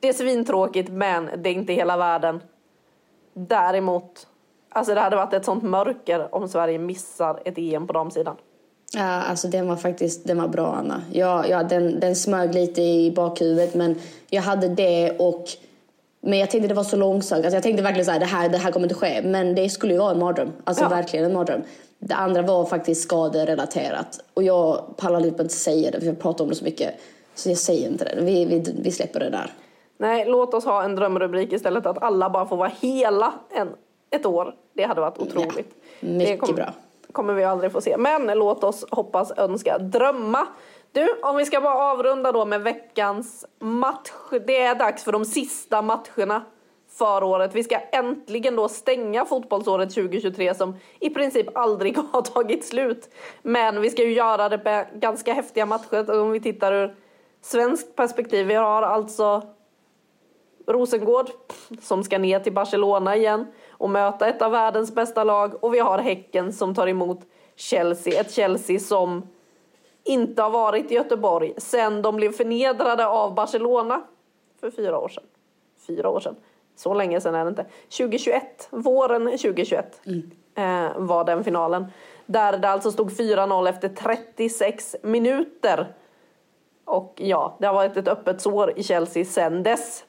[0.00, 2.40] det är svintråkigt men det är inte hela världen.
[3.34, 4.26] Däremot,
[4.68, 8.36] alltså det hade varit ett sånt mörker om Sverige missar ett EM på damsidan.
[8.94, 11.02] ja, alltså den var faktiskt den var bra, Anna.
[11.12, 13.96] Ja, ja, den, den smög lite i bakhuvudet, men
[14.30, 15.44] jag hade det och...
[16.24, 17.36] Men jag tänkte det var så långsökt.
[17.44, 19.22] Alltså jag tänkte verkligen så här, det här, det här kommer inte ske.
[19.22, 20.52] Men det skulle ju vara en mardröm.
[20.64, 20.88] Alltså Ja.
[20.88, 21.62] verkligen en mardröm.
[21.98, 24.20] Det andra var faktiskt skaderelaterat.
[24.34, 26.94] Och jag pallar inte att säga det, för jag pratar om det så mycket.
[27.34, 28.20] Så jag säger inte det.
[28.20, 29.50] Vi, vi, vi släpper det där.
[29.98, 33.68] Nej, låt oss ha en drömrubrik istället att alla bara får vara hela en,
[34.10, 34.54] ett år.
[34.72, 35.74] Det hade varit otroligt.
[36.00, 36.72] mycket det kom- bra.
[37.12, 37.96] kommer vi aldrig få se.
[37.96, 40.46] Men låt oss hoppas, önska, drömma.
[40.92, 44.10] Du, om vi ska bara avrunda då med veckans match.
[44.46, 46.42] Det är dags för de sista matcherna
[46.98, 47.54] för året.
[47.54, 53.08] Vi ska äntligen då stänga fotbollsåret 2023 som i princip aldrig har tagit slut.
[53.42, 56.20] Men vi ska ju göra det med ganska häftiga matcher.
[56.20, 56.94] Om vi tittar ur
[57.42, 58.46] svenskt perspektiv.
[58.46, 59.42] Vi har alltså
[60.66, 61.30] Rosengård
[61.80, 65.64] som ska ner till Barcelona igen och möta ett av världens bästa lag.
[65.64, 67.20] Och vi har Häcken som tar emot
[67.56, 68.20] Chelsea.
[68.20, 69.22] Ett Chelsea som
[70.04, 74.02] inte har varit i Göteborg sen de blev förnedrade av Barcelona
[74.60, 75.24] för fyra år sedan.
[75.86, 76.36] Fyra år sedan.
[76.76, 77.66] Så länge sedan är det inte.
[77.98, 80.00] 2021, våren 2021
[80.54, 81.86] eh, var den finalen.
[82.26, 85.94] Där det alltså stod 4-0 efter 36 minuter.
[86.84, 90.04] Och ja, det har varit ett öppet sår i Chelsea sen dess.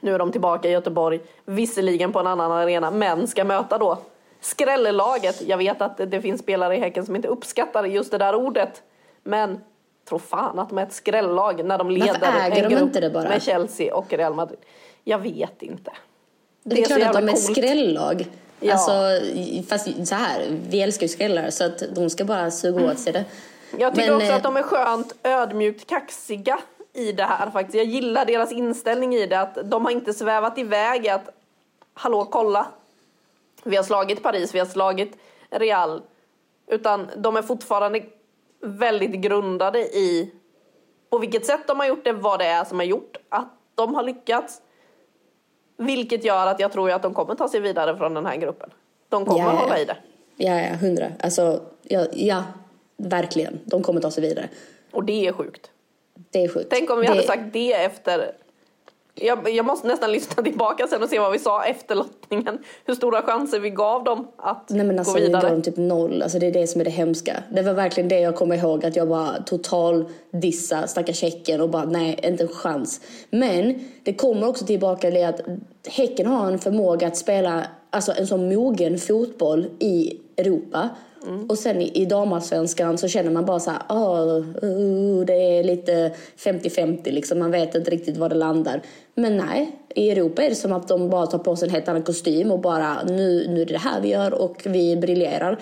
[0.00, 3.98] Nu är de tillbaka i Göteborg, visserligen på en annan arena, men ska möta då
[4.40, 5.42] skrällelaget.
[5.42, 8.82] Jag vet att det finns spelare i Häcken som inte uppskattar just det där ordet,
[9.22, 9.60] men
[10.08, 13.00] tro fan att de är ett skrällag när de leder äger en de grupp inte
[13.00, 13.28] det bara?
[13.28, 14.58] med Chelsea och Real Madrid.
[15.04, 15.90] Jag vet inte.
[16.62, 17.56] Det är, så klart att de är coolt.
[17.56, 18.26] skrällag.
[18.60, 18.72] Ja.
[18.72, 18.92] Alltså,
[19.68, 23.12] fast så här, vi älskar ju skrällar så att de ska bara suga åt sig
[23.12, 23.24] det.
[23.78, 26.58] Jag tycker Men, också eh, att de är skönt ödmjukt kaxiga
[26.92, 27.74] i det här faktiskt.
[27.74, 31.28] Jag gillar deras inställning i det, att de har inte svävat iväg att
[31.94, 32.66] hallå kolla,
[33.62, 35.16] vi har slagit Paris, vi har slagit
[35.50, 36.02] Real.
[36.66, 38.02] Utan de är fortfarande
[38.60, 40.32] väldigt grundade i
[41.10, 43.94] på vilket sätt de har gjort det, vad det är som har gjort att de
[43.94, 44.60] har lyckats.
[45.76, 48.70] Vilket gör att jag tror att de kommer ta sig vidare från den här gruppen.
[49.08, 49.60] De kommer Ja, ja.
[49.60, 49.96] hålla i det.
[50.36, 51.06] Ja, ja, hundra.
[51.20, 52.42] Alltså, ja, ja,
[53.08, 53.60] verkligen.
[53.64, 54.48] De kommer ta sig vidare.
[54.90, 55.70] Och det är sjukt.
[56.30, 56.66] Det är sjukt.
[56.70, 57.08] Tänk om vi det...
[57.08, 58.32] hade sagt det efter...
[59.14, 62.58] Jag, jag måste nästan lyssna tillbaka sen och se vad vi sa efter lottningen.
[62.84, 65.42] Hur stora chanser vi gav dem att Nej men alltså gå vi vidare.
[65.42, 66.22] gav dem typ noll.
[66.22, 67.42] Alltså det är det som är det hemska.
[67.50, 71.68] Det var verkligen det jag kommer ihåg att jag bara total dissa stackars Häcken och
[71.68, 73.00] bara nej, inte en chans.
[73.30, 75.40] Men det kommer också tillbaka till att
[75.88, 80.88] Häcken har en förmåga att spela alltså en sån mogen fotboll i Europa.
[81.48, 85.64] Och sen i, i damallsvenskan så känner man bara så här, "Åh, uh, det är
[85.64, 88.82] lite 50-50 liksom, man vet inte riktigt var det landar.
[89.14, 91.88] Men nej, i Europa är det som att de bara tar på sig en helt
[91.88, 95.58] annan kostym och bara nu, nu är det det här vi gör och vi briljerar.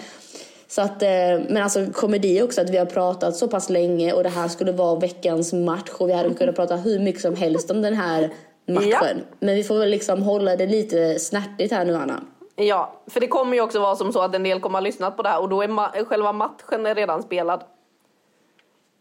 [0.69, 1.09] Så att, eh,
[1.49, 4.73] men alltså komedi också att vi har pratat så pass länge och det här skulle
[4.73, 8.31] vara veckans match och vi hade kunnat prata hur mycket som helst om den här
[8.69, 8.89] matchen.
[8.91, 9.07] Ja.
[9.41, 12.21] Men vi får väl liksom hålla det lite snärtigt här nu Anna.
[12.67, 15.17] Ja, för det kommer ju också vara som så att en del kommer ha lyssnat
[15.17, 17.65] på det här och då är ma- själva matchen redan spelad.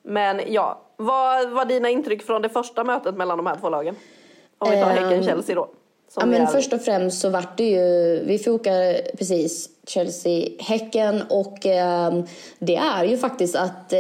[0.04, 3.96] Men ja, vad var dina intryck från det första mötet mellan de här två lagen?
[4.58, 5.70] Om vi tar Ehm, Häcken-Chelsea då.
[6.10, 11.24] som Ja, men är- först och främst så vart det ju, vi fokade precis Chelsea-Häcken
[11.30, 12.14] och eh,
[12.60, 14.00] det är ju faktiskt att, eh,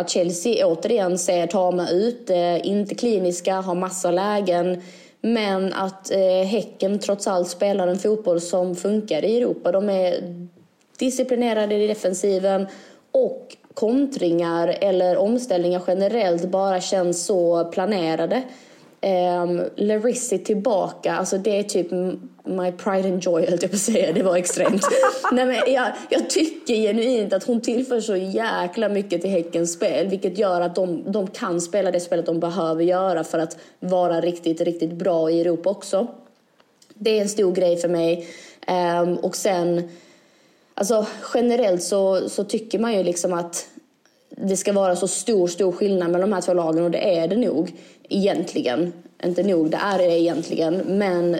[0.00, 4.82] att Chelsea återigen ser tama ut, eh, inte kliniska, har massa lägen.
[5.26, 9.72] Men att eh, Häcken trots allt spelar en fotboll som funkar i Europa.
[9.72, 10.16] De är
[10.98, 12.66] disciplinerade i defensiven
[13.12, 18.42] och kontringar eller omställningar generellt bara känns så planerade.
[19.04, 21.90] Um, Larissi tillbaka, alltså det är typ
[22.44, 24.82] my pride and joy höll jag på att säga, det var extremt.
[25.32, 30.08] Nej, men jag, jag tycker genuint att hon tillför så jäkla mycket till Häckens spel
[30.08, 34.20] vilket gör att de, de kan spela det spelet de behöver göra för att vara
[34.20, 36.06] riktigt, riktigt bra i Europa också.
[36.94, 38.28] Det är en stor grej för mig.
[38.66, 39.88] Ehm, och sen,
[40.74, 43.66] alltså generellt så, så tycker man ju liksom att
[44.36, 47.28] det ska vara så stor, stor skillnad mellan de här två lagen och det är
[47.28, 47.72] det nog
[48.08, 48.92] egentligen.
[49.24, 50.74] Inte nog, det är det egentligen.
[50.74, 51.36] Men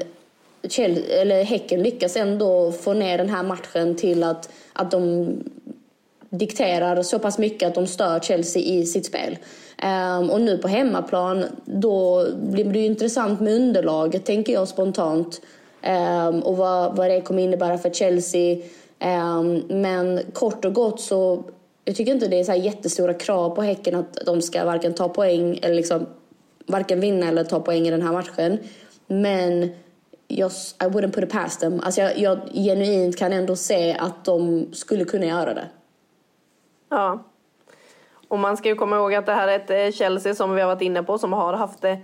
[0.69, 5.29] Chelsea, eller Häcken lyckas ändå få ner den här matchen till att, att de
[6.31, 9.39] dikterar så pass mycket att de stör Chelsea i sitt spel.
[9.83, 15.41] Um, och nu på hemmaplan, då blir det ju intressant med underlaget, tänker jag spontant.
[16.29, 18.57] Um, och vad, vad det kommer innebära för Chelsea.
[19.05, 21.45] Um, men kort och gott så,
[21.85, 24.95] jag tycker inte det är så här jättestora krav på Häcken att de ska varken
[24.95, 26.07] ta poäng eller liksom
[26.67, 28.59] varken vinna eller ta poäng i den här matchen.
[29.07, 29.71] Men
[30.29, 30.51] jag,
[30.81, 31.81] I wouldn't put it past them.
[31.81, 35.69] Alltså jag, jag genuint kan ändå se att de skulle kunna göra det.
[36.89, 37.25] Ja.
[38.29, 40.61] Och man ska ju komma ihåg att det här är ett eh, Chelsea som vi
[40.61, 41.99] har varit inne på som har haft det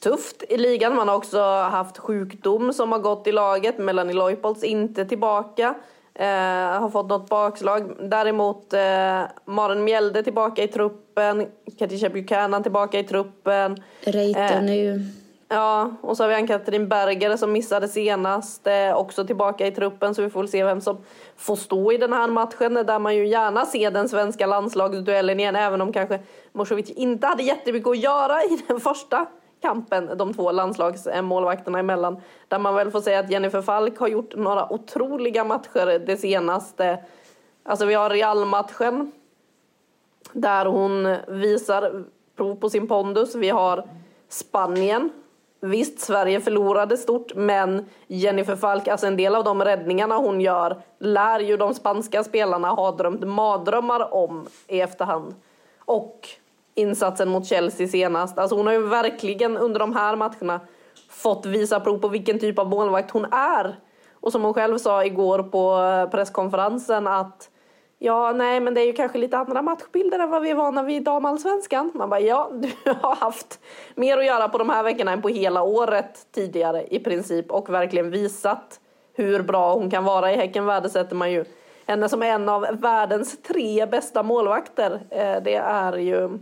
[0.00, 0.96] tufft i ligan.
[0.96, 3.78] Man har också haft sjukdom som har gått i laget.
[3.78, 5.74] Melanie Leupolds inte tillbaka.
[6.20, 7.96] Eh, har fått något bakslag.
[8.00, 11.46] Däremot eh, Maren Mjelde tillbaka i truppen.
[11.78, 13.76] Katisha Buchanan tillbaka i truppen.
[14.00, 15.00] Reiten är ju...
[15.48, 20.14] Ja, och så har vi Ann-Katrin Berger som missade senast, eh, också tillbaka i truppen
[20.14, 20.98] så vi får se vem som
[21.36, 25.56] får stå i den här matchen där man ju gärna ser den svenska landslagsduellen igen
[25.56, 26.18] även om kanske
[26.52, 29.26] Moskovic inte hade jättemycket att göra i den första
[29.60, 32.20] kampen de två landslagsmålvakterna emellan.
[32.48, 36.98] Där man väl får säga att Jennifer Falk har gjort några otroliga matcher det senaste.
[37.62, 39.12] Alltså vi har Real-matchen
[40.32, 42.04] där hon visar
[42.36, 43.34] prov på sin pondus.
[43.34, 43.84] Vi har
[44.28, 45.10] Spanien.
[45.60, 50.82] Visst, Sverige förlorade stort, men Jennifer Falk, alltså en del av de räddningarna hon gör
[50.98, 55.34] lär ju de spanska spelarna ha drömt mardrömmar om i efterhand.
[55.78, 56.28] Och
[56.78, 58.38] insatsen mot Chelsea senast.
[58.38, 60.60] Alltså hon har ju verkligen under de här matcherna
[61.10, 63.76] fått visa prov på vilken typ av målvakt hon är.
[64.20, 67.50] Och som hon själv sa igår på eh, presskonferensen att
[68.00, 70.82] Ja, nej, men det är ju kanske lite andra matchbilder än vad vi är vana
[70.82, 71.90] vid i damallsvenskan.
[71.94, 72.50] Man bara, ja,
[72.84, 73.60] du har haft
[73.94, 77.70] mer att göra på de här veckorna än på hela året tidigare i princip och
[77.70, 78.80] verkligen visat
[79.14, 80.32] hur bra hon kan vara.
[80.32, 81.44] I Häcken värdesätter man ju
[81.86, 85.00] henne som en av världens tre bästa målvakter.
[85.10, 86.38] Eh, det är ju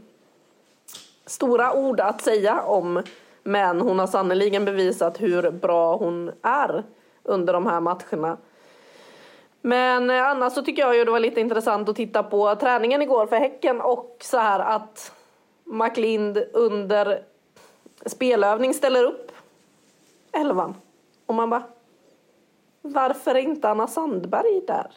[1.27, 3.03] stora ord att säga om,
[3.43, 6.85] men hon har sannoliken bevisat hur bra hon är
[7.23, 8.37] under de här matcherna.
[9.61, 13.03] Men eh, annars så tycker jag ju det var lite intressant att titta på träningen
[13.03, 15.13] igår för Häcken och så här att
[15.65, 17.23] McLind under
[18.07, 19.33] spelövning ställer upp
[20.33, 20.75] elvan.
[21.27, 21.63] Och man bara,
[22.83, 24.91] varför är inte Anna Sandberg där?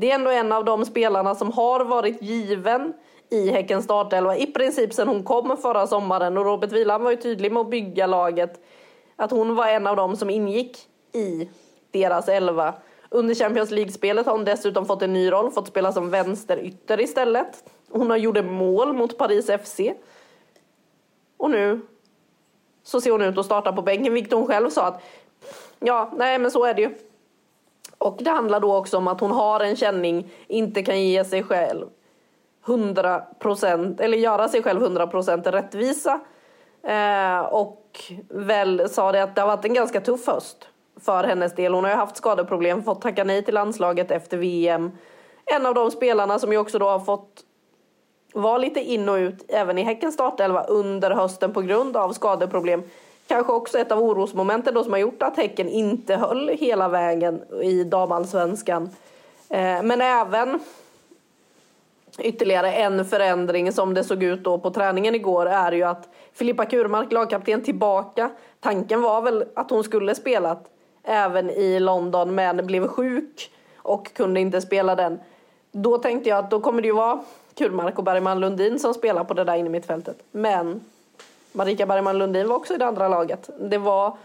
[0.00, 2.92] det är ändå en av de spelarna som har varit given
[3.30, 7.16] i Häckens startelva i princip sedan hon kom förra sommaren och Robert Wieland var ju
[7.16, 8.60] tydlig med att bygga laget
[9.16, 10.78] att hon var en av dem som ingick
[11.12, 11.48] i
[11.90, 12.74] deras elva.
[13.08, 17.64] Under Champions League-spelet har hon dessutom fått en ny roll, fått spela som vänsterytter istället.
[17.90, 19.80] Hon har gjort mål mot Paris FC.
[21.36, 21.80] Och nu
[22.82, 25.02] så ser hon ut att starta på bänken, vilket hon själv sa att
[25.78, 26.90] ja, nej men så är det ju.
[27.98, 31.42] Och det handlar då också om att hon har en känning, inte kan ge sig
[31.42, 31.86] själv
[32.64, 36.20] 100% eller göra sig själv 100% rättvisa.
[36.82, 40.68] Eh, och väl sa det att det har varit en ganska tuff höst
[41.00, 41.74] för hennes del.
[41.74, 44.90] Hon har ju haft skadeproblem, fått tacka nej till landslaget efter VM.
[45.44, 47.44] En av de spelarna som ju också då har fått
[48.34, 52.82] vara lite in och ut även i Häckens startelva under hösten på grund av skadeproblem.
[53.26, 57.42] Kanske också ett av orosmomenten då som har gjort att Häcken inte höll hela vägen
[57.62, 58.90] i damallsvenskan.
[59.48, 60.60] Eh, men även
[62.18, 66.64] ytterligare en förändring som det såg ut då på träningen igår är ju att Filippa
[66.64, 68.30] Kurmark, lagkapten, tillbaka.
[68.60, 70.70] Tanken var väl att hon skulle spelat
[71.02, 75.20] även i London men blev sjuk och kunde inte spela den.
[75.72, 77.20] Då tänkte jag att då kommer det ju vara
[77.54, 80.16] Kurmark och Bergman Lundin som spelar på det där inne mittfältet.
[80.30, 80.80] Men
[81.52, 83.50] Marika Bergman Lundin var också i det andra laget.
[83.60, 84.16] Det var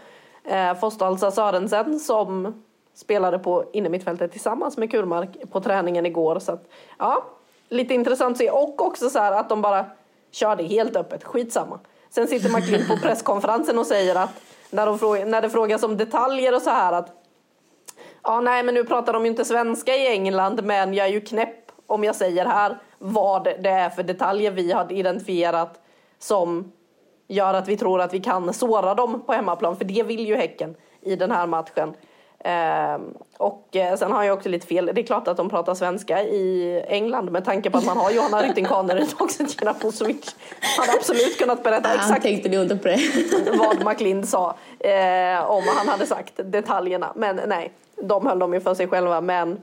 [0.44, 2.62] eh, Fostalsa Sörensen som
[2.94, 6.38] spelade på innermittfältet tillsammans med Kurmark på träningen igår.
[6.38, 6.68] Så att,
[6.98, 7.24] ja,
[7.68, 8.50] lite intressant att se.
[8.50, 9.86] Och också så att de bara
[10.30, 11.24] körde helt öppet.
[11.24, 11.78] Skitsamma.
[12.10, 14.30] Sen sitter McLean på presskonferensen och säger att
[14.70, 17.08] när, de fråga, när det frågas om detaljer och så här att
[18.22, 21.20] ja, nej, men nu pratar de ju inte svenska i England, men jag är ju
[21.20, 25.80] knäpp om jag säger här vad det är för detaljer vi har identifierat
[26.18, 26.72] som
[27.28, 30.36] gör att vi tror att vi kan såra dem på hemmaplan, för det vill ju
[30.36, 31.94] Häcken i den här matchen.
[32.38, 32.98] Eh,
[33.38, 34.90] och eh, sen har jag också lite fel.
[34.94, 38.10] Det är klart att de pratar svenska i England med tanke på att man har
[38.10, 40.36] Johanna Rytting Kaneryd och Tina Pusovic.
[40.78, 42.98] Hade absolut kunnat berätta exakt tänkte du inte på det.
[43.58, 47.12] vad McLind sa eh, om han hade sagt detaljerna.
[47.14, 47.72] Men nej,
[48.02, 49.20] de höll de ju för sig själva.
[49.20, 49.60] Men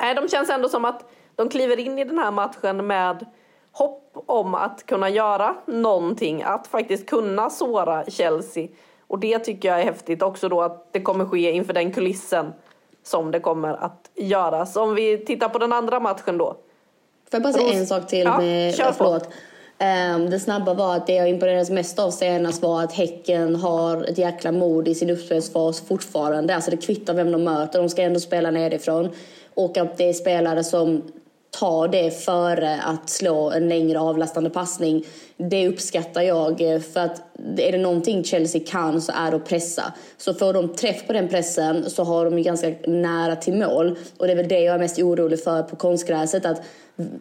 [0.00, 3.26] nej, de känns ändå som att de kliver in i den här matchen med
[3.72, 8.68] hopp om att kunna göra någonting, att faktiskt kunna såra Chelsea.
[9.08, 12.52] Och det tycker jag är häftigt också då att det kommer ske inför den kulissen
[13.02, 14.76] som det kommer att göras.
[14.76, 16.46] Om vi tittar på den andra matchen då.
[16.46, 16.60] Får
[17.30, 18.24] jag bara säga en sak till?
[18.24, 19.20] Ja, med, kör på.
[19.78, 24.04] Um, det snabba var att det jag imponerades mest av senast var att Häcken har
[24.04, 26.54] ett jäkla mod i sin uppspelsfas fortfarande.
[26.54, 29.10] Alltså det kvittar vem de möter, de ska ändå spela nerifrån.
[29.54, 31.02] Och att det är spelare som
[31.50, 35.04] ta det före att slå en längre avlastande passning.
[35.36, 36.82] Det uppskattar jag.
[36.92, 37.22] För att
[37.58, 39.92] är det någonting Chelsea kan så är det att pressa.
[40.16, 43.98] Så får de träff på den pressen så har de ju ganska nära till mål.
[44.16, 46.46] Och det är väl det jag är mest orolig för på konstgräset.
[46.46, 46.62] Att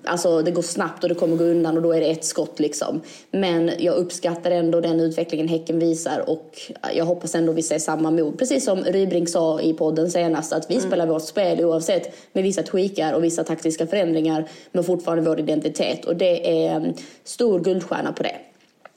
[0.04, 2.60] Alltså det går snabbt och det kommer gå undan och då är det ett skott
[2.60, 3.02] liksom.
[3.32, 6.60] Men jag uppskattar ändå den utvecklingen Häcken visar och
[6.94, 8.40] jag hoppas ändå vi ser samma mod.
[8.40, 10.88] Precis som Rybring sa i podden senast att vi mm.
[10.88, 16.06] spelar vårt spel oavsett med vissa tweakar och vissa taktiska förändringar men fortfarande vår identitet
[16.06, 16.94] och det är
[17.24, 18.36] stor guldstjärna på det.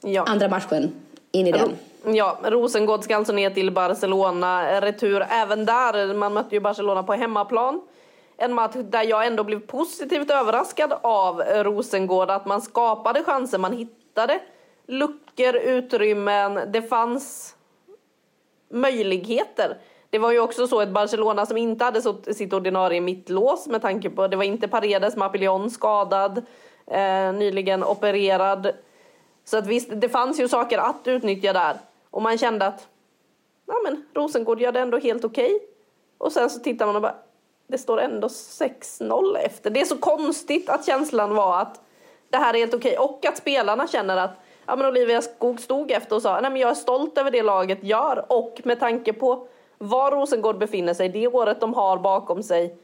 [0.01, 0.23] Ja.
[0.27, 0.91] Andra matchen,
[1.31, 1.75] in i den.
[2.15, 4.81] Ja, Rosengård ska alltså ner till Barcelona.
[4.81, 6.13] Retur även där.
[6.13, 7.81] Man mötte ju Barcelona på hemmaplan
[8.41, 12.29] en match där jag ändå blev positivt överraskad av Rosengård.
[12.29, 14.39] Att man skapade chanser, man hittade
[14.87, 16.59] luckor, utrymmen.
[16.67, 17.55] Det fanns
[18.69, 19.77] möjligheter.
[20.09, 22.01] Det var ju också så ett Barcelona som inte hade
[22.33, 26.45] sitt ordinarie mittlås med tanke på det var inte Paredes, Mapillon skadad,
[26.87, 28.71] eh, nyligen opererad.
[29.49, 31.77] Så att visst, det fanns ju saker att utnyttja där.
[32.11, 32.87] Och man kände att
[33.65, 35.55] ja, men Rosengård gör det ändå helt okej.
[35.55, 35.67] Okay.
[36.17, 37.15] Och sen så tittar man och bara,
[37.67, 39.69] det står ändå 6-0 efter.
[39.69, 41.81] Det är så konstigt att känslan var att
[42.29, 44.31] det här är helt okej och att spelarna känner att
[44.65, 47.43] ja, men Olivia Skog stod efter och sa nej men jag är stolt över det
[47.43, 49.47] laget gör och med tanke på
[49.77, 52.77] var Rosengård befinner sig, det året de har bakom sig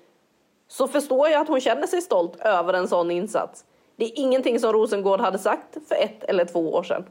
[0.68, 3.66] så förstår jag att hon känner sig stolt över en sån insats.
[3.95, 7.05] Det är ingenting som Rosengård hade sagt för ett eller två år sedan.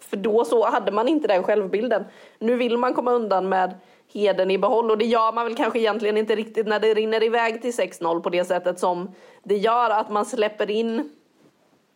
[0.00, 2.04] För då så hade man inte den självbilden.
[2.38, 3.74] Nu vill man komma undan med
[4.12, 7.22] heden i behåll och det gör man väl kanske egentligen inte riktigt när det rinner
[7.22, 11.10] iväg till 6-0 på det sättet som det gör att man släpper in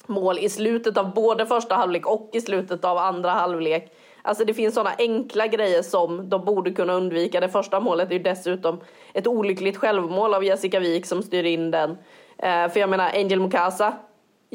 [0.06, 3.92] mål i slutet av både första halvlek och i slutet av andra halvlek.
[4.22, 7.40] Alltså det finns sådana enkla grejer som de borde kunna undvika.
[7.40, 8.80] Det första målet är ju dessutom
[9.12, 11.90] ett olyckligt självmål av Jessica Wik som styr in den.
[12.38, 13.94] Eh, för jag menar, Angel Mukasa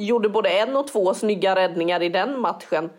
[0.05, 2.89] gjorde både en och två snygga räddningar i den matchen.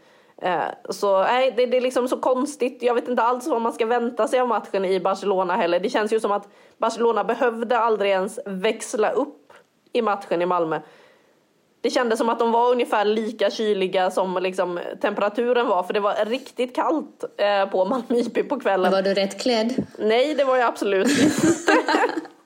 [0.42, 2.78] Eh, så nej, det, det är liksom så konstigt.
[2.82, 5.80] Jag vet inte alls vad man ska vänta sig av matchen i Barcelona heller.
[5.80, 6.48] Det känns ju som att
[6.78, 9.52] Barcelona behövde aldrig ens växla upp
[9.92, 10.80] i matchen i Malmö.
[11.82, 16.00] Det kändes som att de var ungefär lika kyliga som liksom temperaturen var för det
[16.00, 18.92] var riktigt kallt eh, på Malmö IP på kvällen.
[18.92, 19.86] Var du rätt klädd?
[19.98, 21.72] Nej, det var jag absolut inte.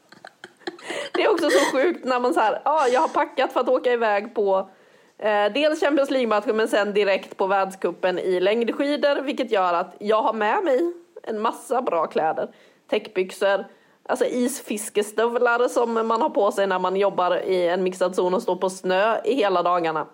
[1.12, 3.68] det är också så sjukt när man så här, ah, jag har packat för att
[3.68, 4.70] åka iväg på
[5.18, 10.22] eh, dels Champions League-matchen men sen direkt på världskuppen i längdskidor vilket gör att jag
[10.22, 10.92] har med mig
[11.22, 12.48] en massa bra kläder.
[12.88, 13.64] Täckbyxor,
[14.06, 18.42] alltså isfiskestövlar som man har på sig när man jobbar i en mixad zon och
[18.42, 20.06] står på snö i hela dagarna.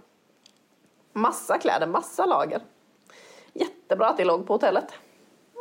[1.13, 2.61] Massa kläder, massa lager.
[3.53, 4.93] Jättebra att det låg på hotellet.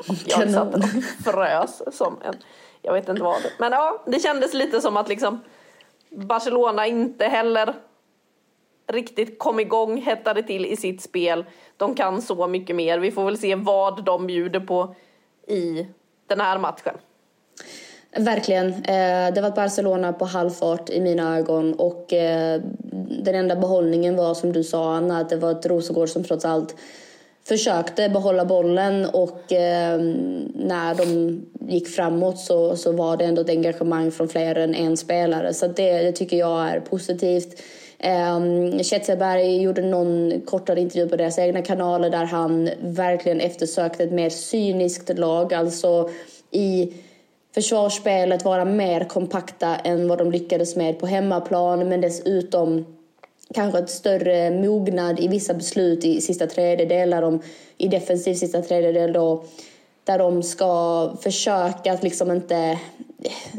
[0.09, 0.83] Och jag satt och
[1.25, 2.35] frös som en,
[2.81, 3.41] jag vet inte vad.
[3.59, 5.39] Men ja, det kändes lite som att liksom
[6.09, 7.75] Barcelona inte heller
[8.87, 11.45] riktigt kom igång, hettade till i sitt spel.
[11.77, 12.99] De kan så mycket mer.
[12.99, 14.95] Vi får väl se vad de bjuder på
[15.47, 15.87] i
[16.27, 16.97] den här matchen.
[18.17, 18.67] Verkligen.
[18.73, 22.61] Eh, det var Barcelona på halvfart i mina ögon och eh,
[23.23, 26.45] den enda behållningen var som du sa Anna, att det var ett Rosengård som trots
[26.45, 26.75] allt
[27.49, 29.99] försökte behålla bollen och eh,
[30.53, 34.97] när de gick framåt så, så var det ändå ett engagemang från fler än en
[34.97, 35.53] spelare.
[35.53, 37.61] Så det, det tycker jag är positivt.
[38.37, 38.79] Um,
[39.61, 45.19] gjorde någon kortare intervju på deras egna kanaler där han verkligen eftersökte ett mer cyniskt
[45.19, 45.53] lag.
[45.53, 46.09] Alltså
[46.51, 46.93] i
[47.53, 52.98] försvarsspelet vara mer kompakta än vad de lyckades med på hemmaplan men dessutom
[53.53, 57.41] kanske ett större mognad i vissa beslut i sista tredjedel, de,
[57.77, 59.43] i defensiv sista tredjedel då,
[60.03, 62.79] där de ska försöka att liksom inte...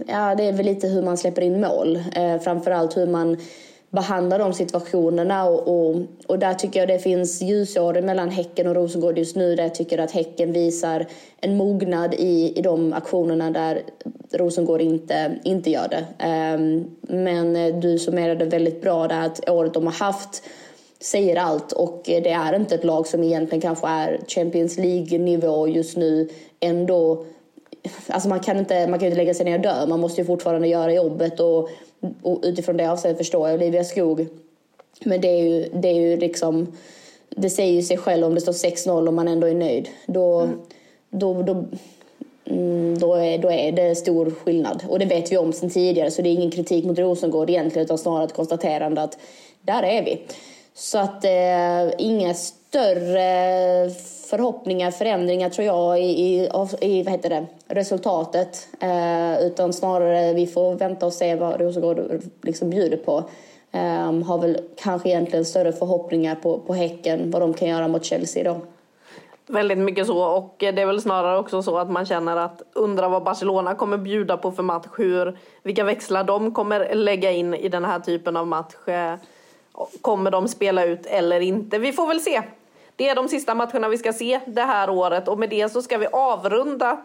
[0.06, 1.96] Ja, det är väl lite hur man släpper in mål.
[2.16, 3.36] Eh, framförallt hur man
[3.90, 8.74] behandla de situationerna och, och, och, där tycker jag det finns ljusår mellan Häcken och
[8.74, 11.06] Rosengård just nu där jag tycker att Häcken visar
[11.40, 13.82] en mognad i, i de aktionerna där
[14.32, 16.26] Rosengård inte, inte gör det.
[16.56, 20.42] Um, men du summerade väldigt bra där att året de har haft
[21.00, 25.96] säger allt och det är inte ett lag som egentligen kanske är Champions League-nivå just
[25.96, 26.28] nu
[26.60, 27.24] ändå
[28.06, 30.24] Alltså man kan inte, man kan inte lägga sig ner och dö, man måste ju
[30.26, 31.68] fortfarande göra jobbet och
[32.22, 34.26] och utifrån det avseendet förstår jag Olivia Skog.
[35.04, 36.76] Men det är ju, det är ju liksom,
[37.28, 39.88] det säger ju sig själv om det står 6-0 och man ändå är nöjd.
[40.06, 40.60] Då, mm.
[41.10, 41.64] då, då,
[42.44, 44.84] mm, då, är, då är det stor skillnad.
[44.88, 47.84] Och det vet vi om sedan tidigare så det är ingen kritik mot Rosengård egentligen
[47.84, 49.18] utan snarare ett konstaterande att
[49.62, 50.22] där är vi.
[50.74, 53.90] Så att eh, inga större
[54.30, 56.48] förhoppningar, förändringar tror jag i, i,
[56.80, 58.68] i vad heter det, resultatet.
[58.80, 63.24] Eh, utan snarare vi får vänta och se vad Rosengård liksom bjuder på.
[63.72, 68.04] Eh, har väl kanske egentligen större förhoppningar på, på Häcken, vad de kan göra mot
[68.04, 68.60] Chelsea då.
[69.46, 73.08] Väldigt mycket så och det är väl snarare också så att man känner att undra
[73.08, 77.68] vad Barcelona kommer bjuda på för match, hur, vilka växlar de kommer lägga in i
[77.68, 78.74] den här typen av match.
[78.86, 79.14] Eh,
[80.00, 81.78] kommer de spela ut eller inte?
[81.78, 82.42] Vi får väl se.
[83.00, 85.82] Det är de sista matcherna vi ska se det här året och med det så
[85.82, 87.02] ska vi avrunda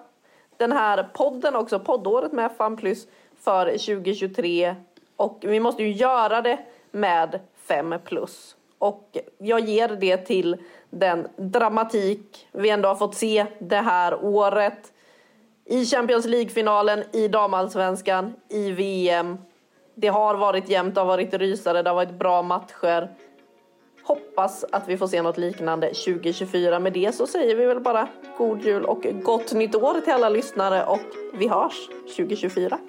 [0.58, 3.08] den här podden också, poddåret med FAN Plus
[3.40, 4.76] för 2023
[5.16, 6.60] och vi måste ju göra det
[6.92, 8.56] med 5 plus.
[8.78, 10.58] Och jag ger det till
[10.90, 14.94] den dramatik vi ändå har fått se det här året.
[15.66, 19.38] I Champions League-finalen, i damallsvenskan, i VM.
[19.94, 23.10] Det har varit jämnt, det har varit rysare, det har varit bra matcher.
[24.08, 26.80] Hoppas att vi får se något liknande 2024.
[26.80, 28.08] Med det så säger vi väl bara
[28.38, 31.00] god jul och gott nytt år till alla lyssnare och
[31.34, 32.80] vi hörs 2024.